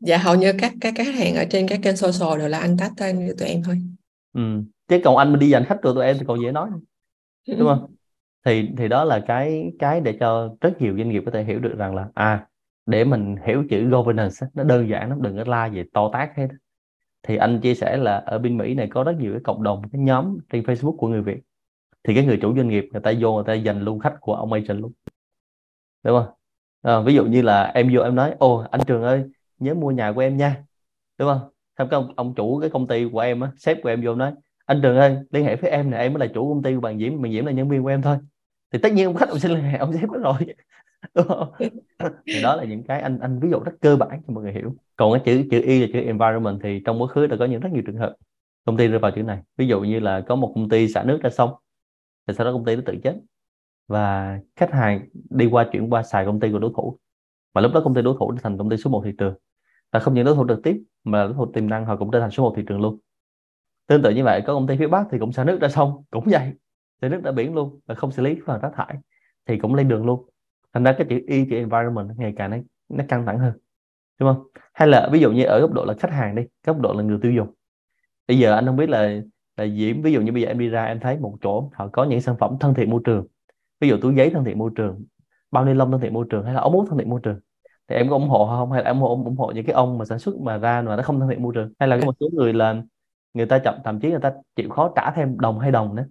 Dạ 0.00 0.18
hầu 0.18 0.34
như 0.34 0.52
các 0.58 0.72
các 0.80 0.94
khách 0.96 1.14
hàng 1.14 1.34
ở 1.34 1.44
trên 1.50 1.68
các 1.68 1.80
kênh 1.82 1.96
social 1.96 2.38
đều 2.38 2.48
là 2.48 2.58
anh 2.58 2.76
tag 2.76 2.90
tên 2.96 3.28
tụi 3.38 3.48
em 3.48 3.62
thôi. 3.62 3.82
Ừ. 4.32 4.40
chứ 4.88 5.00
còn 5.04 5.16
anh 5.16 5.32
mà 5.32 5.38
đi 5.38 5.50
giành 5.50 5.64
khách 5.64 5.78
của 5.82 5.94
tụi 5.94 6.04
em 6.04 6.16
thì 6.18 6.24
còn 6.28 6.40
dễ 6.42 6.52
nói 6.52 6.68
đúng 7.46 7.68
không? 7.68 7.94
Thì 8.44 8.68
thì 8.78 8.88
đó 8.88 9.04
là 9.04 9.24
cái 9.26 9.72
cái 9.78 10.00
để 10.00 10.16
cho 10.20 10.56
rất 10.60 10.82
nhiều 10.82 10.96
doanh 10.96 11.08
nghiệp 11.08 11.22
có 11.26 11.30
thể 11.30 11.44
hiểu 11.44 11.58
được 11.58 11.74
rằng 11.78 11.94
là 11.94 12.08
à 12.14 12.46
để 12.86 13.04
mình 13.04 13.36
hiểu 13.44 13.64
chữ 13.70 13.88
governance 13.88 14.46
nó 14.54 14.64
đơn 14.64 14.88
giản 14.88 15.08
lắm 15.08 15.22
đừng 15.22 15.36
có 15.36 15.44
la 15.46 15.68
về 15.68 15.84
to 15.92 16.10
tác 16.12 16.36
hết 16.36 16.48
thì 17.22 17.36
anh 17.36 17.60
chia 17.60 17.74
sẻ 17.74 17.96
là 17.96 18.16
ở 18.16 18.38
bên 18.38 18.58
Mỹ 18.58 18.74
này 18.74 18.88
có 18.90 19.04
rất 19.04 19.12
nhiều 19.18 19.32
cái 19.32 19.40
cộng 19.44 19.62
đồng 19.62 19.82
cái 19.92 20.00
nhóm 20.00 20.38
trên 20.50 20.62
Facebook 20.62 20.96
của 20.96 21.08
người 21.08 21.22
Việt. 21.22 21.40
Thì 22.04 22.14
cái 22.14 22.26
người 22.26 22.38
chủ 22.42 22.56
doanh 22.56 22.68
nghiệp 22.68 22.88
người 22.92 23.00
ta 23.02 23.12
vô 23.20 23.34
người 23.34 23.44
ta 23.46 23.54
dành 23.54 23.80
luôn 23.80 23.98
khách 23.98 24.14
của 24.20 24.34
ông 24.34 24.52
agent 24.52 24.80
luôn. 24.80 24.92
Đúng 26.02 26.18
không? 26.18 26.34
À, 26.82 27.00
ví 27.00 27.14
dụ 27.14 27.24
như 27.24 27.42
là 27.42 27.62
em 27.62 27.90
vô 27.94 28.02
em 28.02 28.14
nói 28.14 28.34
ô 28.38 28.64
anh 28.70 28.80
Trường 28.86 29.02
ơi 29.02 29.24
nhớ 29.58 29.74
mua 29.74 29.90
nhà 29.90 30.12
của 30.12 30.20
em 30.20 30.36
nha. 30.36 30.64
Đúng 31.18 31.28
không? 31.28 31.50
Xong 31.78 31.88
cái 31.88 32.00
ông, 32.00 32.12
ông 32.16 32.34
chủ 32.34 32.58
cái 32.60 32.70
công 32.70 32.86
ty 32.86 33.08
của 33.12 33.20
em 33.20 33.40
á 33.40 33.50
sếp 33.58 33.78
của 33.82 33.88
em 33.88 34.02
vô 34.04 34.14
nói 34.14 34.32
anh 34.66 34.80
Trường 34.82 34.96
ơi 34.96 35.16
liên 35.30 35.44
hệ 35.44 35.56
với 35.56 35.70
em 35.70 35.90
nè 35.90 35.98
em 35.98 36.12
mới 36.12 36.28
là 36.28 36.32
chủ 36.34 36.54
công 36.54 36.62
ty 36.62 36.74
của 36.74 36.80
bạn 36.80 36.98
Diễm 36.98 37.22
bạn 37.22 37.32
Diễm 37.32 37.46
là 37.46 37.52
nhân 37.52 37.68
viên 37.68 37.82
của 37.82 37.88
em 37.88 38.02
thôi. 38.02 38.18
Thì 38.72 38.78
tất 38.78 38.92
nhiên 38.92 39.06
ông 39.06 39.16
khách 39.16 39.28
ông 39.28 39.38
xin 39.38 39.50
liên 39.50 39.62
hệ 39.62 39.78
ông 39.78 39.92
sếp 39.92 40.10
đó 40.10 40.18
rồi? 40.22 40.54
thì 42.26 42.42
đó 42.42 42.56
là 42.56 42.64
những 42.64 42.82
cái 42.84 43.00
anh 43.00 43.18
anh 43.18 43.40
ví 43.40 43.50
dụ 43.50 43.58
rất 43.60 43.72
cơ 43.80 43.96
bản 43.96 44.22
cho 44.26 44.32
mọi 44.32 44.44
người 44.44 44.52
hiểu. 44.52 44.74
Còn 44.96 45.12
cái 45.12 45.22
chữ 45.24 45.48
chữ 45.50 45.60
y 45.62 45.80
là 45.80 45.86
chữ 45.92 46.00
environment 46.00 46.60
thì 46.62 46.82
trong 46.84 47.02
quá 47.02 47.08
khứ 47.08 47.26
đã 47.26 47.36
có 47.38 47.44
những 47.44 47.60
rất 47.60 47.72
nhiều 47.72 47.82
trường 47.86 47.96
hợp 47.96 48.16
công 48.64 48.76
ty 48.76 48.88
rơi 48.88 48.98
vào 48.98 49.10
chữ 49.10 49.22
này. 49.22 49.42
Ví 49.56 49.66
dụ 49.66 49.80
như 49.80 50.00
là 50.00 50.20
có 50.20 50.36
một 50.36 50.52
công 50.54 50.68
ty 50.68 50.88
xả 50.88 51.02
nước 51.02 51.18
ra 51.22 51.30
sông, 51.30 51.50
thì 52.26 52.34
sau 52.34 52.46
đó 52.46 52.52
công 52.52 52.64
ty 52.64 52.76
nó 52.76 52.82
tự 52.86 52.96
chết. 53.04 53.14
Và 53.88 54.38
khách 54.56 54.72
hàng 54.72 55.08
đi 55.30 55.46
qua 55.46 55.68
chuyển 55.72 55.90
qua 55.90 56.02
xài 56.02 56.24
công 56.26 56.40
ty 56.40 56.50
của 56.52 56.58
đối 56.58 56.72
thủ. 56.76 56.98
Mà 57.54 57.60
lúc 57.60 57.72
đó 57.74 57.80
công 57.84 57.94
ty 57.94 58.02
đối 58.02 58.16
thủ 58.18 58.34
thành 58.42 58.58
công 58.58 58.70
ty 58.70 58.76
số 58.76 58.90
1 58.90 59.02
thị 59.04 59.10
trường. 59.18 59.34
Là 59.92 60.00
không 60.00 60.14
những 60.14 60.24
đối 60.24 60.34
thủ 60.34 60.46
trực 60.48 60.62
tiếp, 60.62 60.82
mà 61.04 61.24
đối 61.24 61.34
thủ 61.34 61.46
tiềm 61.52 61.68
năng 61.68 61.84
họ 61.84 61.96
cũng 61.96 62.10
trở 62.10 62.20
thành 62.20 62.30
số 62.30 62.42
1 62.42 62.54
thị 62.56 62.62
trường 62.68 62.80
luôn. 62.80 62.98
Tương 63.86 64.02
tự 64.02 64.10
như 64.10 64.24
vậy, 64.24 64.42
có 64.46 64.54
công 64.54 64.66
ty 64.66 64.76
phía 64.76 64.86
bắc 64.86 65.06
thì 65.10 65.18
cũng 65.18 65.32
xả 65.32 65.44
nước 65.44 65.60
ra 65.60 65.68
sông, 65.68 66.04
cũng 66.10 66.24
vậy. 66.26 66.52
Xả 67.02 67.08
nước 67.08 67.20
ra 67.24 67.32
biển 67.32 67.54
luôn 67.54 67.80
và 67.86 67.94
không 67.94 68.12
xử 68.12 68.22
lý 68.22 68.36
phần 68.46 68.60
rác 68.60 68.70
thải 68.74 68.96
thì 69.46 69.58
cũng 69.58 69.74
lên 69.74 69.88
đường 69.88 70.06
luôn 70.06 70.28
thành 70.74 70.84
ra 70.84 70.94
cái 70.98 71.06
chữ 71.10 71.20
y 71.26 71.44
chữ 71.50 71.56
environment 71.56 72.18
ngày 72.18 72.32
càng 72.36 72.50
nó, 72.50 72.56
nó 72.88 73.04
căng 73.08 73.26
thẳng 73.26 73.38
hơn 73.38 73.52
đúng 74.18 74.34
không? 74.34 74.46
Hay 74.74 74.88
là 74.88 75.08
ví 75.12 75.20
dụ 75.20 75.32
như 75.32 75.44
ở 75.44 75.60
góc 75.60 75.72
độ 75.72 75.84
là 75.84 75.94
khách 76.00 76.10
hàng 76.12 76.34
đi 76.34 76.42
góc 76.66 76.80
độ 76.80 76.92
là 76.94 77.02
người 77.02 77.18
tiêu 77.22 77.32
dùng. 77.32 77.48
Bây 78.28 78.38
giờ 78.38 78.54
anh 78.54 78.66
không 78.66 78.76
biết 78.76 78.88
là 78.88 79.20
là 79.56 79.66
diễm 79.66 80.02
ví 80.02 80.12
dụ 80.12 80.20
như 80.20 80.32
bây 80.32 80.42
giờ 80.42 80.48
em 80.48 80.58
đi 80.58 80.68
ra 80.68 80.84
em 80.84 81.00
thấy 81.00 81.18
một 81.18 81.36
chỗ 81.42 81.70
họ 81.74 81.88
có 81.88 82.04
những 82.04 82.20
sản 82.20 82.36
phẩm 82.40 82.56
thân 82.60 82.74
thiện 82.74 82.90
môi 82.90 83.00
trường. 83.04 83.26
Ví 83.80 83.88
dụ 83.88 83.96
túi 84.02 84.14
giấy 84.14 84.30
thân 84.30 84.44
thiện 84.44 84.58
môi 84.58 84.70
trường 84.76 85.04
bao 85.50 85.64
ni 85.64 85.74
lông 85.74 85.90
thân 85.92 86.00
thiện 86.00 86.14
môi 86.14 86.26
trường 86.30 86.44
hay 86.44 86.54
là 86.54 86.60
ống 86.60 86.72
hút 86.72 86.86
thân 86.88 86.98
thiện 86.98 87.10
môi 87.10 87.20
trường. 87.22 87.40
Thì 87.88 87.96
em 87.96 88.08
có 88.08 88.16
ủng 88.16 88.28
hộ 88.28 88.46
không? 88.46 88.72
Hay 88.72 88.84
là 88.84 88.90
em 88.90 89.00
ủng 89.00 89.02
hộ, 89.02 89.24
ủng 89.24 89.36
hộ 89.36 89.52
những 89.52 89.66
cái 89.66 89.74
ông 89.74 89.98
mà 89.98 90.04
sản 90.04 90.18
xuất 90.18 90.36
mà 90.40 90.58
ra 90.58 90.82
mà 90.82 90.96
nó 90.96 91.02
không 91.02 91.20
thân 91.20 91.28
thiện 91.28 91.42
môi 91.42 91.52
trường? 91.54 91.72
Hay 91.78 91.88
là 91.88 91.98
có 92.00 92.06
một 92.06 92.14
số 92.20 92.28
người 92.32 92.52
là 92.52 92.82
người 93.34 93.46
ta 93.46 93.58
chậm 93.58 93.74
thậm 93.84 94.00
chí 94.00 94.10
người 94.10 94.20
ta 94.20 94.32
chịu 94.56 94.70
khó 94.70 94.92
trả 94.96 95.10
thêm 95.10 95.40
đồng 95.40 95.58
hay 95.58 95.70
đồng 95.70 95.94
nữa 95.94 96.06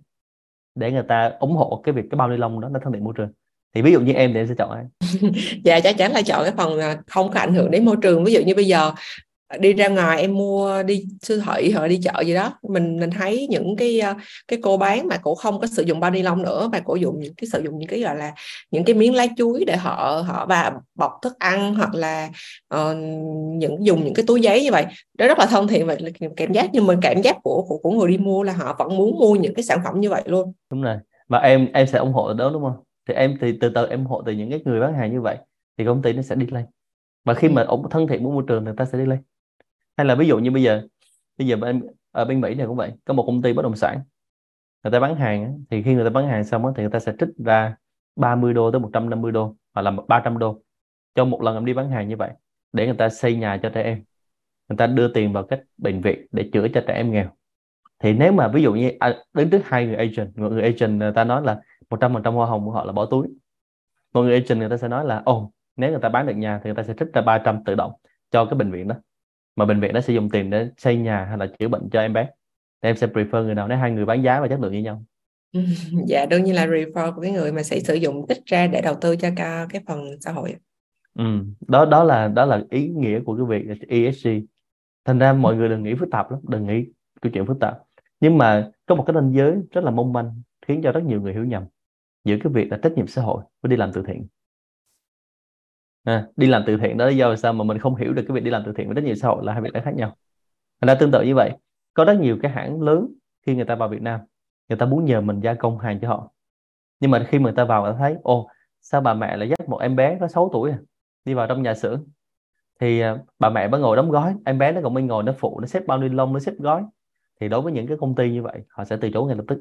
để 0.75 0.91
người 0.91 1.03
ta 1.03 1.37
ủng 1.39 1.55
hộ 1.55 1.81
cái 1.83 1.93
việc 1.93 2.03
cái 2.11 2.17
bao 2.17 2.29
ni 2.29 2.37
lông 2.37 2.61
đó 2.61 2.69
nó 2.69 2.79
thân 2.83 2.93
thiện 2.93 3.03
môi 3.03 3.13
trường 3.17 3.31
thì 3.75 3.81
ví 3.81 3.91
dụ 3.91 3.99
như 3.99 4.13
em 4.13 4.33
thì 4.33 4.39
em 4.39 4.47
sẽ 4.47 4.53
chọn 4.57 4.71
ai? 4.71 4.83
Dạ 5.63 5.79
chắc 5.79 5.97
chắn 5.97 6.11
là 6.11 6.21
chọn 6.21 6.43
cái 6.43 6.53
phần 6.57 6.79
không 7.07 7.31
có 7.31 7.39
ảnh 7.39 7.53
hưởng 7.53 7.71
đến 7.71 7.85
môi 7.85 7.95
trường. 8.01 8.23
Ví 8.23 8.33
dụ 8.33 8.41
như 8.41 8.55
bây 8.55 8.65
giờ 8.65 8.93
đi 9.59 9.73
ra 9.73 9.87
ngoài 9.87 10.21
em 10.21 10.37
mua 10.37 10.83
đi 10.83 11.05
siêu 11.21 11.39
thị 11.45 11.71
hoặc 11.71 11.87
đi 11.87 11.99
chợ 12.03 12.21
gì 12.21 12.33
đó 12.33 12.53
mình 12.69 12.99
mình 12.99 13.09
thấy 13.11 13.47
những 13.49 13.75
cái 13.75 13.99
ờ, 13.99 14.13
cái 14.47 14.59
cô 14.63 14.77
bán 14.77 15.07
mà 15.07 15.17
cũng 15.17 15.35
không 15.35 15.59
có 15.59 15.67
sử 15.67 15.83
dụng 15.83 15.99
bao 15.99 16.11
ni 16.11 16.21
lông 16.21 16.41
nữa 16.41 16.69
mà 16.71 16.79
cổ 16.79 16.95
dùng 16.95 17.19
những 17.19 17.33
cái 17.35 17.47
sử 17.51 17.61
dụng 17.63 17.77
những 17.77 17.89
cái 17.89 17.99
gọi 17.99 18.15
là 18.15 18.31
những 18.71 18.83
cái 18.83 18.95
miếng 18.95 19.15
lá 19.15 19.25
chuối 19.37 19.63
để 19.67 19.77
họ 19.77 20.23
họ 20.27 20.45
và 20.45 20.71
bọc 20.95 21.11
thức 21.21 21.39
ăn 21.39 21.75
hoặc 21.75 21.95
là 21.95 22.29
uh, 22.75 22.97
những 23.57 23.85
dùng 23.85 24.03
những 24.03 24.13
cái 24.13 24.25
túi 24.27 24.41
giấy 24.41 24.63
như 24.63 24.71
vậy. 24.71 24.85
Đó 25.17 25.27
rất 25.27 25.39
là 25.39 25.45
thân 25.45 25.67
thiện 25.67 25.87
và 25.87 25.95
cảm 26.37 26.53
giác 26.53 26.69
nhưng 26.73 26.87
mà 26.87 26.93
cảm 27.01 27.21
giác 27.21 27.37
của, 27.43 27.65
của 27.67 27.77
của 27.77 27.91
người 27.91 28.11
đi 28.11 28.17
mua 28.17 28.43
là 28.43 28.53
họ 28.53 28.75
vẫn 28.79 28.97
muốn 28.97 29.19
mua 29.19 29.35
những 29.35 29.53
cái 29.53 29.63
sản 29.63 29.79
phẩm 29.83 29.99
như 29.99 30.09
vậy 30.09 30.23
luôn. 30.25 30.53
Đúng 30.71 30.81
rồi. 30.81 30.95
Và 31.27 31.39
em 31.39 31.67
em 31.73 31.87
sẽ 31.87 31.99
ủng 31.99 32.13
hộ 32.13 32.33
đó 32.33 32.49
đúng 32.53 32.63
không 32.63 32.75
thì 33.05 33.13
em 33.13 33.37
thì 33.41 33.57
từ 33.61 33.69
từ 33.75 33.87
em 33.87 34.05
hộ 34.05 34.21
từ 34.25 34.31
những 34.31 34.49
cái 34.49 34.61
người 34.65 34.79
bán 34.79 34.93
hàng 34.93 35.11
như 35.11 35.21
vậy 35.21 35.37
thì 35.77 35.85
công 35.85 36.01
ty 36.01 36.13
nó 36.13 36.21
sẽ 36.21 36.35
đi 36.35 36.47
lên 36.47 36.65
và 37.25 37.33
khi 37.33 37.47
ừ. 37.47 37.51
mà 37.51 37.63
ủng 37.63 37.89
thân 37.89 38.07
thiện 38.07 38.23
với 38.23 38.33
môi 38.33 38.43
trường 38.47 38.63
người 38.63 38.73
ta 38.77 38.85
sẽ 38.85 38.97
đi 38.97 39.05
lên 39.05 39.19
hay 39.97 40.07
là 40.07 40.15
ví 40.15 40.27
dụ 40.27 40.39
như 40.39 40.51
bây 40.51 40.63
giờ 40.63 40.87
bây 41.37 41.47
giờ 41.47 41.55
bên 41.55 41.81
ở 42.11 42.25
bên 42.25 42.41
Mỹ 42.41 42.55
này 42.55 42.67
cũng 42.67 42.75
vậy 42.75 42.91
có 43.05 43.13
một 43.13 43.23
công 43.27 43.41
ty 43.41 43.53
bất 43.53 43.61
động 43.61 43.75
sản 43.75 43.99
người 44.83 44.91
ta 44.91 44.99
bán 44.99 45.15
hàng 45.15 45.63
thì 45.69 45.83
khi 45.83 45.93
người 45.93 46.03
ta 46.03 46.09
bán 46.09 46.27
hàng 46.27 46.43
xong 46.43 46.73
thì 46.75 46.83
người 46.83 46.91
ta 46.91 46.99
sẽ 46.99 47.13
trích 47.19 47.29
ra 47.45 47.75
30 48.15 48.53
đô 48.53 48.71
tới 48.71 48.79
150 48.79 49.31
đô 49.31 49.55
hoặc 49.73 49.81
là 49.81 49.91
300 50.07 50.37
đô 50.37 50.61
cho 51.15 51.25
một 51.25 51.41
lần 51.41 51.55
em 51.55 51.65
đi 51.65 51.73
bán 51.73 51.89
hàng 51.89 52.07
như 52.07 52.17
vậy 52.17 52.31
để 52.73 52.85
người 52.85 52.95
ta 52.95 53.09
xây 53.09 53.35
nhà 53.35 53.59
cho 53.63 53.69
trẻ 53.69 53.83
em. 53.83 54.03
Người 54.69 54.77
ta 54.77 54.87
đưa 54.87 55.07
tiền 55.13 55.33
vào 55.33 55.43
các 55.43 55.59
bệnh 55.77 56.01
viện 56.01 56.27
để 56.31 56.49
chữa 56.53 56.67
cho 56.73 56.83
trẻ 56.87 56.93
em 56.93 57.11
nghèo. 57.11 57.29
Thì 57.99 58.13
nếu 58.13 58.31
mà 58.31 58.47
ví 58.47 58.61
dụ 58.61 58.73
như 58.73 58.91
à, 58.99 59.15
đứng 59.33 59.49
trước 59.49 59.61
hai 59.65 59.85
người 59.85 59.95
agent 59.95 60.37
một 60.37 60.49
người 60.49 60.63
agent 60.63 60.99
người 60.99 61.11
ta 61.15 61.23
nói 61.23 61.41
là 61.41 61.61
100% 61.95 62.33
hoa 62.33 62.47
hồng 62.47 62.65
của 62.65 62.71
họ 62.71 62.85
là 62.85 62.91
bỏ 62.91 63.05
túi. 63.05 63.27
Một 64.13 64.21
người 64.21 64.33
agent 64.33 64.59
người 64.59 64.69
ta 64.69 64.77
sẽ 64.77 64.87
nói 64.87 65.05
là 65.05 65.21
ồ 65.25 65.51
nếu 65.75 65.91
người 65.91 65.99
ta 66.01 66.09
bán 66.09 66.27
được 66.27 66.35
nhà 66.35 66.59
thì 66.63 66.67
người 66.67 66.75
ta 66.75 66.83
sẽ 66.83 66.93
trích 66.99 67.13
ra 67.13 67.21
300 67.21 67.63
tự 67.65 67.75
động 67.75 67.91
cho 68.31 68.45
cái 68.45 68.55
bệnh 68.55 68.71
viện 68.71 68.87
đó. 68.87 68.95
Mà 69.55 69.65
bệnh 69.65 69.79
viện 69.79 69.93
nó 69.93 70.01
sẽ 70.01 70.13
dùng 70.13 70.29
tiền 70.29 70.49
để 70.49 70.69
xây 70.77 70.97
nhà 70.97 71.25
hay 71.25 71.37
là 71.37 71.47
chữa 71.59 71.67
bệnh 71.67 71.89
cho 71.89 72.01
em 72.01 72.13
bé. 72.13 72.29
Thì 72.81 72.89
em 72.89 72.95
sẽ 72.95 73.07
prefer 73.07 73.43
người 73.43 73.55
nào? 73.55 73.67
Nếu 73.67 73.77
hai 73.77 73.91
người 73.91 74.05
bán 74.05 74.23
giá 74.23 74.39
và 74.39 74.47
chất 74.47 74.59
lượng 74.59 74.71
như 74.71 74.79
nhau. 74.79 75.03
Dạ 76.07 76.25
đương 76.25 76.43
nhiên 76.43 76.55
là 76.55 76.67
refer 76.67 77.15
của 77.15 77.21
cái 77.21 77.31
người 77.31 77.51
mà 77.51 77.63
sẽ 77.63 77.79
sử 77.79 77.93
dụng 77.93 78.27
tích 78.27 78.45
ra 78.45 78.67
để 78.67 78.81
đầu 78.81 78.95
tư 79.01 79.15
cho 79.15 79.29
cả 79.35 79.67
cái 79.69 79.81
phần 79.87 80.21
xã 80.21 80.31
hội. 80.31 80.55
Ừ. 81.15 81.23
đó 81.67 81.85
đó 81.85 82.03
là 82.03 82.27
đó 82.27 82.45
là 82.45 82.61
ý 82.69 82.87
nghĩa 82.87 83.19
của 83.25 83.37
cái 83.37 83.45
việc 83.45 83.77
ESG 83.87 84.29
thành 85.05 85.19
ra 85.19 85.33
mọi 85.33 85.55
người 85.55 85.69
đừng 85.69 85.83
nghĩ 85.83 85.93
phức 85.99 86.09
tạp 86.11 86.31
lắm 86.31 86.39
đừng 86.47 86.67
nghĩ 86.67 86.85
câu 87.21 87.31
chuyện 87.33 87.45
phức 87.45 87.59
tạp. 87.59 87.77
Nhưng 88.19 88.37
mà 88.37 88.71
có 88.85 88.95
một 88.95 89.03
cái 89.07 89.13
ranh 89.13 89.33
giới 89.33 89.55
rất 89.71 89.83
là 89.83 89.91
mong 89.91 90.13
manh 90.13 90.41
khiến 90.67 90.81
cho 90.83 90.91
rất 90.91 91.03
nhiều 91.03 91.21
người 91.21 91.33
hiểu 91.33 91.45
nhầm 91.45 91.63
giữa 92.23 92.35
cái 92.43 92.53
việc 92.53 92.71
là 92.71 92.79
trách 92.83 92.93
nhiệm 92.95 93.07
xã 93.07 93.21
hội 93.21 93.43
với 93.61 93.69
đi 93.69 93.75
làm 93.75 93.91
từ 93.93 94.03
thiện. 94.07 94.27
À, 96.03 96.27
đi 96.35 96.47
làm 96.47 96.63
từ 96.67 96.77
thiện 96.77 96.97
đó 96.97 97.05
lý 97.05 97.17
do 97.17 97.35
sao 97.35 97.53
mà 97.53 97.63
mình 97.63 97.79
không 97.79 97.95
hiểu 97.95 98.13
được 98.13 98.23
cái 98.27 98.35
việc 98.35 98.43
đi 98.43 98.51
làm 98.51 98.63
từ 98.65 98.73
thiện 98.77 98.87
với 98.87 98.95
trách 98.95 99.03
nhiệm 99.03 99.15
xã 99.15 99.27
hội 99.27 99.45
là 99.45 99.53
hai 99.53 99.61
việc 99.61 99.73
đã 99.73 99.81
khác 99.85 99.95
nhau. 99.95 100.17
Thành 100.81 100.87
ra 100.87 100.95
tương 100.95 101.11
tự 101.11 101.21
như 101.21 101.35
vậy 101.35 101.51
có 101.93 102.05
rất 102.05 102.19
nhiều 102.19 102.37
cái 102.41 102.51
hãng 102.51 102.81
lớn 102.81 103.07
khi 103.45 103.55
người 103.55 103.65
ta 103.65 103.75
vào 103.75 103.89
Việt 103.89 104.01
Nam 104.01 104.19
người 104.69 104.77
ta 104.77 104.85
muốn 104.85 105.05
nhờ 105.05 105.21
mình 105.21 105.39
gia 105.39 105.53
công 105.53 105.79
hàng 105.79 105.99
cho 106.01 106.07
họ. 106.07 106.31
Nhưng 106.99 107.11
mà 107.11 107.25
khi 107.29 107.39
mà 107.39 107.43
người 107.43 107.53
ta 107.55 107.65
vào 107.65 107.83
người 107.83 107.91
ta 107.91 107.97
thấy 107.99 108.15
ô, 108.23 108.47
sao 108.81 109.01
bà 109.01 109.13
mẹ 109.13 109.37
lại 109.37 109.49
dắt 109.49 109.69
một 109.69 109.77
em 109.77 109.95
bé 109.95 110.17
có 110.19 110.27
6 110.27 110.49
tuổi 110.53 110.71
à, 110.71 110.79
đi 111.25 111.33
vào 111.33 111.47
trong 111.47 111.63
nhà 111.63 111.73
xưởng? 111.73 112.03
Thì 112.79 112.99
à, 112.99 113.17
bà 113.39 113.49
mẹ 113.49 113.67
mới 113.67 113.81
ngồi 113.81 113.95
đóng 113.95 114.11
gói 114.11 114.35
em 114.45 114.57
bé 114.57 114.71
nó 114.71 114.81
còn 114.83 114.93
mới 114.93 115.03
ngồi 115.03 115.23
nó 115.23 115.33
phụ 115.37 115.59
nó 115.59 115.67
xếp 115.67 115.83
bao 115.87 115.97
ni 115.97 116.09
lông 116.09 116.33
nó 116.33 116.39
xếp 116.39 116.53
gói. 116.59 116.83
Thì 117.41 117.49
đối 117.49 117.61
với 117.61 117.73
những 117.73 117.87
cái 117.87 117.97
công 117.99 118.15
ty 118.15 118.31
như 118.31 118.43
vậy 118.43 118.61
họ 118.69 118.85
sẽ 118.85 118.97
từ 119.01 119.09
chối 119.13 119.27
ngay 119.27 119.35
lập 119.35 119.45
tức 119.47 119.59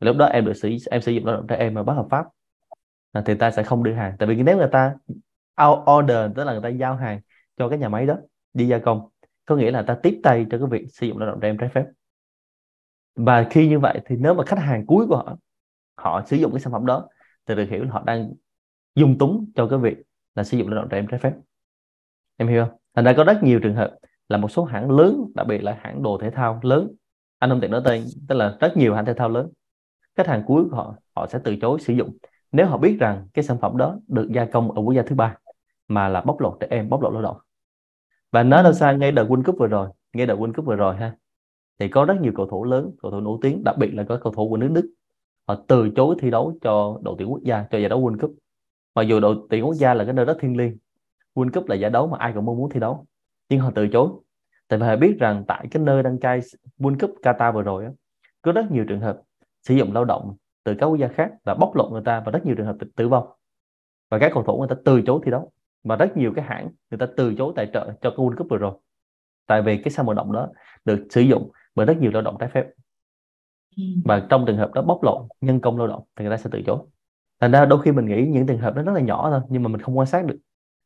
lúc 0.00 0.16
đó 0.16 0.26
em 0.26 0.44
được 0.44 0.52
sử, 0.52 0.76
em 0.90 1.00
sử 1.00 1.12
dụng 1.12 1.26
lao 1.26 1.36
động 1.36 1.46
trẻ 1.46 1.56
em 1.56 1.74
mà 1.74 1.82
bất 1.82 1.92
hợp 1.92 2.06
pháp 2.10 2.26
thì 3.24 3.34
ta 3.34 3.50
sẽ 3.50 3.62
không 3.62 3.82
đưa 3.82 3.92
hàng. 3.92 4.16
Tại 4.18 4.28
vì 4.28 4.42
nếu 4.42 4.56
người 4.56 4.68
ta 4.72 4.94
order, 5.98 6.30
tức 6.36 6.44
là 6.44 6.52
người 6.52 6.62
ta 6.62 6.68
giao 6.68 6.96
hàng 6.96 7.20
cho 7.56 7.68
cái 7.68 7.78
nhà 7.78 7.88
máy 7.88 8.06
đó, 8.06 8.16
đi 8.54 8.66
gia 8.66 8.78
công, 8.78 9.08
có 9.44 9.56
nghĩa 9.56 9.70
là 9.70 9.82
ta 9.82 9.98
tiếp 10.02 10.20
tay 10.22 10.46
cho 10.50 10.58
cái 10.58 10.66
việc 10.70 10.86
sử 10.92 11.06
dụng 11.06 11.18
lao 11.18 11.28
động 11.28 11.38
trẻ 11.40 11.48
em 11.48 11.58
trái 11.58 11.68
phép. 11.68 11.84
Và 13.16 13.46
khi 13.50 13.68
như 13.68 13.78
vậy 13.78 14.00
thì 14.06 14.16
nếu 14.16 14.34
mà 14.34 14.44
khách 14.44 14.58
hàng 14.58 14.86
cuối 14.86 15.06
của 15.06 15.16
họ 15.16 15.36
họ 15.96 16.22
sử 16.26 16.36
dụng 16.36 16.52
cái 16.52 16.60
sản 16.60 16.72
phẩm 16.72 16.86
đó, 16.86 17.08
thì 17.46 17.54
được 17.54 17.66
hiểu 17.70 17.84
là 17.84 17.90
họ 17.90 18.02
đang 18.06 18.32
dung 18.94 19.18
túng 19.18 19.50
cho 19.54 19.68
cái 19.68 19.78
việc 19.78 19.96
là 20.34 20.44
sử 20.44 20.58
dụng 20.58 20.68
lao 20.68 20.82
động 20.82 20.88
trẻ 20.90 20.98
em 20.98 21.06
trái 21.06 21.20
phép. 21.20 21.32
Em 22.36 22.48
hiểu 22.48 22.64
không? 22.64 22.78
Thành 22.94 23.04
ra 23.04 23.12
có 23.16 23.24
rất 23.24 23.42
nhiều 23.42 23.60
trường 23.62 23.74
hợp 23.74 23.96
là 24.28 24.36
một 24.36 24.48
số 24.48 24.64
hãng 24.64 24.90
lớn, 24.90 25.24
đặc 25.34 25.46
biệt 25.46 25.62
là 25.62 25.78
hãng 25.80 26.02
đồ 26.02 26.18
thể 26.22 26.30
thao 26.30 26.60
lớn, 26.62 26.90
anh 27.38 27.50
không 27.50 27.60
tiện 27.60 27.70
nói 27.70 27.82
tên, 27.84 28.04
tức 28.28 28.34
là 28.34 28.56
rất 28.60 28.76
nhiều 28.76 28.94
hãng 28.94 29.06
thể 29.06 29.14
thao 29.14 29.28
lớn 29.28 29.50
khách 30.16 30.26
hàng 30.26 30.42
cuối 30.46 30.64
của 30.70 30.76
họ 30.76 30.94
họ 31.16 31.26
sẽ 31.26 31.38
từ 31.44 31.56
chối 31.56 31.80
sử 31.80 31.92
dụng. 31.92 32.16
Nếu 32.52 32.66
họ 32.66 32.78
biết 32.78 32.96
rằng 33.00 33.28
cái 33.34 33.42
sản 33.42 33.58
phẩm 33.60 33.76
đó 33.76 33.98
được 34.08 34.28
gia 34.30 34.44
công 34.44 34.72
ở 34.72 34.82
quốc 34.82 34.92
gia 34.92 35.02
thứ 35.02 35.14
ba 35.16 35.36
mà 35.88 36.08
là 36.08 36.20
bóc 36.20 36.40
lột 36.40 36.56
trẻ 36.60 36.66
em, 36.70 36.88
bóc 36.88 37.02
lột 37.02 37.12
lao 37.12 37.22
động. 37.22 37.36
Và 38.32 38.42
nói 38.42 38.62
đâu 38.62 38.72
xa 38.72 38.92
ngay 38.92 39.12
đợt 39.12 39.24
World 39.24 39.42
Cup 39.42 39.58
vừa 39.58 39.66
rồi, 39.66 39.88
ngay 40.12 40.26
đợt 40.26 40.34
World 40.34 40.52
Cup 40.52 40.66
vừa 40.66 40.76
rồi 40.76 40.96
ha, 40.96 41.16
thì 41.78 41.88
có 41.88 42.04
rất 42.04 42.20
nhiều 42.20 42.32
cầu 42.36 42.46
thủ 42.46 42.64
lớn, 42.64 42.90
cầu 43.02 43.10
thủ 43.10 43.20
nổi 43.20 43.38
tiếng, 43.42 43.64
đặc 43.64 43.78
biệt 43.78 43.94
là 43.94 44.04
có 44.08 44.18
cầu 44.22 44.32
thủ 44.32 44.48
của 44.48 44.56
nước 44.56 44.68
Đức, 44.72 44.90
họ 45.46 45.54
từ 45.68 45.90
chối 45.96 46.16
thi 46.18 46.30
đấu 46.30 46.58
cho 46.62 46.98
đội 47.02 47.14
tuyển 47.18 47.30
quốc 47.30 47.42
gia, 47.42 47.64
cho 47.70 47.78
giải 47.78 47.88
đấu 47.88 48.00
World 48.00 48.18
Cup. 48.18 48.34
Mặc 48.94 49.02
dù 49.02 49.20
đội 49.20 49.36
tuyển 49.50 49.64
quốc 49.64 49.74
gia 49.74 49.94
là 49.94 50.04
cái 50.04 50.12
nơi 50.12 50.24
rất 50.24 50.36
thiêng 50.40 50.56
liêng, 50.56 50.76
World 51.34 51.50
Cup 51.50 51.68
là 51.68 51.76
giải 51.76 51.90
đấu 51.90 52.06
mà 52.06 52.18
ai 52.18 52.32
cũng 52.34 52.44
mong 52.44 52.56
muốn 52.56 52.70
thi 52.70 52.80
đấu, 52.80 53.06
nhưng 53.48 53.60
họ 53.60 53.70
từ 53.74 53.88
chối. 53.88 54.08
Tại 54.68 54.78
vì 54.78 54.86
họ 54.86 54.96
biết 54.96 55.16
rằng 55.18 55.44
tại 55.48 55.66
cái 55.70 55.82
nơi 55.82 56.02
đăng 56.02 56.18
cai 56.18 56.40
World 56.78 56.98
Cup 56.98 57.14
Qatar 57.22 57.52
vừa 57.52 57.62
rồi 57.62 57.86
có 58.42 58.52
rất 58.52 58.70
nhiều 58.70 58.84
trường 58.88 59.00
hợp 59.00 59.20
sử 59.62 59.74
dụng 59.74 59.92
lao 59.92 60.04
động 60.04 60.36
từ 60.64 60.74
các 60.74 60.86
quốc 60.86 60.96
gia 60.96 61.08
khác 61.08 61.32
và 61.44 61.54
bóc 61.54 61.76
lột 61.76 61.92
người 61.92 62.02
ta 62.04 62.22
và 62.26 62.32
rất 62.32 62.46
nhiều 62.46 62.54
trường 62.54 62.66
hợp 62.66 62.76
tử 62.96 63.08
vong. 63.08 63.28
Và 64.10 64.18
các 64.18 64.30
cầu 64.34 64.42
thủ 64.42 64.58
người 64.58 64.68
ta 64.68 64.76
từ 64.84 65.02
chối 65.02 65.20
thi 65.24 65.30
đấu. 65.30 65.52
Và 65.84 65.96
rất 65.96 66.16
nhiều 66.16 66.32
cái 66.36 66.44
hãng 66.44 66.68
người 66.90 66.98
ta 66.98 67.06
từ 67.16 67.34
chối 67.34 67.52
tài 67.56 67.70
trợ 67.72 67.92
cho 68.00 68.10
cái 68.10 68.26
World 68.26 68.36
Cup 68.36 68.46
vừa 68.50 68.58
rồi. 68.58 68.72
Tại 69.46 69.62
vì 69.62 69.82
cái 69.82 69.90
sân 69.90 70.06
vận 70.06 70.16
động 70.16 70.32
đó 70.32 70.48
được 70.84 71.06
sử 71.10 71.20
dụng 71.20 71.50
bởi 71.74 71.86
rất 71.86 71.98
nhiều 71.98 72.10
lao 72.10 72.22
động 72.22 72.36
trái 72.38 72.48
phép. 72.48 72.66
Và 74.04 74.26
trong 74.30 74.44
trường 74.46 74.56
hợp 74.56 74.72
đó 74.74 74.82
bóc 74.82 75.02
lột 75.02 75.26
nhân 75.40 75.60
công 75.60 75.78
lao 75.78 75.86
động 75.86 76.02
thì 76.16 76.24
người 76.24 76.36
ta 76.36 76.42
sẽ 76.42 76.50
từ 76.52 76.62
chối. 76.66 76.78
Thành 77.40 77.52
ra 77.52 77.64
đôi 77.64 77.82
khi 77.82 77.92
mình 77.92 78.06
nghĩ 78.06 78.26
những 78.26 78.46
trường 78.46 78.58
hợp 78.58 78.74
đó 78.74 78.82
rất 78.82 78.92
là 78.92 79.00
nhỏ 79.00 79.30
thôi, 79.30 79.40
nhưng 79.48 79.62
mà 79.62 79.68
mình 79.68 79.80
không 79.80 79.98
quan 79.98 80.06
sát 80.06 80.24
được. 80.24 80.36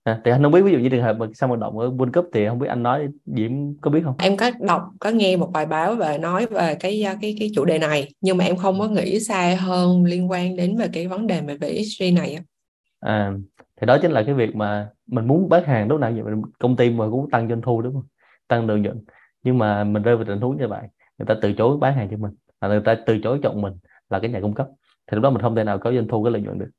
À, 0.04 0.20
thì 0.24 0.30
anh 0.30 0.42
không 0.42 0.52
biết 0.52 0.62
ví 0.62 0.72
dụ 0.72 0.78
như 0.78 0.88
trường 0.88 1.02
hợp 1.02 1.16
mà 1.18 1.26
sân 1.34 1.50
vận 1.50 1.60
động 1.60 1.78
ở 1.78 1.88
World 1.88 2.12
Cup 2.12 2.30
thì 2.32 2.46
không 2.48 2.58
biết 2.58 2.68
anh 2.68 2.82
nói 2.82 3.08
Diễm 3.26 3.52
có 3.80 3.90
biết 3.90 4.00
không? 4.04 4.14
Em 4.18 4.36
có 4.36 4.50
đọc 4.60 4.82
có 5.00 5.10
nghe 5.10 5.36
một 5.36 5.50
bài 5.52 5.66
báo 5.66 5.94
về 5.94 6.18
nói 6.18 6.46
về 6.46 6.74
cái 6.80 7.06
cái 7.20 7.36
cái 7.38 7.50
chủ 7.54 7.64
đề 7.64 7.78
này 7.78 8.12
nhưng 8.20 8.36
mà 8.36 8.44
em 8.44 8.56
không 8.56 8.78
có 8.78 8.88
nghĩ 8.88 9.20
xa 9.20 9.56
hơn 9.60 10.04
liên 10.04 10.30
quan 10.30 10.56
đến 10.56 10.76
về 10.76 10.88
cái 10.92 11.06
vấn 11.06 11.26
đề 11.26 11.40
mà 11.40 11.54
về 11.60 11.68
ESG 11.68 12.14
này. 12.14 12.38
À 13.00 13.32
thì 13.80 13.86
đó 13.86 13.98
chính 14.02 14.10
là 14.10 14.22
cái 14.22 14.34
việc 14.34 14.56
mà 14.56 14.88
mình 15.06 15.26
muốn 15.26 15.48
bán 15.48 15.64
hàng 15.64 15.88
lúc 15.88 16.00
nào 16.00 16.12
vậy 16.12 16.34
công 16.58 16.76
ty 16.76 16.90
mà 16.90 17.04
cũng 17.10 17.30
tăng 17.30 17.48
doanh 17.48 17.62
thu 17.62 17.82
đúng 17.82 17.94
không? 17.94 18.06
Tăng 18.48 18.66
lợi 18.66 18.80
nhuận. 18.80 19.04
Nhưng 19.42 19.58
mà 19.58 19.84
mình 19.84 20.02
rơi 20.02 20.16
vào 20.16 20.24
tình 20.24 20.40
huống 20.40 20.56
như 20.56 20.68
vậy 20.68 20.82
người 21.18 21.26
ta 21.26 21.34
từ 21.42 21.52
chối 21.52 21.76
bán 21.80 21.94
hàng 21.94 22.08
cho 22.10 22.16
mình 22.16 22.32
và 22.60 22.68
người 22.68 22.80
ta 22.84 22.96
từ 23.06 23.18
chối 23.22 23.38
chọn 23.42 23.60
mình 23.60 23.72
là 24.10 24.18
cái 24.18 24.30
nhà 24.30 24.40
cung 24.40 24.54
cấp. 24.54 24.68
Thì 25.06 25.14
lúc 25.14 25.22
đó 25.22 25.30
mình 25.30 25.42
không 25.42 25.56
thể 25.56 25.64
nào 25.64 25.78
có 25.78 25.92
doanh 25.92 26.08
thu 26.08 26.24
cái 26.24 26.32
lợi 26.32 26.42
nhuận 26.42 26.58
được 26.58 26.70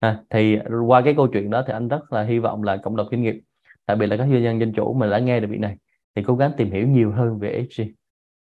à, 0.00 0.22
thì 0.30 0.58
qua 0.86 1.02
cái 1.04 1.14
câu 1.16 1.26
chuyện 1.26 1.50
đó 1.50 1.64
thì 1.66 1.72
anh 1.72 1.88
rất 1.88 2.12
là 2.12 2.22
hy 2.22 2.38
vọng 2.38 2.62
là 2.62 2.76
cộng 2.76 2.96
đồng 2.96 3.08
doanh 3.10 3.22
nghiệp 3.22 3.40
đặc 3.86 3.98
biệt 3.98 4.06
là 4.06 4.16
các 4.16 4.28
doanh 4.30 4.42
nhân 4.42 4.60
dân 4.60 4.72
chủ 4.72 4.94
mà 4.94 5.06
đã 5.06 5.18
nghe 5.18 5.40
được 5.40 5.48
việc 5.50 5.60
này 5.60 5.76
thì 6.14 6.22
cố 6.22 6.36
gắng 6.36 6.52
tìm 6.56 6.70
hiểu 6.70 6.88
nhiều 6.88 7.12
hơn 7.12 7.38
về 7.38 7.50
ESG 7.50 7.82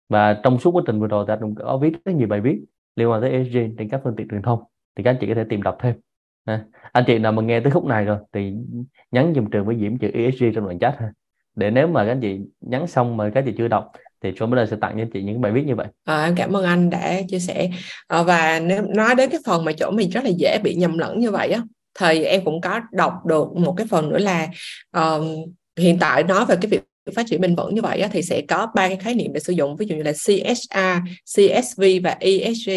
và 0.09 0.33
trong 0.43 0.59
suốt 0.59 0.71
quá 0.71 0.83
trình 0.87 0.99
vừa 0.99 1.07
rồi 1.07 1.25
ta 1.27 1.37
cũng 1.41 1.55
có 1.55 1.77
viết 1.77 2.05
rất 2.05 2.15
nhiều 2.15 2.27
bài 2.27 2.41
viết 2.41 2.61
liên 2.95 3.09
quan 3.09 3.21
tới 3.21 3.31
ESG 3.31 3.57
trên 3.77 3.89
các 3.89 4.01
phương 4.03 4.15
tiện 4.15 4.27
truyền 4.27 4.41
thông. 4.41 4.59
Thì 4.95 5.03
các 5.03 5.11
anh 5.11 5.17
chị 5.21 5.27
có 5.27 5.33
thể 5.35 5.43
tìm 5.49 5.61
đọc 5.61 5.77
thêm. 5.79 5.95
À, 6.45 6.65
anh 6.91 7.03
chị 7.07 7.19
nào 7.19 7.31
mà 7.31 7.41
nghe 7.41 7.59
tới 7.59 7.71
khúc 7.71 7.85
này 7.85 8.05
rồi 8.05 8.17
thì 8.33 8.53
nhắn 9.11 9.33
dùm 9.35 9.49
trường 9.49 9.65
với 9.65 9.77
Diễm 9.79 9.97
chữ 9.97 10.07
ESG 10.13 10.45
trong 10.55 10.65
đoạn 10.65 10.79
chat 10.79 10.95
ha. 10.99 11.11
Để 11.55 11.71
nếu 11.71 11.87
mà 11.87 12.05
các 12.05 12.11
anh 12.11 12.21
chị 12.21 12.39
nhắn 12.61 12.87
xong 12.87 13.17
mà 13.17 13.29
các 13.29 13.39
anh 13.39 13.45
chị 13.45 13.53
chưa 13.57 13.67
đọc 13.67 13.91
thì 14.23 14.31
John 14.31 14.49
Miller 14.49 14.69
sẽ 14.69 14.77
tặng 14.81 14.95
cho 14.97 15.05
chị 15.13 15.23
những 15.23 15.41
bài 15.41 15.51
viết 15.51 15.63
như 15.65 15.75
vậy. 15.75 15.87
À, 16.05 16.23
em 16.23 16.35
cảm 16.35 16.55
ơn 16.55 16.63
anh 16.63 16.89
đã 16.89 17.21
chia 17.29 17.39
sẻ. 17.39 17.69
À, 18.07 18.23
và 18.23 18.59
nếu 18.59 18.81
nói 18.81 19.15
đến 19.15 19.29
cái 19.29 19.39
phần 19.45 19.65
mà 19.65 19.71
chỗ 19.71 19.91
mình 19.91 20.09
rất 20.09 20.23
là 20.23 20.29
dễ 20.37 20.57
bị 20.63 20.75
nhầm 20.75 20.97
lẫn 20.97 21.19
như 21.19 21.31
vậy 21.31 21.51
á 21.51 21.61
thì 21.99 22.23
em 22.23 22.41
cũng 22.45 22.61
có 22.61 22.81
đọc 22.91 23.13
được 23.25 23.47
một 23.55 23.73
cái 23.77 23.87
phần 23.89 24.09
nữa 24.09 24.17
là 24.17 24.47
uh, 24.97 25.23
hiện 25.79 25.99
tại 25.99 26.23
nói 26.23 26.45
về 26.45 26.55
cái 26.61 26.69
việc 26.69 26.81
phát 27.15 27.25
triển 27.29 27.41
bền 27.41 27.55
vững 27.55 27.75
như 27.75 27.81
vậy 27.81 27.99
á, 27.99 28.09
thì 28.11 28.21
sẽ 28.21 28.41
có 28.41 28.67
ba 28.75 28.87
cái 28.87 28.97
khái 28.97 29.15
niệm 29.15 29.33
để 29.33 29.39
sử 29.39 29.53
dụng. 29.53 29.75
Ví 29.75 29.85
dụ 29.85 29.95
như 29.95 30.03
là 30.03 30.11
CSR, 30.11 30.77
CSV 31.25 31.83
và 32.03 32.17
ESG 32.19 32.71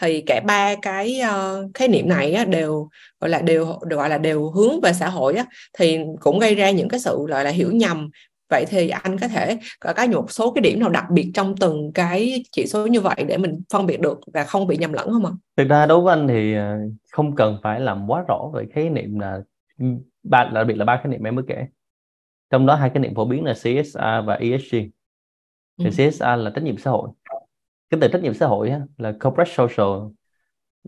thì 0.00 0.20
cả 0.20 0.40
ba 0.40 0.74
cái 0.82 1.20
uh, 1.22 1.70
khái 1.74 1.88
niệm 1.88 2.08
này 2.08 2.32
á, 2.32 2.44
đều 2.44 2.88
gọi 3.20 3.30
là 3.30 3.40
đều, 3.40 3.78
đều 3.86 3.98
gọi 3.98 4.08
là 4.08 4.18
đều 4.18 4.50
hướng 4.50 4.80
về 4.80 4.92
xã 4.92 5.08
hội 5.08 5.34
á, 5.34 5.44
thì 5.78 5.98
cũng 6.20 6.38
gây 6.38 6.54
ra 6.54 6.70
những 6.70 6.88
cái 6.88 7.00
sự 7.00 7.26
gọi 7.28 7.44
là 7.44 7.50
hiểu 7.50 7.72
nhầm 7.72 8.10
vậy 8.50 8.64
thì 8.68 8.88
anh 8.88 9.18
có 9.18 9.28
thể 9.28 9.58
có 9.80 9.92
cái 9.92 10.08
một 10.08 10.30
số 10.30 10.52
cái 10.52 10.62
điểm 10.62 10.80
nào 10.80 10.88
đặc 10.88 11.04
biệt 11.10 11.30
trong 11.34 11.54
từng 11.56 11.92
cái 11.94 12.44
chỉ 12.52 12.66
số 12.66 12.86
như 12.86 13.00
vậy 13.00 13.24
để 13.28 13.36
mình 13.36 13.60
phân 13.72 13.86
biệt 13.86 14.00
được 14.00 14.20
và 14.34 14.44
không 14.44 14.66
bị 14.66 14.76
nhầm 14.76 14.92
lẫn 14.92 15.10
không 15.10 15.26
ạ? 15.26 15.32
Thực 15.56 15.68
ra 15.68 15.86
đối 15.86 16.00
với 16.00 16.16
anh 16.16 16.28
thì 16.28 16.54
ờ, 16.54 16.78
không 17.12 17.34
cần 17.36 17.58
phải 17.62 17.80
làm 17.80 18.10
quá 18.10 18.24
rõ 18.28 18.50
về 18.54 18.66
khái 18.72 18.90
niệm 18.90 19.18
là 19.18 19.40
ba 20.22 20.50
đặc 20.54 20.66
biệt 20.66 20.76
là 20.76 20.84
ba 20.84 20.96
khái 20.96 21.12
niệm 21.12 21.22
em 21.22 21.34
mới 21.34 21.44
kể 21.48 21.66
trong 22.50 22.66
đó 22.66 22.74
hai 22.74 22.90
cái 22.90 23.00
niệm 23.00 23.14
phổ 23.14 23.24
biến 23.24 23.44
là 23.44 23.52
CSR 23.52 24.26
và 24.26 24.34
ESG 24.34 24.76
thì 25.78 25.84
ừ. 25.84 25.90
CSR 25.90 26.22
là 26.22 26.50
trách 26.54 26.64
nhiệm 26.64 26.78
xã 26.78 26.90
hội 26.90 27.08
cái 27.90 28.00
từ 28.00 28.08
trách 28.08 28.22
nhiệm 28.22 28.34
xã 28.34 28.46
hội 28.46 28.70
á, 28.70 28.80
là 28.98 29.12
corporate 29.12 29.50
social 29.50 30.10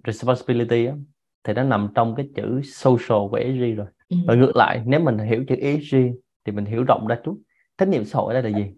responsibility 0.06 0.86
á, 0.86 0.94
thì 1.44 1.52
nó 1.52 1.62
nằm 1.62 1.88
trong 1.94 2.14
cái 2.14 2.28
chữ 2.34 2.60
social 2.64 3.28
và 3.32 3.38
ESG 3.38 3.76
rồi 3.76 3.86
ừ. 4.08 4.16
và 4.26 4.34
ngược 4.34 4.56
lại 4.56 4.82
nếu 4.86 5.00
mình 5.00 5.18
hiểu 5.18 5.44
chữ 5.48 5.54
ESG 5.54 5.96
thì 6.44 6.52
mình 6.52 6.64
hiểu 6.64 6.84
rộng 6.84 7.06
ra 7.06 7.16
chút 7.24 7.38
trách 7.80 7.88
nhiệm 7.88 8.04
xã 8.04 8.18
hội 8.18 8.34
đây 8.34 8.42
là 8.42 8.58
gì? 8.58 8.72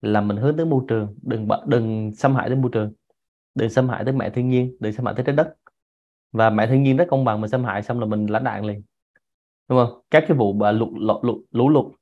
Là 0.00 0.20
mình 0.20 0.36
hướng 0.36 0.56
tới 0.56 0.66
môi 0.66 0.84
trường, 0.88 1.14
đừng 1.22 1.48
đừng 1.66 2.12
xâm 2.14 2.34
hại 2.34 2.48
tới 2.48 2.56
môi 2.56 2.70
trường, 2.74 2.92
đừng 3.54 3.70
xâm 3.70 3.88
hại 3.88 4.04
tới 4.04 4.12
mẹ 4.14 4.30
thiên 4.30 4.48
nhiên, 4.48 4.76
đừng 4.80 4.92
xâm 4.92 5.06
hại 5.06 5.14
tới 5.14 5.24
trái 5.24 5.36
đất. 5.36 5.54
Và 6.32 6.50
mẹ 6.50 6.66
thiên 6.66 6.82
nhiên 6.82 6.96
rất 6.96 7.06
công 7.10 7.24
bằng, 7.24 7.40
mình 7.40 7.50
xâm 7.50 7.64
hại 7.64 7.82
xong 7.82 8.00
là 8.00 8.06
mình 8.06 8.26
lãnh 8.26 8.44
đạn 8.44 8.64
liền. 8.64 8.82
Đúng 9.68 9.78
không? 9.78 10.00
Các 10.10 10.24
cái 10.28 10.36
vụ 10.36 10.56
lụt 10.72 10.88
lụt 11.22 11.36
lũ 11.50 11.68
lụt 11.68 11.92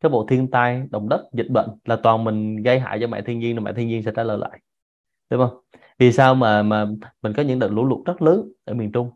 cái 0.00 0.10
vụ 0.10 0.26
thiên 0.26 0.50
tai, 0.50 0.82
động 0.90 1.08
đất, 1.08 1.28
dịch 1.32 1.50
bệnh 1.50 1.68
là 1.84 1.96
toàn 1.96 2.24
mình 2.24 2.56
gây 2.56 2.80
hại 2.80 2.98
cho 3.00 3.06
mẹ 3.06 3.22
thiên 3.22 3.38
nhiên, 3.38 3.56
rồi 3.56 3.64
mẹ 3.64 3.72
thiên 3.72 3.88
nhiên 3.88 4.02
sẽ 4.02 4.12
trả 4.16 4.22
lời 4.22 4.38
lại. 4.38 4.60
Đúng 5.30 5.40
không? 5.40 5.60
Vì 5.98 6.12
sao 6.12 6.34
mà 6.34 6.62
mà 6.62 6.86
mình 7.22 7.32
có 7.36 7.42
những 7.42 7.58
đợt 7.58 7.68
lũ 7.68 7.84
lụt 7.84 8.06
rất 8.06 8.22
lớn 8.22 8.52
ở 8.64 8.74
miền 8.74 8.92
Trung? 8.92 9.10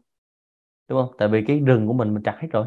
Đúng 0.89 1.03
không? 1.03 1.15
Tại 1.19 1.29
vì 1.29 1.45
cái 1.47 1.59
rừng 1.59 1.87
của 1.87 1.93
mình 1.93 2.15
mình 2.15 2.23
chặt 2.23 2.37
hết 2.41 2.49
rồi. 2.53 2.67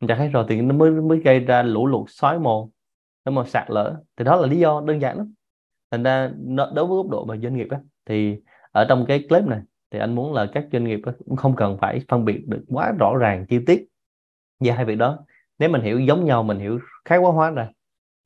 Mình 0.00 0.08
chặt 0.08 0.14
hết 0.14 0.28
rồi 0.32 0.44
thì 0.48 0.60
nó 0.60 0.74
mới 0.74 0.90
mới 0.90 1.18
gây 1.18 1.40
ra 1.40 1.62
lũ 1.62 1.86
lụt 1.86 2.10
xói 2.10 2.38
mòn 2.38 2.70
nó 3.26 3.32
mà 3.32 3.44
sạt 3.44 3.70
lở 3.70 3.96
thì 4.16 4.24
đó 4.24 4.36
là 4.36 4.46
lý 4.46 4.58
do 4.58 4.82
đơn 4.86 5.00
giản 5.00 5.18
lắm. 5.18 5.34
Thành 5.90 6.02
ra 6.02 6.30
đối 6.74 6.86
với 6.86 6.96
góc 6.96 7.08
độ 7.08 7.24
mà 7.24 7.36
doanh 7.36 7.56
nghiệp 7.56 7.68
á, 7.70 7.80
thì 8.06 8.36
ở 8.72 8.86
trong 8.88 9.04
cái 9.08 9.26
clip 9.28 9.44
này 9.44 9.60
thì 9.90 9.98
anh 9.98 10.14
muốn 10.14 10.32
là 10.34 10.46
các 10.46 10.66
doanh 10.72 10.84
nghiệp 10.84 11.00
cũng 11.26 11.36
không 11.36 11.56
cần 11.56 11.78
phải 11.80 12.00
phân 12.08 12.24
biệt 12.24 12.48
được 12.48 12.64
quá 12.68 12.92
rõ 12.98 13.16
ràng 13.16 13.46
chi 13.48 13.58
tiết 13.66 13.86
về 14.60 14.70
hai 14.70 14.84
việc 14.84 14.94
đó. 14.94 15.18
Nếu 15.58 15.68
mình 15.68 15.82
hiểu 15.82 16.00
giống 16.00 16.24
nhau 16.24 16.42
mình 16.42 16.58
hiểu 16.58 16.80
khái 17.04 17.18
quá 17.18 17.32
hóa 17.32 17.50
ra 17.50 17.68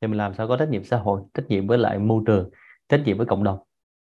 thì 0.01 0.07
mình 0.07 0.17
làm 0.17 0.33
sao 0.33 0.47
có 0.47 0.57
trách 0.57 0.69
nhiệm 0.69 0.83
xã 0.83 0.97
hội 0.97 1.21
trách 1.33 1.47
nhiệm 1.47 1.67
với 1.67 1.77
lại 1.77 1.99
môi 1.99 2.23
trường 2.25 2.49
trách 2.89 3.01
nhiệm 3.05 3.17
với 3.17 3.25
cộng 3.25 3.43
đồng. 3.43 3.59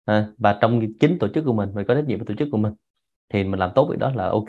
À, 0.05 0.27
và 0.39 0.59
trong 0.61 0.81
chính 1.01 1.19
tổ 1.19 1.29
chức 1.29 1.45
của 1.45 1.53
mình 1.53 1.71
mình 1.75 1.87
có 1.87 1.95
trách 1.95 2.07
nhiệm 2.07 2.19
với 2.19 2.27
tổ 2.27 2.35
chức 2.35 2.49
của 2.53 2.59
mình 2.59 2.75
thì 3.33 3.45
mình 3.45 3.61
làm 3.61 3.71
tốt 3.75 3.89
việc 3.91 3.99
đó 3.99 4.13
là 4.15 4.29
ok. 4.29 4.49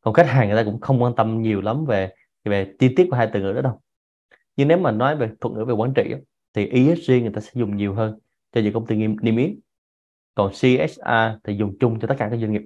Còn 0.00 0.14
khách 0.14 0.26
hàng 0.26 0.48
người 0.48 0.56
ta 0.56 0.64
cũng 0.64 0.80
không 0.80 1.02
quan 1.02 1.14
tâm 1.14 1.42
nhiều 1.42 1.60
lắm 1.60 1.84
về 1.84 2.14
về 2.44 2.74
chi 2.78 2.94
tiết 2.96 3.06
của 3.10 3.16
hai 3.16 3.28
từ 3.32 3.40
ngữ 3.40 3.52
đó 3.52 3.60
đâu 3.60 3.80
nhưng 4.60 4.68
nếu 4.68 4.78
mà 4.78 4.90
nói 4.90 5.16
về 5.16 5.30
thuật 5.40 5.54
ngữ 5.54 5.64
về 5.64 5.74
quản 5.74 5.92
trị 5.94 6.14
thì 6.54 6.66
ESG 6.66 7.12
người 7.12 7.30
ta 7.34 7.40
sẽ 7.40 7.50
dùng 7.54 7.76
nhiều 7.76 7.94
hơn 7.94 8.18
cho 8.52 8.60
những 8.60 8.72
công 8.72 8.86
ty 8.86 8.96
niêm 8.96 9.36
yết. 9.36 9.50
Còn 10.34 10.50
CSR 10.50 11.40
thì 11.44 11.56
dùng 11.56 11.78
chung 11.80 12.00
cho 12.00 12.08
tất 12.08 12.14
cả 12.18 12.28
các 12.30 12.36
doanh 12.40 12.52
nghiệp. 12.52 12.62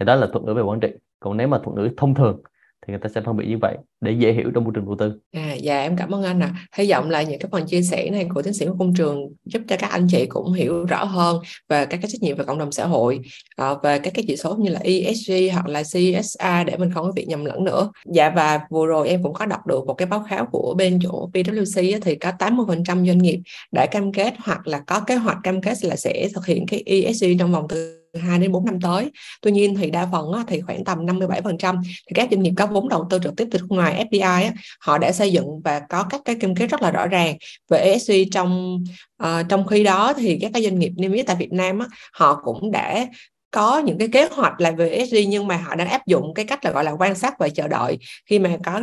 Thì 0.00 0.04
đó 0.04 0.14
là 0.14 0.26
thuật 0.32 0.44
ngữ 0.44 0.54
về 0.54 0.62
quản 0.62 0.80
trị. 0.80 0.88
Còn 1.20 1.36
nếu 1.36 1.48
mà 1.48 1.58
thuật 1.64 1.76
ngữ 1.76 1.88
thông 1.96 2.14
thường 2.14 2.42
thì 2.88 2.92
người 2.92 3.00
ta 3.02 3.08
sẽ 3.14 3.20
phân 3.20 3.36
biệt 3.36 3.46
như 3.48 3.58
vậy 3.62 3.76
để 4.00 4.12
dễ 4.12 4.32
hiểu 4.32 4.50
trong 4.54 4.64
môi 4.64 4.72
trường 4.74 4.84
đầu 4.84 4.96
tư. 4.98 5.12
À, 5.32 5.54
dạ 5.54 5.80
em 5.80 5.96
cảm 5.96 6.14
ơn 6.14 6.22
anh 6.22 6.40
ạ. 6.40 6.50
À. 6.54 6.66
Hy 6.76 6.90
vọng 6.90 7.10
là 7.10 7.22
những 7.22 7.40
cái 7.40 7.48
phần 7.52 7.66
chia 7.66 7.82
sẻ 7.82 8.10
này 8.10 8.26
của 8.34 8.42
tiến 8.42 8.54
sĩ 8.54 8.66
của 8.66 8.74
công 8.78 8.94
trường 8.94 9.28
giúp 9.44 9.62
cho 9.68 9.76
các 9.76 9.90
anh 9.90 10.06
chị 10.10 10.26
cũng 10.26 10.52
hiểu 10.52 10.84
rõ 10.84 11.04
hơn 11.04 11.38
về 11.68 11.86
các 11.86 11.98
cái 12.02 12.10
trách 12.10 12.22
nhiệm 12.22 12.36
về 12.36 12.44
cộng 12.44 12.58
đồng 12.58 12.72
xã 12.72 12.86
hội, 12.86 13.20
à, 13.56 13.74
về 13.82 13.98
các 13.98 14.14
cái 14.14 14.24
chỉ 14.28 14.36
số 14.36 14.56
như 14.56 14.70
là 14.70 14.80
ESG 14.80 15.32
hoặc 15.52 15.68
là 15.68 15.82
CSA 15.82 16.64
để 16.64 16.76
mình 16.76 16.90
không 16.94 17.06
có 17.06 17.12
bị 17.12 17.24
nhầm 17.26 17.44
lẫn 17.44 17.64
nữa. 17.64 17.90
Dạ 18.06 18.30
và 18.30 18.60
vừa 18.70 18.86
rồi 18.86 19.08
em 19.08 19.22
cũng 19.22 19.34
có 19.34 19.46
đọc 19.46 19.66
được 19.66 19.86
một 19.86 19.94
cái 19.94 20.06
báo 20.06 20.24
cáo 20.30 20.46
của 20.46 20.74
bên 20.78 20.98
chỗ 21.02 21.30
PwC 21.34 22.00
thì 22.02 22.14
có 22.14 22.32
80% 22.38 22.84
doanh 22.84 23.18
nghiệp 23.18 23.40
đã 23.72 23.86
cam 23.86 24.12
kết 24.12 24.34
hoặc 24.38 24.66
là 24.66 24.78
có 24.86 25.00
kế 25.00 25.14
hoạch 25.14 25.38
cam 25.42 25.60
kết 25.60 25.84
là 25.84 25.96
sẽ 25.96 26.28
thực 26.34 26.46
hiện 26.46 26.66
cái 26.66 26.82
ESG 26.86 27.24
trong 27.38 27.52
vòng 27.52 27.66
từ 27.68 28.07
2 28.18 28.38
đến 28.38 28.52
4 28.52 28.64
năm 28.64 28.80
tới. 28.80 29.10
Tuy 29.42 29.52
nhiên 29.52 29.76
thì 29.76 29.90
đa 29.90 30.08
phần 30.12 30.32
thì 30.46 30.60
khoảng 30.60 30.84
tầm 30.84 31.06
57% 31.06 31.82
thì 31.84 32.14
các 32.14 32.28
doanh 32.30 32.42
nghiệp 32.42 32.52
có 32.56 32.66
vốn 32.66 32.88
đầu 32.88 33.06
tư 33.10 33.18
trực 33.22 33.36
tiếp 33.36 33.48
từ 33.50 33.58
nước 33.58 33.66
ngoài 33.68 34.06
FDI 34.10 34.50
họ 34.80 34.98
đã 34.98 35.12
xây 35.12 35.32
dựng 35.32 35.60
và 35.64 35.80
có 35.88 36.04
các 36.10 36.20
cái 36.24 36.34
cam 36.34 36.54
kết 36.54 36.66
rất 36.66 36.82
là 36.82 36.90
rõ 36.90 37.06
ràng 37.06 37.36
về 37.68 37.78
ESG 37.78 38.12
trong 38.32 38.78
uh, 39.22 39.28
trong 39.48 39.66
khi 39.66 39.84
đó 39.84 40.12
thì 40.12 40.38
các 40.40 40.50
cái 40.54 40.62
doanh 40.62 40.78
nghiệp 40.78 40.92
niêm 40.96 41.12
yết 41.12 41.26
tại 41.26 41.36
Việt 41.36 41.52
Nam 41.52 41.78
họ 42.12 42.40
cũng 42.44 42.70
đã 42.70 43.06
có 43.50 43.78
những 43.78 43.98
cái 43.98 44.08
kế 44.12 44.28
hoạch 44.32 44.60
là 44.60 44.70
về 44.70 44.88
ESG 44.88 45.16
nhưng 45.28 45.46
mà 45.46 45.56
họ 45.56 45.74
đang 45.74 45.88
áp 45.88 46.06
dụng 46.06 46.34
cái 46.34 46.44
cách 46.44 46.64
là 46.64 46.70
gọi 46.70 46.84
là 46.84 46.90
quan 46.90 47.14
sát 47.14 47.34
và 47.38 47.48
chờ 47.48 47.68
đợi. 47.68 47.98
Khi 48.26 48.38
mà 48.38 48.56
có 48.64 48.80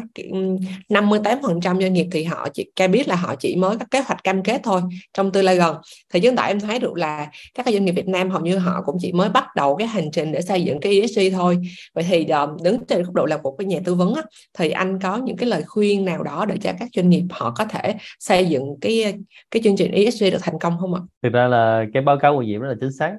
58% 0.89 1.81
doanh 1.81 1.93
nghiệp 1.93 2.07
thì 2.11 2.23
họ 2.23 2.47
chỉ 2.53 2.71
ca 2.75 2.87
biết 2.87 3.07
là 3.07 3.15
họ 3.15 3.35
chỉ 3.35 3.55
mới 3.55 3.77
có 3.77 3.85
kế 3.91 3.99
hoạch 3.99 4.23
cam 4.23 4.43
kết 4.43 4.61
thôi 4.63 4.81
trong 5.13 5.31
tương 5.31 5.45
lai 5.45 5.57
gần. 5.57 5.75
Thì 6.13 6.19
chúng 6.19 6.35
tại 6.35 6.51
em 6.51 6.59
thấy 6.59 6.79
được 6.79 6.97
là 6.97 7.27
các 7.53 7.65
doanh 7.65 7.85
nghiệp 7.85 7.91
Việt 7.91 8.07
Nam 8.07 8.29
hầu 8.29 8.41
như 8.41 8.57
họ 8.57 8.81
cũng 8.85 8.95
chỉ 8.99 9.11
mới 9.11 9.29
bắt 9.29 9.45
đầu 9.55 9.75
cái 9.75 9.87
hành 9.87 10.11
trình 10.11 10.31
để 10.31 10.41
xây 10.41 10.63
dựng 10.63 10.79
cái 10.79 11.01
ESG 11.01 11.19
thôi. 11.33 11.57
Vậy 11.93 12.05
thì 12.09 12.25
ờ, 12.27 12.55
đứng 12.63 12.85
trên 12.85 13.03
góc 13.03 13.13
độ 13.13 13.25
là 13.25 13.37
một 13.37 13.55
cái 13.57 13.65
nhà 13.65 13.79
tư 13.85 13.95
vấn 13.95 14.13
á, 14.13 14.21
thì 14.57 14.69
anh 14.69 14.99
có 14.99 15.17
những 15.17 15.37
cái 15.37 15.49
lời 15.49 15.63
khuyên 15.67 16.05
nào 16.05 16.23
đó 16.23 16.45
để 16.45 16.57
cho 16.61 16.71
các 16.79 16.89
doanh 16.95 17.09
nghiệp 17.09 17.23
họ 17.29 17.53
có 17.57 17.65
thể 17.65 17.95
xây 18.19 18.45
dựng 18.45 18.63
cái 18.81 19.13
cái 19.51 19.61
chương 19.63 19.77
trình 19.77 19.91
ESG 19.91 20.23
được 20.31 20.41
thành 20.41 20.59
công 20.59 20.77
không 20.79 20.93
ạ? 20.93 21.01
Thực 21.23 21.33
ra 21.33 21.47
là 21.47 21.85
cái 21.93 22.03
báo 22.03 22.17
cáo 22.21 22.35
của 22.35 22.43
Diễm 22.45 22.61
rất 22.61 22.69
là 22.69 22.75
chính 22.81 22.91
xác 22.91 23.11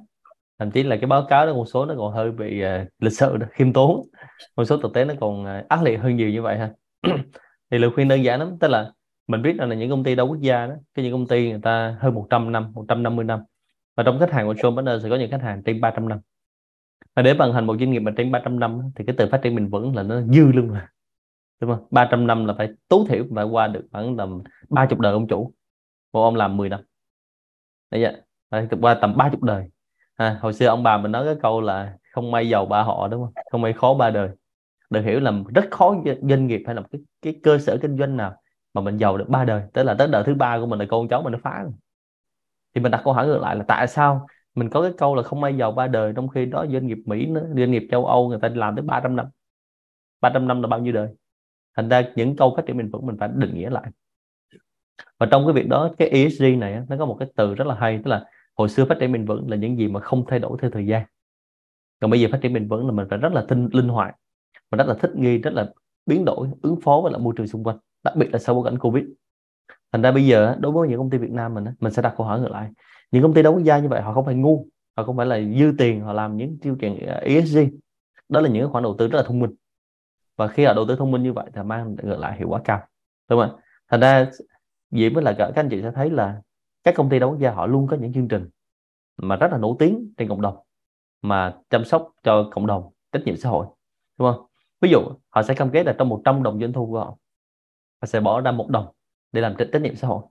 thậm 0.59 0.71
chí 0.71 0.83
là 0.83 0.97
cái 0.97 1.07
báo 1.07 1.27
cáo 1.29 1.47
đó 1.47 1.55
một 1.55 1.65
số 1.67 1.87
nó 1.87 1.95
còn 1.99 2.13
hơi 2.13 2.31
bị 2.33 2.63
uh, 2.65 2.89
lịch 2.99 3.13
sự 3.13 3.37
khiêm 3.51 3.73
tốn. 3.73 4.03
Một 4.57 4.65
số 4.65 4.77
thực 4.77 4.95
tế 4.95 5.05
nó 5.05 5.15
còn 5.21 5.43
uh, 5.43 5.69
ác 5.69 5.83
liệt 5.83 5.97
hơn 5.97 6.17
nhiều 6.17 6.31
như 6.31 6.43
vậy 6.43 6.59
ha. 6.59 6.71
Thì 7.71 7.79
lời 7.79 7.91
khuyên 7.95 8.09
đơn 8.09 8.25
giản 8.25 8.41
lắm 8.41 8.57
tức 8.61 8.69
là 8.69 8.93
mình 9.27 9.43
biết 9.43 9.57
rằng 9.59 9.69
là 9.69 9.75
những 9.75 9.91
công 9.91 10.05
ty 10.05 10.15
đa 10.15 10.23
quốc 10.23 10.41
gia 10.41 10.67
đó 10.67 10.75
cái 10.95 11.05
những 11.05 11.13
công 11.13 11.27
ty 11.27 11.51
người 11.51 11.61
ta 11.63 11.97
hơn 12.01 12.15
100 12.15 12.53
năm 12.53 12.73
150 12.75 13.25
năm 13.25 13.41
và 13.97 14.03
trong 14.03 14.19
khách 14.21 14.33
hàng 14.33 14.47
của 14.47 14.53
John 14.53 14.77
Partner 14.77 15.03
sẽ 15.03 15.09
có 15.09 15.17
những 15.17 15.31
khách 15.31 15.43
hàng 15.43 15.63
trên 15.65 15.81
300 15.81 16.09
năm. 16.09 16.19
Và 17.17 17.23
để 17.23 17.35
vận 17.35 17.53
hành 17.53 17.67
một 17.67 17.77
doanh 17.81 17.91
nghiệp 17.91 17.99
mà 17.99 18.13
trên 18.17 18.33
300 18.33 18.61
năm 18.61 18.81
thì 18.97 19.05
cái 19.07 19.17
từ 19.19 19.29
phát 19.31 19.41
triển 19.43 19.55
bền 19.55 19.69
vững 19.69 19.97
là 19.97 20.03
nó 20.03 20.23
dư 20.23 20.53
luôn 20.53 20.69
mà 20.69 20.89
đúng 21.61 21.71
không? 21.71 21.87
300 21.91 22.27
năm 22.27 22.45
là 22.45 22.55
phải 22.59 22.69
tối 22.89 23.05
thiểu 23.09 23.25
phải 23.35 23.45
qua 23.45 23.67
được 23.67 23.87
khoảng 23.93 24.17
tầm 24.17 24.43
30 24.69 24.99
đời 25.01 25.13
ông 25.13 25.29
chủ 25.29 25.53
một 26.13 26.23
ông 26.23 26.37
làm 26.37 26.57
10 26.57 26.69
năm. 26.69 26.81
Đấy 27.91 28.03
vậy 28.03 28.23
phải 28.51 28.69
qua 28.81 28.95
tầm 29.01 29.17
30 29.17 29.39
đời 29.43 29.65
à, 30.17 30.39
hồi 30.41 30.53
xưa 30.53 30.67
ông 30.67 30.83
bà 30.83 30.99
mình 30.99 31.13
nói 31.13 31.25
cái 31.25 31.35
câu 31.43 31.61
là 31.61 31.97
không 32.13 32.31
may 32.31 32.49
giàu 32.49 32.67
ba 32.67 32.83
họ 32.83 33.09
đúng 33.09 33.23
không? 33.25 33.33
Không 33.51 33.61
may 33.61 33.73
khó 33.73 33.95
ba 33.95 34.11
đời. 34.11 34.29
Được 34.91 35.01
hiểu 35.03 35.21
là 35.21 35.33
rất 35.55 35.65
khó 35.71 35.97
doanh 36.23 36.47
nghiệp 36.47 36.63
hay 36.67 36.75
là 36.75 36.83
cái 36.93 37.01
cái 37.23 37.41
cơ 37.43 37.59
sở 37.59 37.79
kinh 37.83 37.99
doanh 37.99 38.17
nào 38.17 38.37
mà 38.75 38.81
mình 38.81 38.97
giàu 38.97 39.19
được 39.19 39.29
ba 39.29 39.45
đời. 39.45 39.63
Tức 39.73 39.83
là 39.83 39.95
tới 39.95 40.09
đời 40.09 40.23
thứ 40.27 40.35
ba 40.35 40.59
của 40.59 40.67
mình 40.67 40.79
là 40.79 40.85
con 40.89 41.09
cháu 41.09 41.23
mình 41.23 41.33
nó 41.33 41.39
phá 41.43 41.63
rồi. 41.63 41.73
thì 42.75 42.81
mình 42.81 42.93
đặt 42.93 43.01
câu 43.05 43.13
hỏi 43.15 43.27
ngược 43.27 43.39
lại 43.39 43.57
là 43.57 43.65
tại 43.69 43.87
sao 43.89 44.27
mình 44.55 44.71
có 44.71 44.83
cái 44.83 44.93
câu 44.99 45.15
là 45.15 45.23
không 45.23 45.41
may 45.41 45.57
giàu 45.57 45.73
ba 45.73 45.87
đời 45.87 46.13
trong 46.17 46.29
khi 46.29 46.47
đó 46.47 46.67
doanh 46.73 46.87
nghiệp 46.87 46.99
Mỹ 47.07 47.27
nữa, 47.27 47.47
doanh 47.57 47.71
nghiệp 47.71 47.89
châu 47.91 48.07
Âu 48.07 48.29
người 48.29 48.39
ta 48.43 48.49
làm 48.55 48.77
tới 48.77 48.83
300 48.83 49.17
năm. 49.17 49.27
300 50.21 50.49
năm 50.49 50.63
là 50.63 50.69
bao 50.69 50.81
nhiêu 50.81 50.93
đời? 50.93 51.09
Thành 51.77 51.89
ra 51.89 52.03
những 52.17 52.37
câu 52.37 52.55
phát 52.57 52.67
triển 52.67 52.77
bền 52.77 52.91
vững 52.91 53.07
mình 53.07 53.17
phải 53.21 53.29
định 53.35 53.55
nghĩa 53.55 53.71
lại. 53.71 53.91
Và 55.19 55.27
trong 55.31 55.47
cái 55.47 55.53
việc 55.53 55.69
đó 55.69 55.91
cái 55.99 56.09
ESG 56.09 56.45
này 56.59 56.83
nó 56.89 56.97
có 56.99 57.07
một 57.07 57.17
cái 57.19 57.29
từ 57.37 57.55
rất 57.55 57.67
là 57.67 57.75
hay 57.75 58.01
tức 58.05 58.11
là 58.11 58.25
hồi 58.57 58.69
xưa 58.69 58.85
phát 58.85 58.97
triển 59.01 59.13
bền 59.13 59.25
vững 59.25 59.51
là 59.51 59.57
những 59.57 59.79
gì 59.79 59.89
mà 59.89 60.01
không 60.01 60.25
thay 60.29 60.39
đổi 60.39 60.59
theo 60.63 60.71
thời 60.71 60.87
gian. 60.87 61.07
Còn 62.01 62.11
bây 62.11 62.21
giờ 62.21 62.29
phát 62.33 62.39
triển 62.43 62.53
bền 62.53 62.69
vững 62.69 62.87
là 62.87 62.93
mình 62.93 63.07
phải 63.11 63.19
rất 63.19 63.33
là 63.33 63.45
tinh 63.49 63.69
linh 63.73 63.89
hoạt 63.89 64.15
và 64.71 64.77
rất 64.77 64.87
là 64.87 64.95
thích 64.95 65.11
nghi, 65.17 65.39
rất 65.39 65.53
là 65.55 65.73
biến 66.07 66.25
đổi, 66.25 66.49
ứng 66.63 66.81
phó 66.81 67.01
với 67.03 67.13
lại 67.13 67.21
môi 67.21 67.35
trường 67.37 67.47
xung 67.47 67.65
quanh, 67.65 67.79
đặc 68.05 68.17
biệt 68.17 68.29
là 68.33 68.39
sau 68.39 68.55
bối 68.55 68.65
cảnh 68.65 68.79
covid. 68.79 69.05
Thành 69.93 70.03
ra 70.03 70.13
bây 70.13 70.27
giờ 70.27 70.57
đối 70.61 70.73
với 70.73 70.89
những 70.89 70.99
công 70.99 71.11
ty 71.11 71.19
Việt 71.19 71.31
Nam 71.31 71.55
mình 71.55 71.65
mình 71.81 71.93
sẽ 71.93 72.03
đặt 72.03 72.15
câu 72.17 72.27
hỏi 72.27 72.41
ngược 72.41 72.51
lại. 72.51 72.71
Những 73.11 73.23
công 73.23 73.35
ty 73.35 73.43
đa 73.43 73.51
quốc 73.51 73.63
gia 73.63 73.79
như 73.79 73.89
vậy, 73.89 74.03
họ 74.03 74.15
không 74.15 74.25
phải 74.25 74.35
ngu, 74.35 74.67
họ 74.97 75.05
không 75.05 75.17
phải 75.17 75.27
là 75.27 75.41
dư 75.59 75.73
tiền, 75.79 76.01
họ 76.01 76.13
làm 76.13 76.37
những 76.37 76.59
tiêu 76.63 76.77
chuẩn 76.81 77.07
à, 77.07 77.15
ESG 77.15 77.59
đó 78.29 78.41
là 78.41 78.49
những 78.49 78.71
khoản 78.73 78.85
đầu 78.85 78.95
tư 78.99 79.09
rất 79.09 79.17
là 79.17 79.23
thông 79.23 79.39
minh. 79.39 79.55
Và 80.37 80.49
khi 80.49 80.65
họ 80.65 80.75
đầu 80.75 80.85
tư 80.89 80.97
thông 80.97 81.11
minh 81.11 81.23
như 81.23 81.33
vậy 81.33 81.47
thì 81.55 81.63
mang 81.63 81.97
ngược 82.03 82.19
lại 82.19 82.39
hiệu 82.39 82.49
quả 82.49 82.61
cao, 82.65 82.83
đúng 83.31 83.41
không 83.41 83.57
ạ? 83.57 83.63
Thành 83.89 84.01
ra 84.01 84.31
dĩ 84.91 85.09
với 85.09 85.25
là 85.25 85.35
các 85.39 85.53
anh 85.55 85.69
chị 85.71 85.83
sẽ 85.83 85.91
thấy 85.95 86.11
là 86.11 86.43
các 86.87 86.95
công 86.95 87.09
ty 87.09 87.19
đa 87.19 87.27
quốc 87.27 87.39
gia 87.39 87.51
họ 87.51 87.67
luôn 87.67 87.87
có 87.87 87.97
những 87.97 88.13
chương 88.13 88.29
trình 88.29 88.49
mà 89.17 89.37
rất 89.37 89.53
là 89.53 89.59
nổi 89.59 89.77
tiếng 89.79 90.13
trên 90.17 90.29
cộng 90.29 90.41
đồng, 90.41 90.57
mà 91.23 91.55
chăm 91.71 91.85
sóc 91.85 92.13
cho 92.23 92.49
cộng 92.53 92.67
đồng, 92.67 92.93
trách 93.13 93.23
nhiệm 93.25 93.37
xã 93.37 93.49
hội, 93.49 93.67
đúng 94.19 94.33
không? 94.33 94.47
Ví 94.81 94.91
dụ, 94.91 94.99
họ 95.29 95.43
sẽ 95.43 95.55
cam 95.55 95.71
kết 95.71 95.87
là 95.87 95.95
trong 95.99 96.09
100 96.09 96.43
đồng 96.43 96.61
doanh 96.61 96.73
thu 96.73 96.87
của 96.87 96.99
họ 96.99 97.17
họ 98.01 98.07
sẽ 98.07 98.21
bỏ 98.21 98.41
ra 98.41 98.53
một 98.53 98.69
đồng 98.69 98.87
để 99.33 99.41
làm 99.41 99.55
trách 99.57 99.83
nhiệm 99.83 99.97
xã 99.97 100.09
hội, 100.09 100.23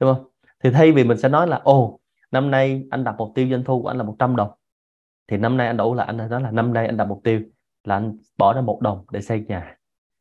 đúng 0.00 0.14
không? 0.14 0.26
Thì 0.64 0.70
thay 0.70 0.92
vì 0.92 1.04
mình 1.04 1.18
sẽ 1.18 1.28
nói 1.28 1.46
là, 1.46 1.60
ồ, 1.64 2.00
năm 2.30 2.50
nay 2.50 2.86
anh 2.90 3.04
đặt 3.04 3.14
mục 3.18 3.32
tiêu 3.34 3.48
doanh 3.50 3.64
thu 3.64 3.82
của 3.82 3.88
anh 3.88 3.98
là 3.98 4.04
100 4.04 4.36
đồng, 4.36 4.50
thì 5.28 5.36
năm 5.36 5.56
nay 5.56 5.66
anh 5.66 5.76
đủ 5.76 5.94
là 5.94 6.04
anh 6.04 6.16
nói 6.16 6.40
là 6.40 6.50
năm 6.50 6.72
nay 6.72 6.86
anh 6.86 6.96
đặt 6.96 7.04
mục 7.04 7.20
tiêu 7.24 7.42
là 7.84 7.96
anh 7.96 8.16
bỏ 8.38 8.52
ra 8.52 8.60
một 8.60 8.80
đồng 8.80 9.04
để 9.10 9.20
xây 9.20 9.44
nhà. 9.48 9.76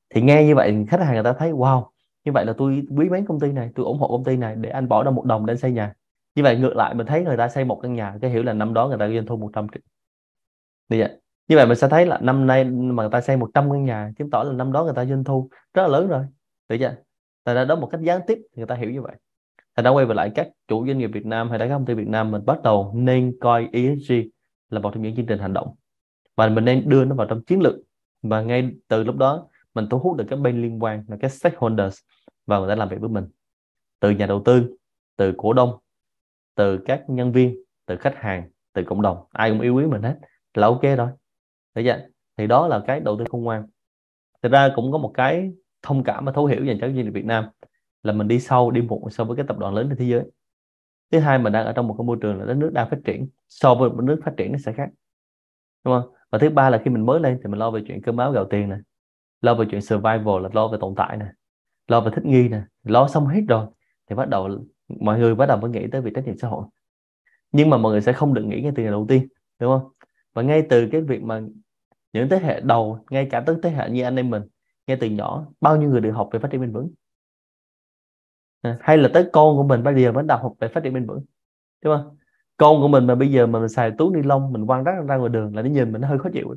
Thì 0.09 0.21
nghe 0.21 0.43
như 0.43 0.55
vậy 0.55 0.85
khách 0.89 0.99
hàng 0.99 1.13
người 1.13 1.23
ta 1.23 1.33
thấy, 1.33 1.51
wow 1.51 1.89
như 2.27 2.33
vậy 2.33 2.45
là 2.45 2.53
tôi 2.57 2.83
quý 2.97 3.09
mến 3.09 3.25
công 3.25 3.39
ty 3.39 3.51
này, 3.51 3.69
tôi 3.75 3.85
ủng 3.85 3.99
hộ 3.99 4.07
công 4.07 4.23
ty 4.23 4.37
này 4.37 4.55
để 4.55 4.69
anh 4.69 4.87
bỏ 4.87 5.03
ra 5.03 5.11
một 5.11 5.25
đồng 5.25 5.45
để 5.45 5.51
anh 5.51 5.57
xây 5.57 5.71
nhà. 5.71 5.93
Như 6.35 6.43
vậy 6.43 6.57
ngược 6.57 6.75
lại, 6.75 6.93
mình 6.93 7.07
thấy 7.07 7.23
người 7.23 7.37
ta 7.37 7.49
xây 7.49 7.65
một 7.65 7.79
căn 7.83 7.93
nhà, 7.93 8.15
cái 8.21 8.31
hiểu 8.31 8.43
là 8.43 8.53
năm 8.53 8.73
đó 8.73 8.87
người 8.87 8.97
ta 8.97 9.09
doanh 9.09 9.25
thu 9.25 9.37
100 9.37 9.67
triệu. 9.73 9.81
Như 10.89 10.99
vậy 10.99 11.09
như 11.47 11.55
vậy 11.55 11.65
mình 11.65 11.77
sẽ 11.77 11.87
thấy 11.89 12.05
là 12.05 12.19
năm 12.21 12.47
nay 12.47 12.63
mà 12.63 13.03
người 13.03 13.11
ta 13.11 13.21
xây 13.21 13.37
100 13.37 13.71
căn 13.71 13.85
nhà, 13.85 14.11
chứng 14.17 14.29
tỏ 14.29 14.43
là 14.43 14.53
năm 14.53 14.71
đó 14.71 14.83
người 14.83 14.93
ta 14.95 15.05
doanh 15.05 15.23
thu 15.23 15.49
rất 15.73 15.81
là 15.81 15.87
lớn 15.87 16.07
rồi. 16.07 16.25
Được 16.69 16.77
chưa? 16.79 16.95
Tại 17.43 17.55
ra 17.55 17.65
đó 17.65 17.75
một 17.75 17.87
cách 17.91 18.01
gián 18.01 18.21
tiếp, 18.27 18.37
thì 18.37 18.57
người 18.57 18.67
ta 18.67 18.75
hiểu 18.75 18.91
như 18.91 19.01
vậy. 19.01 19.15
Thành 19.75 19.83
đã 19.83 19.91
quay 19.91 20.05
về 20.05 20.13
lại 20.15 20.31
các 20.35 20.49
chủ 20.67 20.87
doanh 20.87 20.97
nghiệp 20.97 21.09
Việt 21.13 21.25
Nam 21.25 21.49
hay 21.49 21.59
các 21.59 21.67
công 21.69 21.85
ty 21.85 21.93
Việt 21.93 22.07
Nam, 22.07 22.31
mình 22.31 22.45
bắt 22.45 22.61
đầu 22.63 22.91
nên 22.95 23.37
coi 23.41 23.69
ESG 23.71 24.13
là 24.69 24.79
một 24.79 24.91
trong 24.93 25.03
những 25.03 25.15
chương 25.15 25.25
trình 25.25 25.39
hành 25.39 25.53
động. 25.53 25.75
Và 26.35 26.49
mình 26.49 26.65
nên 26.65 26.89
đưa 26.89 27.05
nó 27.05 27.15
vào 27.15 27.27
trong 27.27 27.43
chiến 27.43 27.61
lược. 27.61 27.75
Và 28.21 28.41
ngay 28.41 28.71
từ 28.87 29.03
lúc 29.03 29.15
đó, 29.15 29.47
mình 29.77 29.87
thu 29.89 29.99
hút 29.99 30.17
được 30.17 30.25
các 30.29 30.39
bên 30.39 30.61
liên 30.61 30.83
quan 30.83 31.03
là 31.07 31.17
các 31.21 31.31
stakeholders 31.31 31.99
và 32.47 32.59
người 32.59 32.69
ta 32.69 32.75
làm 32.75 32.89
việc 32.89 32.97
với 32.99 33.09
mình. 33.09 33.25
Từ 33.99 34.09
nhà 34.09 34.25
đầu 34.25 34.41
tư, 34.45 34.77
từ 35.15 35.33
cổ 35.37 35.53
đông, 35.53 35.77
từ 36.55 36.77
các 36.85 37.03
nhân 37.07 37.31
viên, 37.31 37.63
từ 37.85 37.97
khách 37.97 38.15
hàng, 38.15 38.49
từ 38.73 38.83
cộng 38.83 39.01
đồng. 39.01 39.25
Ai 39.31 39.49
cũng 39.49 39.61
yêu 39.61 39.75
quý 39.75 39.85
mình 39.85 40.01
hết, 40.01 40.19
là 40.53 40.67
ok 40.67 40.81
rồi. 40.81 41.09
Thấy 41.75 41.83
chưa? 41.83 42.07
thì 42.37 42.47
đó 42.47 42.67
là 42.67 42.83
cái 42.87 42.99
đầu 42.99 43.17
tư 43.19 43.25
khôn 43.29 43.43
ngoan. 43.43 43.67
Thực 44.41 44.51
ra 44.51 44.69
cũng 44.75 44.91
có 44.91 44.97
một 44.97 45.11
cái 45.13 45.51
thông 45.81 46.03
cảm 46.03 46.25
và 46.25 46.31
thấu 46.31 46.45
hiểu 46.45 46.65
dành 46.65 46.77
cho 46.81 46.87
doanh 46.87 46.95
nghiệp 46.95 47.09
Việt 47.09 47.25
Nam, 47.25 47.45
là 48.03 48.13
mình 48.13 48.27
đi 48.27 48.39
sâu, 48.39 48.71
đi 48.71 48.81
muộn 48.81 49.09
so 49.09 49.23
với 49.23 49.37
các 49.37 49.47
tập 49.47 49.57
đoàn 49.57 49.73
lớn 49.73 49.87
trên 49.89 49.97
thế 49.97 50.05
giới. 50.05 50.23
Thứ 51.11 51.19
hai, 51.19 51.39
mình 51.39 51.53
đang 51.53 51.65
ở 51.65 51.73
trong 51.73 51.87
một 51.87 51.95
cái 51.97 52.05
môi 52.05 52.17
trường 52.21 52.39
là 52.39 52.45
đất 52.45 52.53
nước 52.53 52.69
đang 52.73 52.89
phát 52.89 52.99
triển 53.05 53.27
so 53.47 53.75
với 53.75 53.89
một 53.89 54.01
nước 54.01 54.21
phát 54.25 54.33
triển 54.37 54.51
nó 54.51 54.57
sẽ 54.65 54.73
khác. 54.73 54.89
Đúng 55.85 56.01
không? 56.01 56.13
Và 56.31 56.39
thứ 56.39 56.49
ba 56.49 56.69
là 56.69 56.81
khi 56.85 56.91
mình 56.91 57.05
mới 57.05 57.19
lên 57.19 57.39
thì 57.43 57.49
mình 57.49 57.59
lo 57.59 57.71
về 57.71 57.81
chuyện 57.87 58.01
cơm 58.01 58.17
áo 58.17 58.31
gạo 58.31 58.45
tiền 58.49 58.69
này 58.69 58.79
lo 59.41 59.55
về 59.55 59.65
chuyện 59.71 59.81
survival, 59.81 60.41
là 60.41 60.49
lo 60.53 60.67
về 60.67 60.77
tồn 60.81 60.95
tại 60.95 61.17
này 61.17 61.29
lo 61.87 62.01
về 62.01 62.11
thích 62.15 62.25
nghi 62.25 62.47
nè. 62.49 62.61
Lo 62.83 63.07
xong 63.07 63.27
hết 63.27 63.41
rồi, 63.47 63.65
thì 64.09 64.15
bắt 64.15 64.29
đầu 64.29 64.49
mọi 64.87 65.19
người 65.19 65.35
bắt 65.35 65.45
đầu 65.45 65.57
mới 65.57 65.71
nghĩ 65.71 65.87
tới 65.91 66.01
việc 66.01 66.11
trách 66.15 66.25
nhiệm 66.25 66.37
xã 66.37 66.47
hội. 66.47 66.65
Nhưng 67.51 67.69
mà 67.69 67.77
mọi 67.77 67.91
người 67.91 68.01
sẽ 68.01 68.13
không 68.13 68.33
được 68.33 68.43
nghĩ 68.43 68.61
ngay 68.61 68.71
từ 68.75 68.83
ngày 68.83 68.91
đầu 68.91 69.05
tiên, 69.09 69.27
đúng 69.59 69.79
không? 69.79 69.91
Và 70.33 70.41
ngay 70.41 70.67
từ 70.69 70.87
cái 70.91 71.01
việc 71.01 71.23
mà 71.23 71.41
những 72.13 72.29
thế 72.29 72.39
hệ 72.39 72.61
đầu, 72.61 72.99
ngay 73.09 73.27
cả 73.31 73.43
tới 73.45 73.55
thế 73.63 73.69
hệ 73.69 73.89
như 73.89 74.03
anh 74.03 74.15
em 74.15 74.29
mình, 74.29 74.43
ngay 74.87 74.97
từ 75.01 75.07
nhỏ, 75.07 75.47
bao 75.61 75.77
nhiêu 75.77 75.89
người 75.89 76.01
được 76.01 76.11
học 76.11 76.29
về 76.31 76.39
phát 76.39 76.51
triển 76.51 76.61
bền 76.61 76.73
vững? 76.73 76.91
À, 78.61 78.77
hay 78.81 78.97
là 78.97 79.09
tới 79.13 79.29
con 79.33 79.55
của 79.57 79.63
mình 79.63 79.83
bây 79.83 80.03
giờ 80.03 80.11
vẫn 80.11 80.27
đọc 80.27 80.39
học 80.43 80.53
về 80.59 80.67
phát 80.67 80.83
triển 80.83 80.93
bền 80.93 81.05
vững, 81.05 81.25
đúng 81.83 81.97
không? 81.97 82.17
Con 82.57 82.81
của 82.81 82.87
mình 82.87 83.07
mà 83.07 83.15
bây 83.15 83.31
giờ 83.31 83.47
mà 83.47 83.59
mình 83.59 83.69
xài 83.69 83.91
túi 83.97 84.15
ni 84.15 84.21
lông, 84.23 84.53
mình 84.53 84.67
quăng 84.67 84.83
rác 84.83 84.93
ra 85.07 85.15
ngoài 85.15 85.29
đường 85.29 85.55
là 85.55 85.61
nó 85.61 85.69
nhìn 85.69 85.91
mình 85.91 86.01
nó 86.01 86.07
hơi 86.07 86.19
khó 86.19 86.29
chịu 86.33 86.55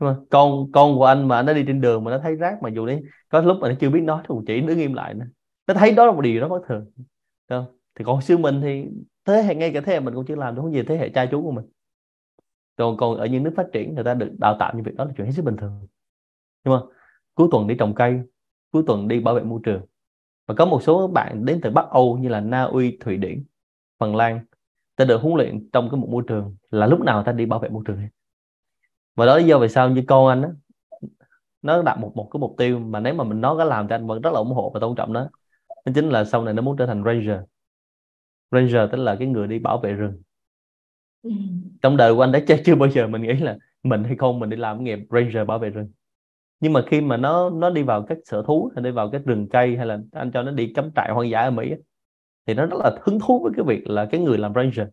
đúng 0.00 0.14
không? 0.14 0.26
Con 0.30 0.72
con 0.72 0.94
của 0.98 1.04
anh 1.04 1.28
mà 1.28 1.42
nó 1.42 1.52
đi 1.52 1.64
trên 1.66 1.80
đường 1.80 2.04
mà 2.04 2.10
nó 2.10 2.18
thấy 2.18 2.34
rác 2.34 2.62
mà 2.62 2.68
dù 2.68 2.86
đấy 2.86 3.02
có 3.28 3.40
lúc 3.40 3.56
mà 3.60 3.68
nó 3.68 3.74
chưa 3.80 3.90
biết 3.90 4.00
nói 4.00 4.22
thì 4.28 4.34
chỉ 4.46 4.60
nó 4.60 4.74
nghiêm 4.74 4.94
lại 4.94 5.14
nữa 5.14 5.26
nó 5.66 5.74
thấy 5.74 5.94
đó 5.94 6.06
là 6.06 6.12
một 6.12 6.20
điều 6.20 6.40
nó 6.40 6.48
bất 6.48 6.62
thường. 6.68 6.84
Đúng 6.96 7.04
không? 7.48 7.76
thì 7.94 8.04
còn 8.04 8.20
xưa 8.20 8.36
mình 8.36 8.60
thì 8.62 8.84
thế 9.24 9.42
hệ 9.42 9.54
ngay 9.54 9.70
cả 9.74 9.80
thế 9.80 9.92
hệ 9.92 10.00
mình 10.00 10.14
cũng 10.14 10.26
chưa 10.26 10.34
làm 10.36 10.54
được 10.54 10.62
không 10.62 10.72
gì 10.72 10.82
thế 10.82 10.96
hệ 10.96 11.08
cha 11.08 11.26
chú 11.26 11.42
của 11.42 11.50
mình. 11.50 11.64
Còn 12.76 12.96
còn 12.96 13.16
ở 13.16 13.26
những 13.26 13.42
nước 13.42 13.52
phát 13.56 13.66
triển 13.72 13.94
người 13.94 14.04
ta 14.04 14.14
được 14.14 14.32
đào 14.38 14.56
tạo 14.58 14.72
như 14.76 14.82
việc 14.82 14.94
đó 14.94 15.04
là 15.04 15.10
chuyện 15.16 15.26
hết 15.26 15.32
sức 15.32 15.44
bình 15.44 15.56
thường. 15.56 15.86
Nhưng 16.64 16.74
mà 16.74 16.80
cuối 17.34 17.48
tuần 17.50 17.66
đi 17.66 17.74
trồng 17.78 17.94
cây 17.94 18.20
cuối 18.70 18.82
tuần 18.86 19.08
đi 19.08 19.20
bảo 19.20 19.34
vệ 19.34 19.42
môi 19.42 19.60
trường. 19.64 19.82
Và 20.46 20.54
có 20.54 20.66
một 20.66 20.82
số 20.82 21.08
bạn 21.08 21.44
đến 21.44 21.60
từ 21.62 21.70
Bắc 21.70 21.86
Âu 21.90 22.18
như 22.18 22.28
là 22.28 22.40
Na 22.40 22.62
Uy, 22.62 22.96
Thụy 23.00 23.16
Điển, 23.16 23.44
Phần 23.98 24.16
Lan 24.16 24.44
ta 24.96 25.04
được 25.04 25.20
huấn 25.20 25.36
luyện 25.36 25.68
trong 25.72 25.90
cái 25.90 26.00
một 26.00 26.08
môi 26.10 26.22
trường 26.26 26.56
là 26.70 26.86
lúc 26.86 27.00
nào 27.00 27.22
ta 27.22 27.32
đi 27.32 27.46
bảo 27.46 27.58
vệ 27.60 27.68
môi 27.68 27.82
trường 27.86 27.98
và 29.16 29.26
đó 29.26 29.36
lý 29.36 29.44
do 29.44 29.58
vì 29.58 29.68
sao 29.68 29.90
như 29.90 30.02
con 30.08 30.28
anh 30.28 30.42
đó, 30.42 30.48
nó 31.62 31.82
đặt 31.82 31.98
một 31.98 32.12
một 32.16 32.28
cái 32.32 32.40
mục 32.40 32.54
tiêu 32.58 32.78
mà 32.78 33.00
nếu 33.00 33.14
mà 33.14 33.24
mình 33.24 33.40
nói 33.40 33.56
có 33.56 33.64
làm 33.64 33.88
thì 33.88 33.94
anh 33.94 34.06
vẫn 34.06 34.22
rất 34.22 34.32
là 34.32 34.38
ủng 34.38 34.52
hộ 34.52 34.70
và 34.74 34.80
tôn 34.80 34.96
trọng 34.96 35.12
nó 35.12 35.28
đó 35.86 35.92
chính 35.94 36.08
là 36.08 36.24
sau 36.24 36.44
này 36.44 36.54
nó 36.54 36.62
muốn 36.62 36.76
trở 36.76 36.86
thành 36.86 37.04
ranger. 37.04 37.40
Ranger 38.50 38.90
tức 38.92 38.98
là 38.98 39.16
cái 39.18 39.28
người 39.28 39.46
đi 39.48 39.58
bảo 39.58 39.78
vệ 39.78 39.92
rừng. 39.92 40.22
Ừ. 41.22 41.30
trong 41.82 41.96
đời 41.96 42.14
của 42.14 42.20
anh 42.20 42.32
đã 42.32 42.40
chưa, 42.48 42.56
chưa 42.64 42.74
bao 42.74 42.88
giờ 42.90 43.06
mình 43.06 43.22
nghĩ 43.22 43.32
là 43.32 43.56
mình 43.82 44.04
hay 44.04 44.16
không 44.16 44.38
mình 44.38 44.50
đi 44.50 44.56
làm 44.56 44.84
nghiệp 44.84 44.98
ranger 45.10 45.46
bảo 45.46 45.58
vệ 45.58 45.70
rừng. 45.70 45.90
Nhưng 46.60 46.72
mà 46.72 46.82
khi 46.86 47.00
mà 47.00 47.16
nó 47.16 47.50
nó 47.50 47.70
đi 47.70 47.82
vào 47.82 48.02
các 48.02 48.18
sở 48.24 48.42
thú 48.46 48.70
hay 48.74 48.84
đi 48.84 48.90
vào 48.90 49.10
các 49.10 49.22
rừng 49.24 49.48
cây 49.48 49.76
hay 49.76 49.86
là 49.86 49.98
anh 50.12 50.30
cho 50.32 50.42
nó 50.42 50.52
đi 50.52 50.72
cắm 50.74 50.90
trại 50.96 51.12
hoang 51.12 51.30
dã 51.30 51.40
ở 51.40 51.50
Mỹ 51.50 51.74
thì 52.46 52.54
nó 52.54 52.66
rất 52.66 52.76
là 52.78 52.98
hứng 53.02 53.18
thú 53.20 53.42
với 53.42 53.52
cái 53.56 53.64
việc 53.64 53.90
là 53.90 54.06
cái 54.10 54.20
người 54.20 54.38
làm 54.38 54.54
ranger 54.54 54.88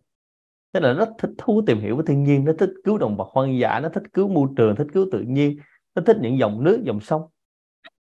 tức 0.74 0.80
là 0.80 0.92
rất 0.92 1.08
thích 1.18 1.30
thú 1.38 1.62
tìm 1.66 1.80
hiểu 1.80 1.96
với 1.96 2.04
thiên 2.06 2.24
nhiên 2.24 2.44
nó 2.44 2.52
thích 2.58 2.70
cứu 2.84 2.98
động 2.98 3.16
vật 3.16 3.28
hoang 3.32 3.58
dã 3.58 3.80
nó 3.80 3.88
thích 3.88 4.02
cứu 4.12 4.28
môi 4.28 4.48
trường 4.56 4.76
thích 4.76 4.86
cứu 4.92 5.08
tự 5.12 5.20
nhiên 5.20 5.56
nó 5.94 6.02
thích 6.06 6.16
những 6.20 6.38
dòng 6.38 6.64
nước 6.64 6.80
dòng 6.84 7.00
sông. 7.00 7.22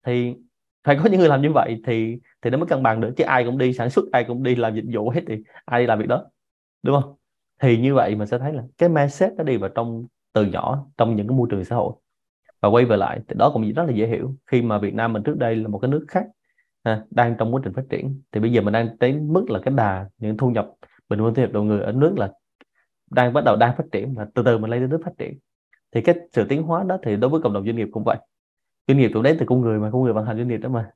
Thì 0.07 0.35
phải 0.85 0.99
có 1.03 1.09
những 1.11 1.21
người 1.21 1.29
làm 1.29 1.43
như 1.43 1.53
vậy 1.53 1.81
thì 1.87 2.19
thì 2.43 2.51
nó 2.51 2.59
mới 2.59 2.67
cân 2.67 2.83
bằng 2.83 3.01
được 3.01 3.15
chứ 3.17 3.25
ai 3.25 3.45
cũng 3.45 3.59
đi 3.59 3.73
sản 3.73 3.91
xuất 3.91 4.05
ai 4.13 4.25
cũng 4.25 4.43
đi 4.43 4.55
làm 4.55 4.75
dịch 4.75 4.85
vụ 4.93 5.11
hết 5.11 5.21
thì 5.27 5.35
ai 5.65 5.81
đi 5.81 5.87
làm 5.87 5.99
việc 5.99 6.09
đó 6.09 6.25
đúng 6.83 7.03
không? 7.03 7.15
Thì 7.63 7.79
như 7.79 7.95
vậy 7.95 8.15
mình 8.15 8.27
sẽ 8.27 8.39
thấy 8.39 8.53
là 8.53 8.63
cái 8.79 8.89
mindset 8.89 9.33
nó 9.37 9.45
đi 9.45 9.57
vào 9.57 9.71
trong 9.75 10.07
từ 10.33 10.45
nhỏ 10.45 10.87
trong 10.97 11.17
những 11.17 11.29
cái 11.29 11.37
môi 11.37 11.49
trường 11.51 11.65
xã 11.65 11.77
hội. 11.77 11.93
Và 12.61 12.69
quay 12.69 12.85
về 12.85 12.97
lại 12.97 13.21
thì 13.29 13.35
đó 13.39 13.51
cũng 13.55 13.73
rất 13.73 13.85
là 13.85 13.93
dễ 13.93 14.07
hiểu. 14.07 14.35
Khi 14.47 14.63
mà 14.63 14.79
Việt 14.79 14.95
Nam 14.95 15.13
mình 15.13 15.23
trước 15.23 15.37
đây 15.39 15.57
là 15.57 15.69
một 15.69 15.79
cái 15.79 15.91
nước 15.91 16.05
khác 16.09 16.27
à, 16.83 17.05
đang 17.11 17.35
trong 17.39 17.55
quá 17.55 17.61
trình 17.65 17.73
phát 17.73 17.85
triển 17.91 18.23
thì 18.33 18.41
bây 18.41 18.53
giờ 18.53 18.61
mình 18.63 18.73
đang 18.73 18.97
đến 19.01 19.33
mức 19.33 19.51
là 19.51 19.59
cái 19.59 19.75
đà 19.75 20.07
những 20.19 20.37
thu 20.37 20.51
nhập 20.51 20.69
bình 21.09 21.21
quân 21.21 21.35
thu 21.35 21.43
nhập 21.43 21.53
đầu 21.53 21.65
người 21.65 21.81
ở 21.81 21.93
nước 21.93 22.15
là 22.19 22.33
đang 23.11 23.33
bắt 23.33 23.45
đầu 23.45 23.57
đang 23.57 23.77
phát 23.77 23.85
triển 23.93 24.15
mà 24.15 24.27
từ 24.35 24.43
từ 24.43 24.59
mình 24.59 24.71
lên 24.71 24.81
đến 24.81 24.91
nước 24.91 25.01
phát 25.05 25.13
triển. 25.19 25.39
Thì 25.95 26.01
cái 26.01 26.15
sự 26.33 26.47
tiến 26.49 26.63
hóa 26.63 26.85
đó 26.89 26.99
thì 27.03 27.17
đối 27.17 27.31
với 27.31 27.41
cộng 27.41 27.53
đồng 27.53 27.67
doanh 27.67 27.77
nghiệp 27.77 27.89
cũng 27.93 28.05
vậy. 28.05 28.17
Doanh 28.89 28.99
nghiệp 28.99 29.11
cũng 29.15 29.23
đến 29.23 29.37
từ 29.41 29.47
con 29.47 29.61
người 29.61 29.79
mà, 29.79 29.91
con 29.93 30.03
người 30.03 30.13
vận 30.13 30.27
hành 30.27 30.37
doanh 30.37 30.49
nghiệp 30.49 30.57
đó 30.57 30.69
mà, 30.69 30.91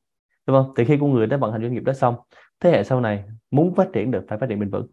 đúng 0.46 0.57
không? 0.57 0.75
Thì 0.77 0.85
khi 0.85 0.98
con 1.01 1.12
người 1.14 1.27
đã 1.27 1.37
vận 1.37 1.53
hành 1.53 1.62
doanh 1.62 1.72
nghiệp 1.72 1.85
đó 1.85 1.92
xong, 1.92 2.14
thế 2.61 2.70
hệ 2.70 2.85
sau 2.85 3.01
này 3.01 3.25
muốn 3.51 3.75
phát 3.75 3.88
triển 3.92 4.11
được 4.11 4.25
phải 4.29 4.38
phát 4.38 4.46
triển 4.48 4.61
bền 4.61 4.70
vững. 4.70 4.87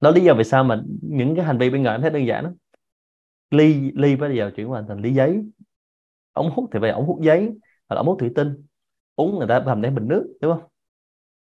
Đó 0.00 0.10
lý 0.10 0.20
do 0.20 0.34
vì 0.34 0.44
sao 0.44 0.64
mà 0.64 0.82
những 1.02 1.36
cái 1.36 1.44
hành 1.44 1.58
vi 1.58 1.70
bên 1.70 1.82
ngoài 1.82 1.94
em 1.94 2.02
thấy 2.02 2.10
đơn 2.10 2.26
giản 2.26 2.44
đó 2.44 2.50
ly 3.50 3.92
ly 3.94 4.16
bây 4.16 4.36
giờ 4.36 4.50
chuyển 4.56 4.70
qua 4.70 4.84
thành 4.88 5.00
ly 5.00 5.14
giấy. 5.14 5.44
Ống 6.32 6.50
hút 6.50 6.68
thì 6.72 6.78
phải 6.82 6.90
ống 6.90 7.06
hút 7.06 7.18
giấy 7.22 7.40
hoặc 7.88 7.96
là 7.96 8.00
ống 8.00 8.06
hút 8.06 8.16
thủy 8.20 8.30
tinh. 8.34 8.66
Uống 9.16 9.38
người 9.38 9.48
ta 9.48 9.62
làm 9.66 9.82
để 9.82 9.90
bình 9.90 10.08
nước, 10.08 10.36
đúng 10.40 10.52
không? 10.52 10.68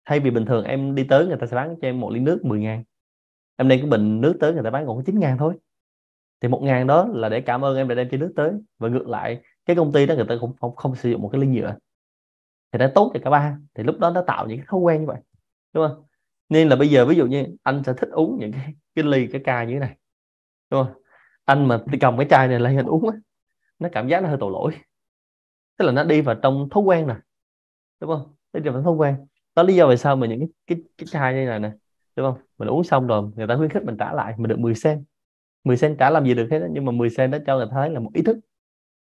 Thay 0.04 0.20
vì 0.20 0.30
bình 0.30 0.46
thường 0.46 0.64
em 0.64 0.94
đi 0.94 1.04
tới 1.08 1.26
người 1.26 1.36
ta 1.40 1.46
sẽ 1.46 1.56
bán 1.56 1.76
cho 1.82 1.88
em 1.88 2.00
một 2.00 2.10
ly 2.10 2.20
nước 2.20 2.44
10 2.44 2.60
ngàn 2.60 2.84
em 3.56 3.68
đem 3.68 3.80
cái 3.80 3.88
bình 3.88 4.20
nước 4.20 4.36
tới 4.40 4.52
người 4.52 4.62
ta 4.62 4.70
bán 4.70 4.86
còn 4.86 4.96
có 4.96 5.02
9 5.06 5.18
ngàn 5.18 5.38
thôi. 5.38 5.54
Thì 6.40 6.48
một 6.48 6.62
ngàn 6.62 6.86
đó 6.86 7.08
là 7.12 7.28
để 7.28 7.40
cảm 7.40 7.64
ơn 7.64 7.76
em 7.76 7.88
đã 7.88 7.94
đem 7.94 8.08
chai 8.10 8.20
nước 8.20 8.32
tới. 8.36 8.52
Và 8.78 8.88
ngược 8.88 9.08
lại 9.08 9.40
cái 9.66 9.76
công 9.76 9.92
ty 9.92 10.06
đó 10.06 10.14
người 10.14 10.26
ta 10.28 10.34
cũng 10.40 10.56
không, 10.60 10.76
không 10.76 10.94
sử 10.94 11.10
dụng 11.10 11.22
một 11.22 11.28
cái 11.32 11.40
ly 11.40 11.46
nhựa. 11.46 11.76
Thì 12.72 12.78
nó 12.78 12.86
tốt 12.94 13.10
cho 13.14 13.20
cả 13.24 13.30
ba. 13.30 13.58
Thì 13.74 13.82
lúc 13.82 13.98
đó 13.98 14.10
nó 14.10 14.22
tạo 14.26 14.46
những 14.46 14.58
cái 14.58 14.66
thói 14.68 14.80
quen 14.80 15.00
như 15.00 15.06
vậy. 15.06 15.20
Đúng 15.72 15.88
không? 15.88 16.04
Nên 16.48 16.68
là 16.68 16.76
bây 16.76 16.88
giờ 16.88 17.06
ví 17.06 17.16
dụ 17.16 17.26
như 17.26 17.46
anh 17.62 17.82
sẽ 17.86 17.92
thích 17.96 18.08
uống 18.12 18.38
những 18.40 18.52
cái 18.52 18.74
cái 18.94 19.04
ly 19.04 19.26
cái 19.26 19.40
ca 19.44 19.64
như 19.64 19.72
thế 19.72 19.78
này. 19.78 19.96
Đúng 20.70 20.84
không? 20.84 21.02
Anh 21.44 21.68
mà 21.68 21.84
cầm 22.00 22.18
cái 22.18 22.26
chai 22.30 22.48
này 22.48 22.60
lên 22.60 22.76
anh 22.76 22.86
uống 22.86 23.08
á 23.08 23.16
nó 23.78 23.88
cảm 23.92 24.08
giác 24.08 24.22
nó 24.22 24.28
hơi 24.28 24.38
tội 24.40 24.50
lỗi. 24.52 24.72
Tức 25.78 25.84
là 25.84 25.92
nó 25.92 26.04
đi 26.04 26.20
vào 26.20 26.34
trong 26.42 26.68
thói 26.70 26.82
quen 26.82 27.06
nè. 27.06 27.14
Đúng 28.00 28.10
không? 28.10 28.34
Đi 28.52 28.70
vào 28.70 28.82
thói 28.82 28.92
quen. 28.92 29.26
Đó 29.54 29.62
lý 29.62 29.74
do 29.74 29.88
vì 29.88 29.96
sao 29.96 30.16
mà 30.16 30.26
những 30.26 30.40
cái 30.40 30.48
cái 30.66 30.78
cái 30.98 31.06
chai 31.06 31.34
như 31.34 31.46
này 31.46 31.60
nè 31.60 31.70
đúng 32.16 32.32
không? 32.32 32.42
Mình 32.58 32.68
uống 32.68 32.84
xong 32.84 33.06
rồi 33.06 33.30
người 33.36 33.46
ta 33.46 33.56
khuyến 33.56 33.70
khích 33.70 33.82
mình 33.84 33.96
trả 33.98 34.12
lại 34.12 34.34
mình 34.38 34.48
được 34.48 34.58
10 34.58 34.74
sen. 34.74 35.04
10 35.64 35.76
sen 35.76 35.96
trả 35.98 36.10
làm 36.10 36.24
gì 36.24 36.34
được 36.34 36.48
hết 36.50 36.58
đó. 36.58 36.66
nhưng 36.70 36.84
mà 36.84 36.92
10 36.92 37.10
sen 37.10 37.30
đó 37.30 37.38
cho 37.46 37.56
người 37.56 37.66
ta 37.66 37.72
thấy 37.74 37.90
là 37.90 38.00
một 38.00 38.10
ý 38.14 38.22
thức. 38.22 38.36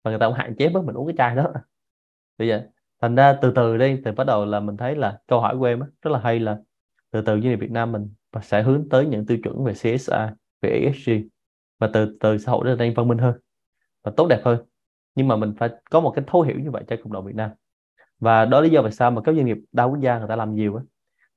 Và 0.04 0.10
người 0.10 0.20
ta 0.20 0.26
cũng 0.26 0.34
hạn 0.34 0.54
chế 0.58 0.68
bớt 0.68 0.84
mình 0.84 0.94
uống 0.94 1.06
cái 1.06 1.14
chai 1.18 1.36
đó. 1.36 1.52
Bây 2.38 2.48
giờ 2.48 2.62
thành 3.02 3.14
ra 3.14 3.38
từ 3.42 3.52
từ 3.56 3.76
đây 3.76 4.02
thì 4.04 4.10
bắt 4.12 4.24
đầu 4.24 4.44
là 4.44 4.60
mình 4.60 4.76
thấy 4.76 4.96
là 4.96 5.18
câu 5.26 5.40
hỏi 5.40 5.56
của 5.58 5.64
em 5.64 5.80
đó, 5.80 5.86
rất 6.02 6.10
là 6.10 6.18
hay 6.18 6.40
là 6.40 6.58
từ 7.10 7.22
từ 7.22 7.36
như 7.36 7.56
Việt 7.56 7.70
Nam 7.70 7.92
mình 7.92 8.08
sẽ 8.42 8.62
hướng 8.62 8.88
tới 8.88 9.06
những 9.06 9.26
tiêu 9.26 9.38
chuẩn 9.42 9.64
về 9.64 9.72
CSA 9.74 10.34
về 10.62 10.70
ESG 10.70 11.12
và 11.78 11.90
từ 11.92 12.16
từ 12.20 12.38
xã 12.38 12.52
hội 12.52 12.64
nó 12.64 12.74
đang 12.74 12.94
văn 12.94 13.08
minh 13.08 13.18
hơn 13.18 13.34
và 14.04 14.12
tốt 14.16 14.26
đẹp 14.28 14.40
hơn. 14.44 14.66
Nhưng 15.14 15.28
mà 15.28 15.36
mình 15.36 15.54
phải 15.58 15.70
có 15.90 16.00
một 16.00 16.12
cái 16.16 16.24
thấu 16.28 16.42
hiểu 16.42 16.58
như 16.60 16.70
vậy 16.70 16.84
cho 16.88 16.96
cộng 17.04 17.12
đồng 17.12 17.26
Việt 17.26 17.34
Nam. 17.36 17.50
Và 18.18 18.44
đó 18.44 18.60
lý 18.60 18.70
do 18.70 18.82
tại 18.82 18.92
sao 18.92 19.10
mà 19.10 19.22
các 19.22 19.34
doanh 19.34 19.46
nghiệp 19.46 19.58
đa 19.72 19.84
quốc 19.84 20.00
gia 20.00 20.18
người 20.18 20.28
ta 20.28 20.36
làm 20.36 20.54
nhiều 20.54 20.76
á 20.76 20.82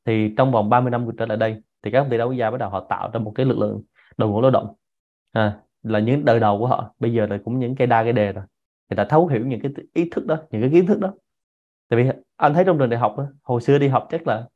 thì 0.09 0.33
trong 0.37 0.51
vòng 0.51 0.69
30 0.69 0.91
năm 0.91 1.09
trở 1.17 1.25
lại 1.25 1.37
đây 1.37 1.61
thì 1.83 1.91
các 1.91 1.99
công 1.99 2.09
ty 2.09 2.17
đa 2.17 2.23
quốc 2.23 2.33
gia 2.33 2.51
bắt 2.51 2.57
đầu 2.57 2.69
họ 2.69 2.85
tạo 2.89 3.09
ra 3.13 3.19
một 3.19 3.31
cái 3.35 3.45
lực 3.45 3.57
lượng 3.57 3.81
đội 4.17 4.29
ngũ 4.29 4.41
lao 4.41 4.51
động. 4.51 4.75
À, 5.31 5.59
là 5.83 5.99
những 5.99 6.25
đời 6.25 6.39
đầu 6.39 6.59
của 6.59 6.67
họ. 6.67 6.93
Bây 6.99 7.13
giờ 7.13 7.25
là 7.25 7.37
cũng 7.45 7.59
những 7.59 7.75
cây 7.75 7.87
đa 7.87 8.03
cái 8.03 8.13
đề 8.13 8.31
rồi. 8.33 8.43
Người 8.89 8.97
ta 8.97 9.05
thấu 9.05 9.27
hiểu 9.27 9.45
những 9.45 9.59
cái 9.61 9.71
ý 9.93 10.09
thức 10.09 10.25
đó 10.25 10.37
những 10.51 10.61
cái 10.61 10.69
kiến 10.69 10.85
thức 10.85 10.99
đó. 10.99 11.13
Tại 11.89 12.03
vì 12.03 12.09
anh 12.37 12.53
thấy 12.53 12.63
trong 12.63 12.79
trường 12.79 12.89
đại 12.89 12.99
học 12.99 13.15
đó, 13.17 13.25
hồi 13.43 13.61
xưa 13.61 13.77
đi 13.77 13.87
học 13.87 14.07
chắc 14.11 14.27
là 14.27 14.47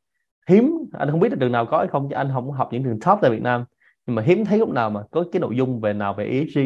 hiếm 0.50 0.72
anh 0.94 1.12
không 1.12 1.20
biết 1.20 1.30
là 1.32 1.38
trường 1.40 1.52
nào 1.52 1.66
có 1.66 1.78
hay 1.78 1.88
không 1.88 2.10
chứ 2.10 2.16
anh 2.16 2.30
không 2.34 2.52
học 2.52 2.70
những 2.72 2.84
trường 2.84 3.00
top 3.00 3.20
tại 3.22 3.32
Việt 3.32 3.42
Nam. 3.42 3.66
Nhưng 4.06 4.16
mà 4.16 4.22
hiếm 4.22 4.46
thấy 4.46 4.60
lúc 4.60 4.70
nào 4.70 4.90
mà 4.90 5.04
có 5.12 5.26
cái 5.32 5.40
nội 5.40 5.56
dung 5.56 5.82
về 5.82 5.94
nào 5.94 6.14
về 6.14 6.26
ESG 6.26 6.60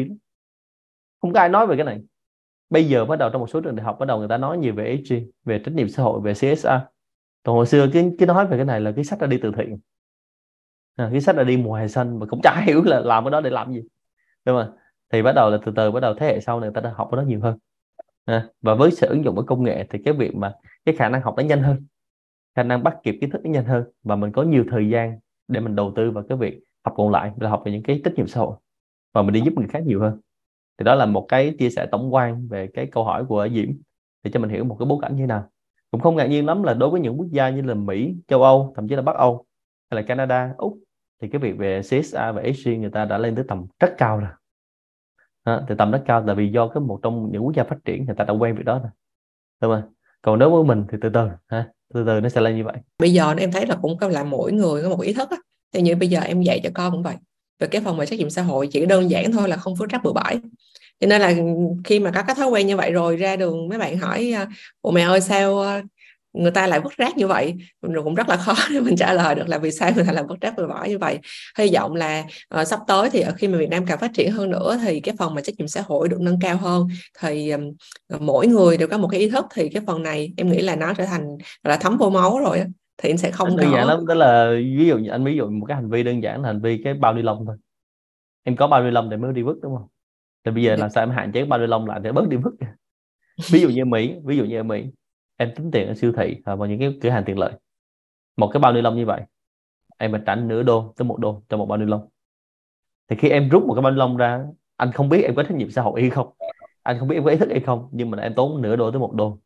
không 1.22 1.32
có 1.32 1.40
ai 1.40 1.48
nói 1.48 1.66
về 1.66 1.76
cái 1.76 1.84
này. 1.84 2.00
Bây 2.70 2.84
giờ 2.84 3.04
bắt 3.04 3.16
đầu 3.16 3.30
trong 3.30 3.40
một 3.40 3.50
số 3.50 3.60
trường 3.60 3.76
đại 3.76 3.84
học 3.84 3.96
bắt 3.98 4.06
đầu 4.06 4.18
người 4.18 4.28
ta 4.28 4.36
nói 4.36 4.58
nhiều 4.58 4.74
về 4.74 4.84
ESG 4.84 5.14
về 5.44 5.58
trách 5.58 5.74
nhiệm 5.74 5.88
xã 5.88 6.02
hội 6.02 6.20
về 6.20 6.32
CSR 6.34 6.68
còn 7.42 7.54
hồi 7.56 7.66
xưa 7.66 7.88
cái 7.92 8.10
cái 8.18 8.26
nói 8.26 8.46
về 8.46 8.56
cái 8.56 8.66
này 8.66 8.80
là 8.80 8.92
cái 8.92 9.04
sách 9.04 9.18
đã 9.18 9.26
đi 9.26 9.38
từ 9.42 9.52
thiện. 9.56 9.78
À, 10.96 11.08
cái 11.12 11.20
sách 11.20 11.36
đã 11.36 11.44
đi 11.44 11.56
mùa 11.56 11.74
hè 11.74 11.88
xanh 11.88 12.18
mà 12.18 12.26
cũng 12.26 12.40
chả 12.42 12.60
hiểu 12.60 12.82
là 12.84 13.00
làm 13.00 13.24
cái 13.24 13.30
đó 13.30 13.40
để 13.40 13.50
làm 13.50 13.72
gì. 13.72 13.82
Đúng 14.44 14.62
không? 14.62 14.76
Thì 15.12 15.22
bắt 15.22 15.32
đầu 15.32 15.50
là 15.50 15.58
từ 15.66 15.72
từ 15.76 15.90
bắt 15.90 16.00
đầu 16.00 16.14
thế 16.14 16.26
hệ 16.26 16.40
sau 16.40 16.60
này 16.60 16.70
người 16.70 16.74
ta 16.74 16.80
đã 16.80 16.94
học 16.96 17.08
cái 17.10 17.16
đó 17.16 17.22
nhiều 17.22 17.40
hơn. 17.40 17.58
À, 18.24 18.48
và 18.62 18.74
với 18.74 18.90
sự 18.90 19.06
ứng 19.06 19.24
dụng 19.24 19.36
của 19.36 19.42
công 19.42 19.62
nghệ 19.64 19.86
thì 19.90 19.98
cái 20.04 20.14
việc 20.14 20.34
mà 20.34 20.54
cái 20.84 20.96
khả 20.96 21.08
năng 21.08 21.22
học 21.22 21.34
nó 21.36 21.42
nhanh 21.42 21.62
hơn 21.62 21.86
khả 22.58 22.62
năng 22.62 22.82
bắt 22.82 22.96
kịp 23.02 23.18
kiến 23.20 23.30
thức 23.30 23.40
nó 23.44 23.50
nhanh 23.50 23.64
hơn 23.64 23.84
và 24.02 24.16
mình 24.16 24.32
có 24.32 24.42
nhiều 24.42 24.64
thời 24.70 24.88
gian 24.88 25.18
để 25.48 25.60
mình 25.60 25.76
đầu 25.76 25.92
tư 25.96 26.10
vào 26.10 26.24
cái 26.28 26.38
việc 26.38 26.60
học 26.84 26.94
còn 26.96 27.10
lại 27.10 27.32
là 27.40 27.50
học 27.50 27.62
về 27.64 27.72
những 27.72 27.82
cái 27.82 28.00
trách 28.04 28.14
nhiệm 28.14 28.26
xã 28.26 28.40
hội 28.40 28.56
và 29.14 29.22
mình 29.22 29.32
đi 29.32 29.40
giúp 29.40 29.54
người 29.56 29.68
khác 29.68 29.82
nhiều 29.86 30.00
hơn. 30.00 30.20
Thì 30.78 30.84
đó 30.84 30.94
là 30.94 31.06
một 31.06 31.26
cái 31.28 31.56
chia 31.58 31.70
sẻ 31.70 31.86
tổng 31.92 32.14
quan 32.14 32.48
về 32.48 32.68
cái 32.74 32.88
câu 32.92 33.04
hỏi 33.04 33.24
của 33.24 33.48
Diễm 33.54 33.68
để 34.22 34.30
cho 34.34 34.40
mình 34.40 34.50
hiểu 34.50 34.64
một 34.64 34.76
cái 34.78 34.86
bối 34.86 34.98
cảnh 35.02 35.16
như 35.16 35.22
thế 35.22 35.26
nào 35.26 35.50
cũng 35.90 36.00
không 36.00 36.16
ngạc 36.16 36.26
nhiên 36.26 36.46
lắm 36.46 36.62
là 36.62 36.74
đối 36.74 36.90
với 36.90 37.00
những 37.00 37.16
quốc 37.16 37.28
gia 37.30 37.50
như 37.50 37.62
là 37.62 37.74
Mỹ, 37.74 38.14
châu 38.28 38.42
Âu, 38.42 38.72
thậm 38.76 38.88
chí 38.88 38.94
là 38.96 39.02
Bắc 39.02 39.16
Âu 39.16 39.44
hay 39.90 40.02
là 40.02 40.06
Canada, 40.06 40.54
Úc 40.56 40.78
thì 41.22 41.28
cái 41.28 41.40
việc 41.40 41.56
về 41.58 41.82
CSR 41.82 42.16
và 42.16 42.40
ESG 42.42 42.70
người 42.70 42.90
ta 42.90 43.04
đã 43.04 43.18
lên 43.18 43.34
tới 43.34 43.44
tầm 43.48 43.66
rất 43.80 43.94
cao 43.98 44.18
rồi. 44.18 44.30
À, 45.44 45.62
thì 45.68 45.74
tầm 45.78 45.90
rất 45.90 46.02
cao 46.06 46.24
là 46.24 46.34
vì 46.34 46.48
do 46.48 46.68
cái 46.68 46.80
một 46.80 47.00
trong 47.02 47.28
những 47.32 47.44
quốc 47.44 47.54
gia 47.56 47.64
phát 47.64 47.76
triển 47.84 48.06
người 48.06 48.14
ta 48.14 48.24
đã 48.24 48.34
quen 48.34 48.56
việc 48.56 48.64
đó 48.64 48.78
rồi. 48.78 48.90
Đúng 49.60 49.72
không 49.72 49.92
còn 50.22 50.38
đối 50.38 50.50
với 50.50 50.64
mình 50.64 50.84
thì 50.92 50.98
từ 51.00 51.08
từ 51.08 51.28
ha 51.46 51.68
từ 51.94 52.04
từ 52.06 52.20
nó 52.20 52.28
sẽ 52.28 52.40
lên 52.40 52.56
như 52.56 52.64
vậy. 52.64 52.76
Bây 52.98 53.12
giờ 53.12 53.34
em 53.38 53.52
thấy 53.52 53.66
là 53.66 53.76
cũng 53.82 53.98
có 53.98 54.08
là 54.08 54.24
mỗi 54.24 54.52
người 54.52 54.82
có 54.82 54.88
một 54.88 55.00
ý 55.00 55.12
thức 55.12 55.30
á. 55.30 55.36
Thì 55.74 55.82
như 55.82 55.96
bây 55.96 56.08
giờ 56.08 56.20
em 56.20 56.42
dạy 56.42 56.60
cho 56.64 56.70
con 56.74 56.92
cũng 56.92 57.02
vậy. 57.02 57.14
Về 57.58 57.68
cái 57.68 57.80
phần 57.84 57.98
về 57.98 58.06
trách 58.06 58.18
nhiệm 58.18 58.30
xã 58.30 58.42
hội 58.42 58.68
chỉ 58.72 58.86
đơn 58.86 59.10
giản 59.10 59.32
thôi 59.32 59.48
là 59.48 59.56
không 59.56 59.74
vứt 59.74 59.90
rác 59.90 60.02
bừa 60.02 60.12
bãi 60.12 60.40
cho 61.00 61.06
nên 61.06 61.20
là 61.20 61.34
khi 61.84 62.00
mà 62.00 62.10
có 62.10 62.22
cái 62.22 62.36
thói 62.36 62.48
quen 62.48 62.66
như 62.66 62.76
vậy 62.76 62.92
rồi 62.92 63.16
ra 63.16 63.36
đường 63.36 63.68
mấy 63.68 63.78
bạn 63.78 63.98
hỏi 63.98 64.34
bộ 64.82 64.90
mẹ 64.90 65.02
ơi 65.02 65.20
sao 65.20 65.64
người 66.32 66.50
ta 66.50 66.66
lại 66.66 66.80
vứt 66.80 66.96
rác 66.96 67.16
như 67.16 67.26
vậy? 67.26 67.54
Mình 67.82 68.04
cũng 68.04 68.14
rất 68.14 68.28
là 68.28 68.36
khó 68.36 68.54
để 68.70 68.80
mình 68.80 68.96
trả 68.96 69.12
lời 69.12 69.34
được 69.34 69.48
là 69.48 69.58
vì 69.58 69.70
sao 69.70 69.90
người 69.94 70.04
ta 70.04 70.12
lại 70.12 70.24
vứt 70.28 70.40
rác 70.40 70.56
bừa 70.56 70.66
bãi 70.66 70.88
như 70.88 70.98
vậy. 70.98 71.18
Hy 71.58 71.70
vọng 71.74 71.94
là 71.94 72.24
uh, 72.60 72.66
sắp 72.66 72.80
tới 72.86 73.10
thì 73.10 73.20
ở 73.20 73.32
khi 73.32 73.48
mà 73.48 73.58
Việt 73.58 73.70
Nam 73.70 73.86
càng 73.86 73.98
phát 73.98 74.10
triển 74.14 74.32
hơn 74.32 74.50
nữa 74.50 74.78
thì 74.82 75.00
cái 75.00 75.14
phần 75.18 75.34
mà 75.34 75.40
trách 75.40 75.54
nhiệm 75.58 75.68
xã 75.68 75.82
hội 75.86 76.08
được 76.08 76.20
nâng 76.20 76.40
cao 76.40 76.56
hơn 76.56 76.88
thì 77.20 77.50
um, 77.50 77.72
mỗi 78.20 78.46
người 78.46 78.76
đều 78.76 78.88
có 78.88 78.98
một 78.98 79.08
cái 79.08 79.20
ý 79.20 79.30
thức 79.30 79.46
thì 79.54 79.68
cái 79.68 79.82
phần 79.86 80.02
này 80.02 80.32
em 80.36 80.50
nghĩ 80.50 80.62
là 80.62 80.76
nó 80.76 80.94
trở 80.94 81.04
thành 81.04 81.38
là 81.64 81.76
thấm 81.76 81.96
vô 81.98 82.10
máu 82.10 82.38
rồi 82.38 82.64
thì 83.02 83.10
anh 83.10 83.18
sẽ 83.18 83.30
không 83.30 83.56
đơn 83.56 83.72
giản 83.72 83.86
lắm 83.86 84.06
đó 84.06 84.14
là 84.14 84.50
ví 84.78 84.86
dụ 84.86 84.98
như 84.98 85.10
anh 85.10 85.24
ví 85.24 85.36
dụ 85.36 85.50
một 85.50 85.66
cái 85.66 85.74
hành 85.74 85.90
vi 85.90 86.02
đơn 86.02 86.22
giản 86.22 86.42
là 86.42 86.48
hành 86.48 86.60
vi 86.60 86.80
cái 86.84 86.94
bao 86.94 87.14
ni 87.14 87.22
lông 87.22 87.46
thôi. 87.46 87.56
Em 88.44 88.56
có 88.56 88.66
bao 88.66 88.84
ni 88.84 88.90
lông 88.90 89.10
để 89.10 89.16
mới 89.16 89.32
đi 89.32 89.42
vứt 89.42 89.56
đúng 89.62 89.76
không 89.76 89.86
thì 90.44 90.52
bây 90.52 90.62
giờ 90.62 90.76
làm 90.76 90.90
sao 90.90 91.02
em 91.02 91.10
hạn 91.10 91.32
chế 91.32 91.44
bao 91.44 91.58
ni 91.58 91.66
lông 91.66 91.86
lại 91.86 92.00
để 92.02 92.12
bớt 92.12 92.28
đi 92.28 92.36
vứt 92.36 92.54
ví 93.50 93.60
dụ 93.60 93.68
như 93.68 93.84
Mỹ 93.84 94.16
ví 94.24 94.36
dụ 94.36 94.44
như 94.44 94.56
ở 94.56 94.62
Mỹ 94.62 94.86
em 95.36 95.52
tính 95.56 95.70
tiền 95.70 95.88
ở 95.88 95.94
siêu 95.94 96.12
thị 96.16 96.36
và 96.44 96.66
những 96.66 96.78
cái 96.78 96.98
cửa 97.02 97.10
hàng 97.10 97.24
tiện 97.26 97.38
lợi. 97.38 97.52
Một 98.36 98.50
cái 98.52 98.60
bao 98.60 98.72
ni 98.72 98.80
lông 98.80 98.96
như 98.96 99.06
vậy 99.06 99.22
em 99.98 100.12
phải 100.12 100.20
trả 100.26 100.34
nửa 100.34 100.62
đô 100.62 100.94
tới 100.96 101.04
một 101.04 101.18
đô 101.18 101.42
cho 101.48 101.56
một 101.56 101.66
bao 101.66 101.78
ni 101.78 101.86
lông. 101.86 102.08
Thì 103.08 103.16
khi 103.16 103.28
em 103.28 103.48
rút 103.48 103.66
một 103.66 103.74
cái 103.74 103.82
bao 103.82 103.92
ni 103.92 103.98
lông 103.98 104.16
ra 104.16 104.44
anh 104.76 104.92
không 104.92 105.08
biết 105.08 105.22
em 105.22 105.34
có 105.34 105.42
trách 105.42 105.56
nhiệm 105.56 105.70
xã 105.70 105.82
hội 105.82 106.00
hay 106.00 106.10
không. 106.10 106.34
Anh 106.82 106.98
không 106.98 107.08
biết 107.08 107.16
em 107.16 107.24
có 107.24 107.30
ý 107.30 107.36
thức 107.36 107.48
hay 107.50 107.60
không 107.60 107.88
nhưng 107.92 108.10
mà 108.10 108.22
em 108.22 108.34
tốn 108.34 108.62
nửa 108.62 108.76
đô 108.76 108.90
tới 108.90 109.00
một 109.00 109.12
đô. 109.14 109.38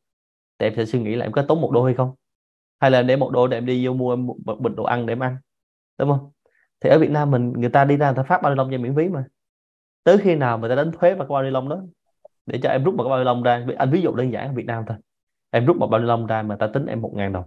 Thì 0.58 0.66
em 0.66 0.74
sẽ 0.76 0.84
suy 0.84 1.02
nghĩ 1.02 1.14
là 1.14 1.26
em 1.26 1.32
có 1.32 1.42
tốn 1.48 1.60
một 1.60 1.70
đô 1.70 1.84
hay 1.84 1.94
không? 1.94 2.14
Hay 2.80 2.90
là 2.90 3.02
để 3.02 3.16
một 3.16 3.30
đô 3.30 3.46
để 3.46 3.56
em 3.56 3.66
đi 3.66 3.86
vô 3.86 3.92
mua 3.92 4.16
một 4.16 4.36
bịch 4.60 4.74
đồ 4.76 4.84
ăn 4.84 5.06
để 5.06 5.12
em 5.12 5.22
ăn 5.22 5.36
đúng 5.98 6.10
không? 6.10 6.30
Thì 6.80 6.90
ở 6.90 6.98
Việt 6.98 7.10
Nam 7.10 7.30
mình 7.30 7.52
người 7.52 7.70
ta 7.70 7.84
đi 7.84 7.96
ra 7.96 8.06
người 8.06 8.16
ta 8.16 8.22
phát 8.22 8.42
bao 8.42 8.52
ni 8.52 8.56
lông 8.56 8.70
cho 8.70 8.78
miễn 8.78 8.96
phí 8.96 9.08
mà 9.08 9.24
tới 10.04 10.18
khi 10.18 10.34
nào 10.34 10.58
người 10.58 10.68
ta 10.68 10.74
đánh 10.74 10.92
thuế 10.92 11.14
vào 11.14 11.26
cái 11.28 11.32
bao 11.34 11.42
ni 11.42 11.50
lông 11.50 11.68
đó? 11.68 11.82
Để 12.46 12.60
cho 12.62 12.68
em 12.68 12.84
rút 12.84 12.94
một 12.94 13.04
cái 13.04 13.10
bao 13.10 13.18
ni 13.18 13.24
lông 13.24 13.42
ra 13.42 13.66
anh 13.78 13.90
ví 13.90 14.02
dụ 14.02 14.14
đơn 14.14 14.32
giản 14.32 14.48
ở 14.48 14.54
Việt 14.54 14.66
Nam 14.66 14.84
thôi. 14.86 14.96
Em 15.50 15.66
rút 15.66 15.76
một 15.76 15.86
bao 15.86 16.00
ni 16.00 16.06
lông 16.06 16.26
ra 16.26 16.42
mà 16.42 16.56
ta 16.56 16.66
tính 16.66 16.86
em 16.86 17.00
một 17.00 17.12
ngàn 17.14 17.32
đồng. 17.32 17.44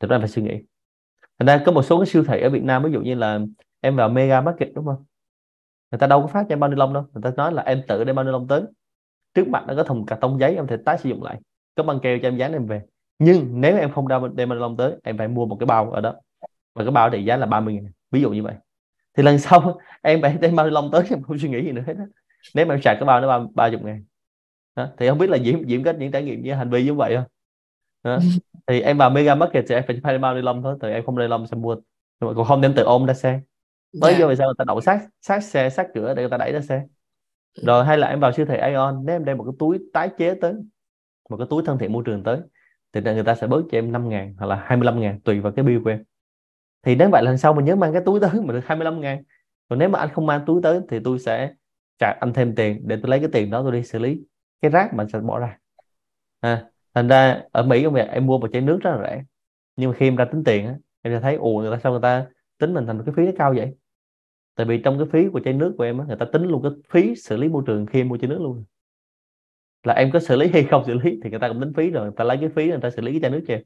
Thì 0.00 0.08
ra 0.08 0.18
phải 0.18 0.28
suy 0.28 0.42
nghĩ. 0.42 0.62
Thành 1.38 1.46
ra 1.46 1.62
có 1.66 1.72
một 1.72 1.82
số 1.82 1.98
cái 1.98 2.06
siêu 2.06 2.24
thị 2.24 2.40
ở 2.40 2.50
Việt 2.50 2.62
Nam, 2.62 2.82
ví 2.82 2.92
dụ 2.92 3.00
như 3.00 3.14
là 3.14 3.38
em 3.80 3.96
vào 3.96 4.08
Mega 4.08 4.40
Market, 4.40 4.68
đúng 4.74 4.86
không? 4.86 5.04
Người 5.90 5.98
ta 5.98 6.06
đâu 6.06 6.20
có 6.20 6.26
phát 6.26 6.46
cho 6.48 6.52
em 6.52 6.60
bao 6.60 6.70
ni 6.70 6.76
lông 6.76 6.92
đâu. 6.92 7.04
Người 7.12 7.22
ta 7.22 7.32
nói 7.36 7.52
là 7.52 7.62
em 7.62 7.82
tự 7.88 8.04
đem 8.04 8.16
bao 8.16 8.24
ni 8.24 8.30
lông 8.30 8.48
tới. 8.48 8.62
Trước 9.34 9.48
mặt 9.48 9.64
nó 9.68 9.74
có 9.76 9.82
thùng 9.82 10.06
cà 10.06 10.16
tông 10.16 10.40
giấy 10.40 10.56
em 10.56 10.66
thể 10.66 10.76
tái 10.84 10.98
sử 10.98 11.08
dụng 11.08 11.22
lại. 11.22 11.40
Có 11.74 11.82
băng 11.82 12.00
keo 12.00 12.18
cho 12.22 12.28
em 12.28 12.36
dán 12.36 12.52
em 12.52 12.66
về. 12.66 12.82
Nhưng 13.18 13.60
nếu 13.60 13.78
em 13.78 13.92
không 13.92 14.08
đem 14.08 14.48
bao 14.48 14.56
ni 14.56 14.60
lông 14.60 14.76
tới, 14.76 14.94
em 15.02 15.18
phải 15.18 15.28
mua 15.28 15.46
một 15.46 15.56
cái 15.60 15.66
bao 15.66 15.90
ở 15.90 16.00
đó. 16.00 16.14
Và 16.74 16.84
cái 16.84 16.92
bao 16.92 17.10
để 17.10 17.18
giá 17.18 17.36
là 17.36 17.46
30 17.46 17.74
ngàn. 17.74 17.92
Ví 18.10 18.20
dụ 18.20 18.30
như 18.30 18.42
vậy 18.42 18.54
thì 19.16 19.22
lần 19.22 19.38
sau 19.44 19.78
em 20.02 20.22
phải 20.22 20.38
đem 20.40 20.56
bao 20.56 20.66
lông 20.66 20.90
tới 20.90 21.04
em 21.10 21.22
không 21.22 21.38
suy 21.38 21.48
nghĩ 21.48 21.64
gì 21.64 21.72
nữa 21.72 21.82
hết 21.86 21.94
đó. 21.94 22.04
nếu 22.54 22.66
mà 22.66 22.74
em 22.74 22.82
sạc 22.82 22.96
cái 23.00 23.06
bao 23.06 23.20
nó 23.20 23.28
ba 23.28 23.46
ba 23.54 23.70
chục 23.70 23.82
ngàn 23.82 24.04
đó. 24.76 24.88
thì 24.98 25.08
không 25.08 25.18
biết 25.18 25.30
là 25.30 25.38
diễm 25.38 25.68
diễm 25.68 25.84
có 25.84 25.92
những 25.92 26.12
trải 26.12 26.22
nghiệm 26.22 26.42
như 26.42 26.54
hành 26.54 26.70
vi 26.70 26.84
như 26.84 26.94
vậy 26.94 27.16
không 27.16 27.24
đó. 28.02 28.18
thì 28.66 28.80
em 28.80 28.98
vào 28.98 29.10
mega 29.10 29.34
market 29.34 29.64
thì 29.68 29.74
em 29.74 29.84
phải 29.86 30.00
phải 30.02 30.18
bao 30.18 30.34
ni 30.34 30.42
lông 30.42 30.62
thôi 30.62 30.76
thì 30.82 30.90
em 30.90 31.04
không 31.06 31.18
ni 31.18 31.28
lông 31.28 31.46
sẽ 31.46 31.56
mua 31.56 31.76
mà 32.20 32.32
còn 32.36 32.44
không 32.44 32.60
đem 32.60 32.74
tự 32.74 32.82
ôm 32.82 33.06
ra 33.06 33.14
xe 33.14 33.40
mới 34.00 34.10
yeah. 34.10 34.20
do 34.20 34.28
vì 34.28 34.36
sao 34.36 34.46
người 34.46 34.54
ta 34.58 34.64
đậu 34.64 34.80
sát 34.80 35.00
sát 35.20 35.42
xe 35.42 35.70
sát 35.70 35.86
cửa 35.94 36.14
để 36.14 36.22
người 36.22 36.30
ta 36.30 36.36
đẩy 36.36 36.52
ra 36.52 36.60
xe 36.60 36.82
rồi 37.62 37.84
hay 37.84 37.98
là 37.98 38.08
em 38.08 38.20
vào 38.20 38.32
siêu 38.32 38.46
thị 38.46 38.56
Aeon 38.56 39.02
nếu 39.04 39.16
em 39.16 39.24
đem 39.24 39.36
một 39.36 39.44
cái 39.44 39.52
túi 39.58 39.78
tái 39.92 40.10
chế 40.18 40.34
tới 40.34 40.54
một 41.30 41.36
cái 41.36 41.46
túi 41.50 41.62
thân 41.66 41.78
thiện 41.78 41.92
môi 41.92 42.02
trường 42.06 42.22
tới 42.22 42.38
thì 42.92 43.00
người 43.00 43.24
ta 43.24 43.34
sẽ 43.34 43.46
bớt 43.46 43.62
cho 43.70 43.78
em 43.78 43.92
5 43.92 44.08
ngàn 44.08 44.34
hoặc 44.38 44.46
là 44.46 44.56
25 44.56 45.00
ngàn 45.00 45.20
tùy 45.20 45.40
vào 45.40 45.52
cái 45.52 45.64
bill 45.64 45.82
của 45.84 45.90
em 45.90 46.04
thì 46.82 46.94
đến 46.94 47.10
vậy 47.10 47.22
lần 47.22 47.38
sau 47.38 47.54
mình 47.54 47.64
nhớ 47.64 47.76
mang 47.76 47.92
cái 47.92 48.02
túi 48.04 48.20
tới 48.20 48.30
mà 48.40 48.52
được 48.54 48.60
25 48.64 49.00
ngàn. 49.00 49.22
Còn 49.68 49.78
nếu 49.78 49.88
mà 49.88 49.98
anh 49.98 50.08
không 50.12 50.26
mang 50.26 50.42
túi 50.46 50.60
tới 50.62 50.80
thì 50.88 50.98
tôi 51.04 51.18
sẽ 51.18 51.54
trả 51.98 52.16
anh 52.20 52.32
thêm 52.32 52.54
tiền 52.54 52.88
để 52.88 52.98
tôi 53.02 53.10
lấy 53.10 53.18
cái 53.20 53.28
tiền 53.32 53.50
đó 53.50 53.62
tôi 53.62 53.72
đi 53.72 53.82
xử 53.82 53.98
lý. 53.98 54.20
Cái 54.62 54.70
rác 54.70 54.94
mà 54.94 55.06
sẽ 55.12 55.20
bỏ 55.20 55.38
ra. 55.38 55.58
À, 56.40 56.64
thành 56.94 57.08
ra 57.08 57.42
ở 57.52 57.62
Mỹ 57.62 57.84
công 57.84 57.94
việc 57.94 58.08
em 58.08 58.26
mua 58.26 58.38
một 58.38 58.50
chai 58.52 58.62
nước 58.62 58.78
rất 58.82 58.90
là 58.90 59.02
rẻ. 59.02 59.24
Nhưng 59.76 59.90
mà 59.90 59.96
khi 59.96 60.06
em 60.06 60.16
ra 60.16 60.24
tính 60.24 60.44
tiền 60.44 60.66
em 61.02 61.14
sẽ 61.14 61.20
thấy 61.20 61.34
ồ 61.34 61.50
người 61.50 61.70
ta 61.70 61.78
sao 61.82 61.92
người 61.92 62.00
ta 62.02 62.26
tính 62.58 62.74
mình 62.74 62.86
thành 62.86 63.02
cái 63.06 63.14
phí 63.16 63.26
nó 63.26 63.32
cao 63.38 63.54
vậy? 63.56 63.76
Tại 64.54 64.66
vì 64.66 64.82
trong 64.84 64.98
cái 64.98 65.08
phí 65.12 65.28
của 65.32 65.40
chai 65.40 65.54
nước 65.54 65.74
của 65.78 65.84
em 65.84 65.98
á 65.98 66.04
người 66.06 66.16
ta 66.16 66.26
tính 66.32 66.42
luôn 66.42 66.62
cái 66.62 66.72
phí 66.90 67.14
xử 67.16 67.36
lý 67.36 67.48
môi 67.48 67.62
trường 67.66 67.86
khi 67.86 68.00
em 68.00 68.08
mua 68.08 68.18
chai 68.18 68.28
nước 68.28 68.40
luôn. 68.40 68.64
Là 69.82 69.94
em 69.94 70.10
có 70.12 70.20
xử 70.20 70.36
lý 70.36 70.48
hay 70.52 70.64
không 70.64 70.84
xử 70.86 70.94
lý 70.94 71.20
thì 71.24 71.30
người 71.30 71.38
ta 71.38 71.48
cũng 71.48 71.60
tính 71.60 71.72
phí 71.76 71.90
rồi 71.90 72.02
người 72.02 72.14
ta 72.16 72.24
lấy 72.24 72.36
cái 72.40 72.48
phí 72.48 72.66
người 72.66 72.78
ta 72.82 72.90
xử 72.90 73.02
lý 73.02 73.12
cái 73.12 73.20
chai 73.20 73.30
nước 73.30 73.44
cho 73.48 73.54
em 73.54 73.62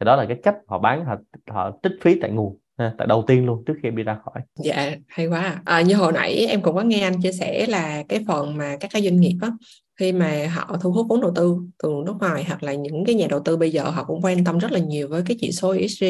thì 0.00 0.04
đó 0.04 0.16
là 0.16 0.24
cái 0.28 0.36
cách 0.42 0.56
họ 0.66 0.78
bán 0.78 1.04
họ 1.04 1.16
họ 1.50 1.70
tích 1.82 1.92
phí 2.02 2.20
tại 2.20 2.30
nguồn 2.30 2.58
tại 2.76 3.06
đầu 3.08 3.24
tiên 3.26 3.46
luôn 3.46 3.64
trước 3.66 3.74
khi 3.82 3.88
em 3.88 3.96
đi 3.96 4.02
ra 4.02 4.18
khỏi. 4.24 4.42
Dạ 4.64 4.96
hay 5.08 5.26
quá 5.26 5.40
à. 5.40 5.62
à, 5.64 5.80
như 5.80 5.94
hồi 5.94 6.12
nãy 6.12 6.46
em 6.48 6.60
cũng 6.60 6.74
có 6.74 6.82
nghe 6.82 7.00
anh 7.00 7.22
chia 7.22 7.32
sẻ 7.32 7.66
là 7.66 8.02
cái 8.08 8.24
phần 8.28 8.56
mà 8.56 8.76
các 8.80 8.90
cái 8.92 9.02
doanh 9.02 9.20
nghiệp 9.20 9.36
á 9.40 9.50
khi 9.96 10.12
mà 10.12 10.46
họ 10.54 10.76
thu 10.80 10.92
hút 10.92 11.06
vốn 11.08 11.20
đầu 11.20 11.32
tư 11.36 11.56
từ 11.82 11.88
nước 12.06 12.14
ngoài 12.20 12.44
hoặc 12.44 12.62
là 12.62 12.74
những 12.74 13.04
cái 13.04 13.14
nhà 13.14 13.26
đầu 13.30 13.40
tư 13.40 13.56
bây 13.56 13.70
giờ 13.70 13.84
họ 13.84 14.04
cũng 14.04 14.20
quan 14.22 14.44
tâm 14.44 14.58
rất 14.58 14.72
là 14.72 14.78
nhiều 14.78 15.08
với 15.08 15.22
cái 15.26 15.36
chỉ 15.40 15.52
số 15.52 15.70
ESG 15.70 16.04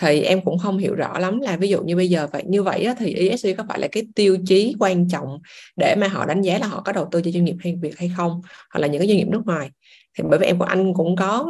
thì 0.00 0.20
em 0.20 0.40
cũng 0.44 0.58
không 0.58 0.78
hiểu 0.78 0.94
rõ 0.94 1.18
lắm 1.18 1.40
là 1.40 1.56
ví 1.56 1.68
dụ 1.68 1.82
như 1.82 1.96
bây 1.96 2.08
giờ 2.08 2.28
vậy 2.32 2.42
như 2.46 2.62
vậy 2.62 2.84
á, 2.84 2.94
thì 2.98 3.14
ESG 3.14 3.48
có 3.56 3.64
phải 3.68 3.78
là 3.78 3.88
cái 3.92 4.02
tiêu 4.14 4.36
chí 4.46 4.74
quan 4.80 5.08
trọng 5.08 5.38
để 5.76 5.94
mà 5.98 6.08
họ 6.08 6.26
đánh 6.26 6.42
giá 6.42 6.58
là 6.58 6.66
họ 6.66 6.82
có 6.84 6.92
đầu 6.92 7.08
tư 7.10 7.22
cho 7.24 7.30
doanh 7.30 7.44
nghiệp 7.44 7.56
hay 7.60 7.76
việc 7.82 7.98
hay 7.98 8.10
không 8.16 8.40
hoặc 8.70 8.80
là 8.80 8.86
những 8.86 9.00
cái 9.00 9.08
doanh 9.08 9.18
nghiệp 9.18 9.28
nước 9.28 9.42
ngoài? 9.46 9.70
Thì 10.18 10.24
bởi 10.28 10.38
vì 10.38 10.46
em 10.46 10.58
của 10.58 10.64
anh 10.64 10.94
cũng 10.94 11.16
có 11.16 11.46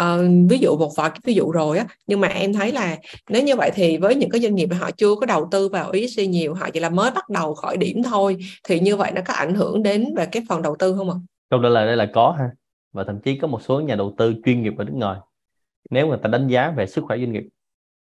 uh, 0.00 0.20
ví 0.50 0.58
dụ 0.58 0.76
một 0.76 0.90
vài 0.96 1.10
cái 1.10 1.20
ví 1.24 1.34
dụ 1.34 1.50
rồi 1.50 1.78
á. 1.78 1.86
Nhưng 2.06 2.20
mà 2.20 2.28
em 2.28 2.52
thấy 2.52 2.72
là 2.72 2.96
nếu 3.30 3.42
như 3.42 3.56
vậy 3.56 3.70
thì 3.74 3.96
với 3.96 4.14
những 4.14 4.30
cái 4.30 4.40
doanh 4.40 4.54
nghiệp 4.54 4.66
mà 4.66 4.76
họ 4.76 4.90
chưa 4.90 5.14
có 5.20 5.26
đầu 5.26 5.48
tư 5.50 5.68
vào 5.68 5.90
ESG 5.90 6.30
nhiều 6.30 6.54
họ 6.54 6.70
chỉ 6.70 6.80
là 6.80 6.90
mới 6.90 7.10
bắt 7.10 7.28
đầu 7.28 7.54
khỏi 7.54 7.76
điểm 7.76 8.02
thôi 8.02 8.36
thì 8.64 8.80
như 8.80 8.96
vậy 8.96 9.12
nó 9.14 9.20
có 9.26 9.34
ảnh 9.34 9.54
hưởng 9.54 9.82
đến 9.82 10.14
về 10.16 10.26
cái 10.26 10.42
phần 10.48 10.62
đầu 10.62 10.76
tư 10.78 10.94
không 10.96 11.10
ạ? 11.10 11.16
Câu 11.50 11.60
trả 11.62 11.68
lời 11.68 11.86
đây 11.86 11.96
là 11.96 12.06
có 12.14 12.36
ha. 12.38 12.50
Và 12.92 13.04
thậm 13.04 13.20
chí 13.20 13.38
có 13.38 13.46
một 13.46 13.62
số 13.62 13.80
nhà 13.80 13.94
đầu 13.94 14.14
tư 14.18 14.34
chuyên 14.44 14.62
nghiệp 14.62 14.72
ở 14.78 14.84
nước 14.84 14.94
ngoài. 14.94 15.18
Nếu 15.90 16.08
người 16.08 16.18
ta 16.22 16.28
đánh 16.28 16.48
giá 16.48 16.70
về 16.76 16.86
sức 16.86 17.04
khỏe 17.06 17.18
doanh 17.18 17.32
nghiệp 17.32 17.44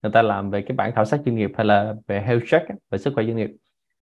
người 0.02 0.12
ta 0.12 0.22
làm 0.22 0.50
về 0.50 0.62
cái 0.62 0.76
bản 0.76 0.92
khảo 0.94 1.04
sát 1.04 1.20
chuyên 1.24 1.34
nghiệp 1.34 1.50
hay 1.56 1.66
là 1.66 1.94
về 2.06 2.22
health 2.22 2.42
check 2.50 2.66
về 2.90 2.98
sức 2.98 3.14
khỏe 3.14 3.24
doanh 3.24 3.36
nghiệp 3.36 3.50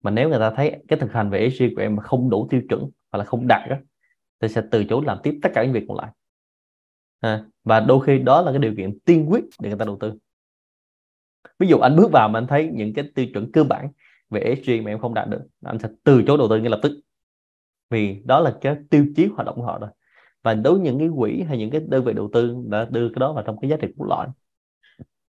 mà 0.01 0.11
nếu 0.11 0.29
người 0.29 0.39
ta 0.39 0.51
thấy 0.55 0.75
cái 0.87 0.99
thực 0.99 1.13
hành 1.13 1.29
về 1.29 1.39
ESG 1.39 1.63
của 1.75 1.81
em 1.81 1.95
mà 1.95 2.03
không 2.03 2.29
đủ 2.29 2.47
tiêu 2.49 2.61
chuẩn 2.69 2.89
hoặc 3.11 3.19
là 3.19 3.25
không 3.25 3.47
đạt 3.47 3.69
đó, 3.69 3.75
thì 4.41 4.47
sẽ 4.47 4.61
từ 4.71 4.83
chối 4.83 5.03
làm 5.05 5.17
tiếp 5.23 5.39
tất 5.41 5.49
cả 5.53 5.63
những 5.63 5.73
việc 5.73 5.85
còn 5.87 5.97
lại. 5.97 6.11
À, 7.19 7.45
và 7.63 7.79
đôi 7.79 8.05
khi 8.05 8.19
đó 8.19 8.41
là 8.41 8.51
cái 8.51 8.59
điều 8.59 8.73
kiện 8.77 8.99
tiên 8.99 9.25
quyết 9.29 9.43
để 9.59 9.69
người 9.69 9.79
ta 9.79 9.85
đầu 9.85 9.97
tư. 9.99 10.13
Ví 11.59 11.67
dụ 11.67 11.77
anh 11.77 11.95
bước 11.95 12.11
vào 12.11 12.29
mà 12.29 12.39
anh 12.39 12.47
thấy 12.47 12.69
những 12.73 12.93
cái 12.93 13.11
tiêu 13.15 13.25
chuẩn 13.33 13.51
cơ 13.51 13.63
bản 13.63 13.91
về 14.29 14.41
ESG 14.41 14.83
mà 14.83 14.91
em 14.91 14.99
không 14.99 15.13
đạt 15.13 15.29
được 15.29 15.41
anh 15.63 15.79
sẽ 15.79 15.89
từ 16.03 16.23
chối 16.27 16.37
đầu 16.37 16.49
tư 16.49 16.59
ngay 16.59 16.69
lập 16.69 16.79
tức. 16.83 16.99
Vì 17.89 18.21
đó 18.25 18.39
là 18.39 18.57
cái 18.61 18.75
tiêu 18.89 19.05
chí 19.15 19.25
hoạt 19.25 19.45
động 19.45 19.55
của 19.55 19.63
họ 19.63 19.79
rồi. 19.79 19.89
Và 20.43 20.53
đối 20.53 20.73
với 20.73 20.83
những 20.83 20.99
cái 20.99 21.09
quỹ 21.17 21.41
hay 21.47 21.57
những 21.57 21.71
cái 21.71 21.81
đơn 21.87 22.03
vị 22.03 22.13
đầu 22.13 22.29
tư 22.33 22.55
đã 22.67 22.85
đưa 22.85 23.09
cái 23.09 23.19
đó 23.19 23.33
vào 23.33 23.43
trong 23.43 23.59
cái 23.61 23.69
giá 23.69 23.77
trị 23.81 23.87
cốt 23.97 24.05
lõi 24.05 24.27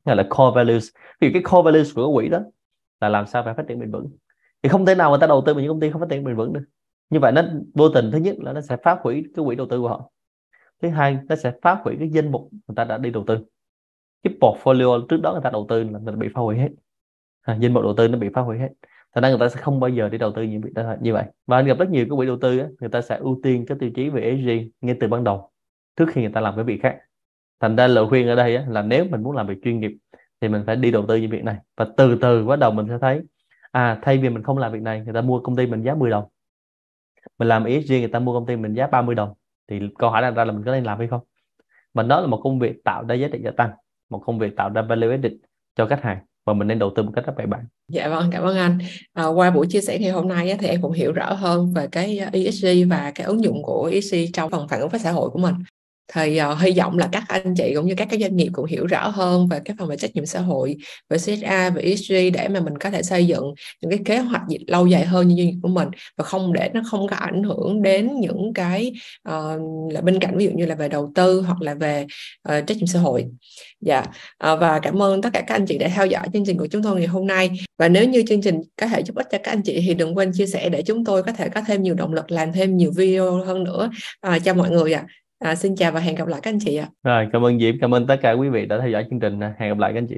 hay 0.06 0.16
là 0.16 0.24
core 0.30 0.56
values. 0.56 0.90
Vì 1.22 1.34
cái 1.34 1.42
core 1.42 1.66
values 1.66 1.96
của 1.96 2.06
cái 2.06 2.14
quỹ 2.16 2.30
đó 2.30 2.40
là 3.02 3.10
làm 3.10 3.28
sao 3.28 3.44
phải 3.44 3.54
phát 3.54 3.66
triển 3.68 3.80
bền 3.80 3.92
vững. 3.92 4.10
Thì 4.62 4.70
không 4.70 4.86
thể 4.86 4.96
nào 4.96 5.10
người 5.10 5.20
ta 5.20 5.28
đầu 5.28 5.44
tư 5.46 5.54
vào 5.54 5.62
những 5.62 5.72
công 5.72 5.80
ty 5.80 5.92
không 5.92 6.02
phát 6.02 6.10
triển 6.10 6.24
bền 6.24 6.36
vững 6.36 6.54
được 6.54 6.64
như 7.10 7.20
vậy 7.20 7.32
nó 7.32 7.42
vô 7.74 7.90
tình 7.90 8.12
thứ 8.12 8.18
nhất 8.18 8.36
là 8.40 8.54
nó 8.54 8.62
sẽ 8.62 8.78
phá 8.84 8.98
hủy 9.02 9.24
cái 9.36 9.46
quỹ 9.46 9.56
đầu 9.56 9.68
tư 9.70 9.80
của 9.82 9.88
họ. 9.90 10.12
Thứ 10.82 10.90
hai 10.90 11.18
nó 11.30 11.36
sẽ 11.36 11.52
phá 11.62 11.78
hủy 11.84 11.96
cái 12.00 12.10
danh 12.10 12.32
mục 12.32 12.50
người 12.52 12.76
ta 12.76 12.84
đã 12.84 12.98
đi 12.98 13.10
đầu 13.10 13.24
tư. 13.28 13.38
Cái 14.24 14.34
portfolio 14.42 15.08
trước 15.08 15.18
đó 15.22 15.32
người 15.32 15.42
ta 15.44 15.50
đầu 15.50 15.66
tư 15.70 15.84
là 15.84 16.00
người 16.00 16.14
ta 16.14 16.20
bị 16.20 16.28
phá 16.36 16.42
hủy 16.42 16.58
hết. 16.58 16.70
À, 17.42 17.58
danh 17.62 17.74
mục 17.74 17.84
đầu 17.84 17.94
tư 17.98 18.08
nó 18.08 18.18
bị 18.18 18.30
phá 18.34 18.42
hủy 18.42 18.58
hết. 18.58 18.70
Thành 19.16 19.22
ra 19.22 19.30
người 19.30 19.40
ta 19.40 19.50
sẽ 19.50 19.62
không 19.62 19.80
bao 19.80 19.90
giờ 19.90 20.10
đi 20.10 20.18
đầu 20.18 20.32
tư 20.32 20.44
như 20.44 20.62
vậy 20.76 20.98
như 21.02 21.14
vậy. 21.14 21.24
Và 21.48 21.58
anh 21.58 21.66
gặp 21.66 21.80
rất 21.80 21.90
nhiều 21.90 22.06
cái 22.10 22.18
quỹ 22.18 22.28
đầu 22.28 22.38
tư 22.42 22.60
á, 22.60 22.68
người 22.80 22.90
ta 22.90 23.02
sẽ 23.02 23.18
ưu 23.18 23.40
tiên 23.44 23.66
cái 23.68 23.78
tiêu 23.80 23.90
chí 23.96 24.10
về 24.10 24.22
ESG 24.22 24.70
ngay 24.82 24.96
từ 25.00 25.08
ban 25.08 25.24
đầu 25.24 25.52
trước 25.96 26.06
khi 26.10 26.22
người 26.22 26.32
ta 26.34 26.42
làm 26.42 26.56
cái 26.56 26.64
việc 26.64 26.80
khác. 26.82 26.98
Thành 27.60 27.76
ra 27.76 27.88
lời 27.88 28.06
khuyên 28.10 28.28
ở 28.28 28.36
đây 28.36 28.56
á, 28.56 28.66
là 28.70 28.82
nếu 28.82 29.06
mình 29.06 29.24
muốn 29.24 29.36
làm 29.36 29.48
việc 29.48 29.58
chuyên 29.64 29.80
nghiệp 29.80 29.92
thì 30.42 30.48
mình 30.48 30.64
phải 30.66 30.76
đi 30.76 30.92
đầu 30.92 31.06
tư 31.08 31.16
như 31.16 31.28
việc 31.32 31.44
này. 31.44 31.58
Và 31.78 31.88
từ 31.98 32.18
từ 32.22 32.46
bắt 32.46 32.60
đầu 32.60 32.72
mình 32.72 32.88
sẽ 32.90 32.98
thấy 33.02 33.22
à 33.72 34.00
thay 34.02 34.18
vì 34.18 34.30
mình 34.30 34.44
không 34.44 34.58
làm 34.58 34.72
việc 34.72 34.82
này 34.82 35.02
người 35.06 35.14
ta 35.14 35.22
mua 35.22 35.40
công 35.40 35.56
ty 35.56 35.68
mình 35.68 35.82
giá 35.82 35.96
10 35.96 36.10
đồng 36.12 36.24
mình 37.38 37.48
làm 37.48 37.64
ESG 37.64 37.90
người 37.90 38.08
ta 38.08 38.20
mua 38.20 38.34
công 38.34 38.46
ty 38.46 38.56
mình 38.56 38.74
giá 38.74 38.88
30 38.88 39.16
đồng 39.16 39.34
thì 39.68 39.80
câu 39.98 40.10
hỏi 40.10 40.22
đặt 40.22 40.32
ra 40.32 40.46
là 40.46 40.52
mình 40.52 40.64
có 40.66 40.72
nên 40.72 40.84
làm 40.84 40.98
hay 40.98 41.08
không 41.08 41.22
mà 41.94 42.04
đó 42.04 42.22
là 42.22 42.28
một 42.28 42.42
công 42.44 42.60
việc 42.60 42.84
tạo 42.84 43.04
ra 43.08 43.16
giá 43.16 43.28
trị 43.32 43.40
gia 43.44 43.52
tăng 43.52 43.72
một 44.10 44.20
công 44.26 44.40
việc 44.40 44.56
tạo 44.56 44.70
ra 44.70 44.82
value 44.82 45.10
added 45.10 45.34
cho 45.76 45.86
khách 45.86 46.02
hàng 46.04 46.18
và 46.46 46.54
mình 46.54 46.68
nên 46.68 46.80
đầu 46.80 46.92
tư 46.96 47.04
một 47.04 47.12
cách 47.16 47.26
rất 47.26 47.34
bài 47.38 47.48
bản. 47.48 47.66
Dạ 47.88 48.10
vâng, 48.10 48.30
cảm 48.32 48.44
ơn 48.44 48.58
anh. 48.58 48.78
À, 49.14 49.26
qua 49.26 49.52
buổi 49.52 49.68
chia 49.70 49.82
sẻ 49.82 50.00
ngày 50.00 50.12
hôm 50.12 50.28
nay 50.28 50.50
á, 50.50 50.58
thì 50.60 50.68
em 50.68 50.82
cũng 50.82 50.92
hiểu 50.92 51.12
rõ 51.12 51.34
hơn 51.34 51.74
về 51.74 51.88
cái 51.92 52.20
ESG 52.32 52.68
và 52.90 53.12
cái 53.16 53.28
ứng 53.28 53.44
dụng 53.44 53.64
của 53.64 53.90
ESG 53.94 54.16
trong 54.34 54.52
phần 54.52 54.68
phản 54.68 54.80
ứng 54.80 54.90
với 54.90 55.00
xã 55.00 55.12
hội 55.12 55.30
của 55.30 55.40
mình 55.40 55.56
thì 56.14 56.40
uh, 56.52 56.60
hy 56.60 56.72
vọng 56.78 56.98
là 56.98 57.10
các 57.12 57.24
anh 57.28 57.56
chị 57.56 57.74
cũng 57.76 57.86
như 57.86 57.94
các 57.98 58.08
cái 58.12 58.20
doanh 58.20 58.36
nghiệp 58.36 58.50
cũng 58.54 58.66
hiểu 58.66 58.86
rõ 58.86 59.08
hơn 59.08 59.48
về 59.48 59.60
cái 59.66 59.76
phần 59.80 59.90
về 59.90 59.98
trách 59.98 60.16
nhiệm 60.16 60.26
xã 60.26 60.40
hội 60.40 60.76
về 61.10 61.18
CSA 61.18 61.70
về 61.70 61.82
ESG 61.82 62.14
để 62.34 62.48
mà 62.48 62.60
mình 62.60 62.78
có 62.78 62.90
thể 62.90 63.04
xây 63.04 63.28
dựng 63.28 63.44
những 63.82 63.92
cái 63.92 64.00
kế 64.06 64.18
hoạch 64.18 64.42
lâu 64.68 64.88
dài 64.88 65.06
hơn 65.06 65.28
như 65.28 65.36
doanh 65.36 65.48
nghiệp 65.48 65.60
của 65.62 65.70
mình 65.70 65.88
và 66.18 66.24
không 66.24 66.54
để 66.54 66.70
nó 66.74 66.82
không 66.90 67.08
có 67.08 67.16
ảnh 67.16 67.44
hưởng 67.44 67.82
đến 67.82 68.20
những 68.20 68.54
cái 68.54 68.94
uh, 69.30 69.94
là 69.94 70.02
bên 70.02 70.20
cạnh 70.20 70.38
ví 70.38 70.46
dụ 70.46 70.52
như 70.52 70.66
là 70.66 70.76
về 70.76 70.90
đầu 70.90 71.12
tư 71.16 71.42
hoặc 71.42 71.62
là 71.62 71.74
về 71.74 72.06
uh, 72.50 72.68
trách 72.68 72.78
nhiệm 72.78 72.88
xã 72.88 73.00
hội 73.00 73.26
dạ 73.82 74.00
uh, 74.54 74.60
và 74.60 74.80
cảm 74.80 75.02
ơn 75.02 75.22
tất 75.22 75.30
cả 75.34 75.42
các 75.42 75.56
anh 75.56 75.66
chị 75.66 75.78
đã 75.78 75.88
theo 75.96 76.06
dõi 76.06 76.28
chương 76.34 76.46
trình 76.46 76.58
của 76.58 76.68
chúng 76.68 76.84
tôi 76.84 76.96
ngày 76.96 77.08
hôm 77.08 77.28
nay 77.28 77.50
và 77.78 77.90
nếu 77.90 78.10
như 78.10 78.24
chương 78.28 78.42
trình 78.42 78.62
có 78.82 78.88
thể 78.88 79.04
giúp 79.04 79.16
ích 79.16 79.28
cho 79.32 79.38
các 79.44 79.52
anh 79.52 79.62
chị 79.62 79.84
thì 79.88 79.94
đừng 79.94 80.18
quên 80.18 80.32
chia 80.34 80.46
sẻ 80.46 80.70
để 80.70 80.82
chúng 80.82 81.06
tôi 81.06 81.24
có 81.24 81.32
thể 81.32 81.50
có 81.50 81.62
thêm 81.62 81.84
nhiều 81.84 81.96
động 81.96 82.14
lực 82.14 82.32
làm 82.32 82.54
thêm 82.54 82.78
nhiều 82.78 82.92
video 82.96 83.44
hơn 83.46 83.64
nữa 83.64 83.90
uh, 84.28 84.44
cho 84.44 84.54
mọi 84.54 84.70
người 84.70 84.94
ạ 84.94 85.06
à. 85.08 85.27
À, 85.40 85.56
xin 85.56 85.76
chào 85.76 85.92
và 85.92 86.00
hẹn 86.00 86.16
gặp 86.16 86.28
lại 86.28 86.40
các 86.44 86.52
anh 86.52 86.60
chị 86.60 86.76
ạ. 86.76 86.90
Rồi, 87.04 87.28
cảm 87.34 87.46
ơn 87.46 87.60
Diễm, 87.60 87.76
cảm 87.82 87.94
ơn 87.94 88.08
tất 88.08 88.18
cả 88.22 88.32
quý 88.32 88.50
vị 88.50 88.66
đã 88.66 88.80
theo 88.80 88.90
dõi 88.90 89.06
chương 89.10 89.20
trình. 89.20 89.40
Hẹn 89.42 89.70
gặp 89.70 89.78
lại 89.78 89.94
các 89.94 89.98
anh 89.98 90.08
chị. 90.08 90.16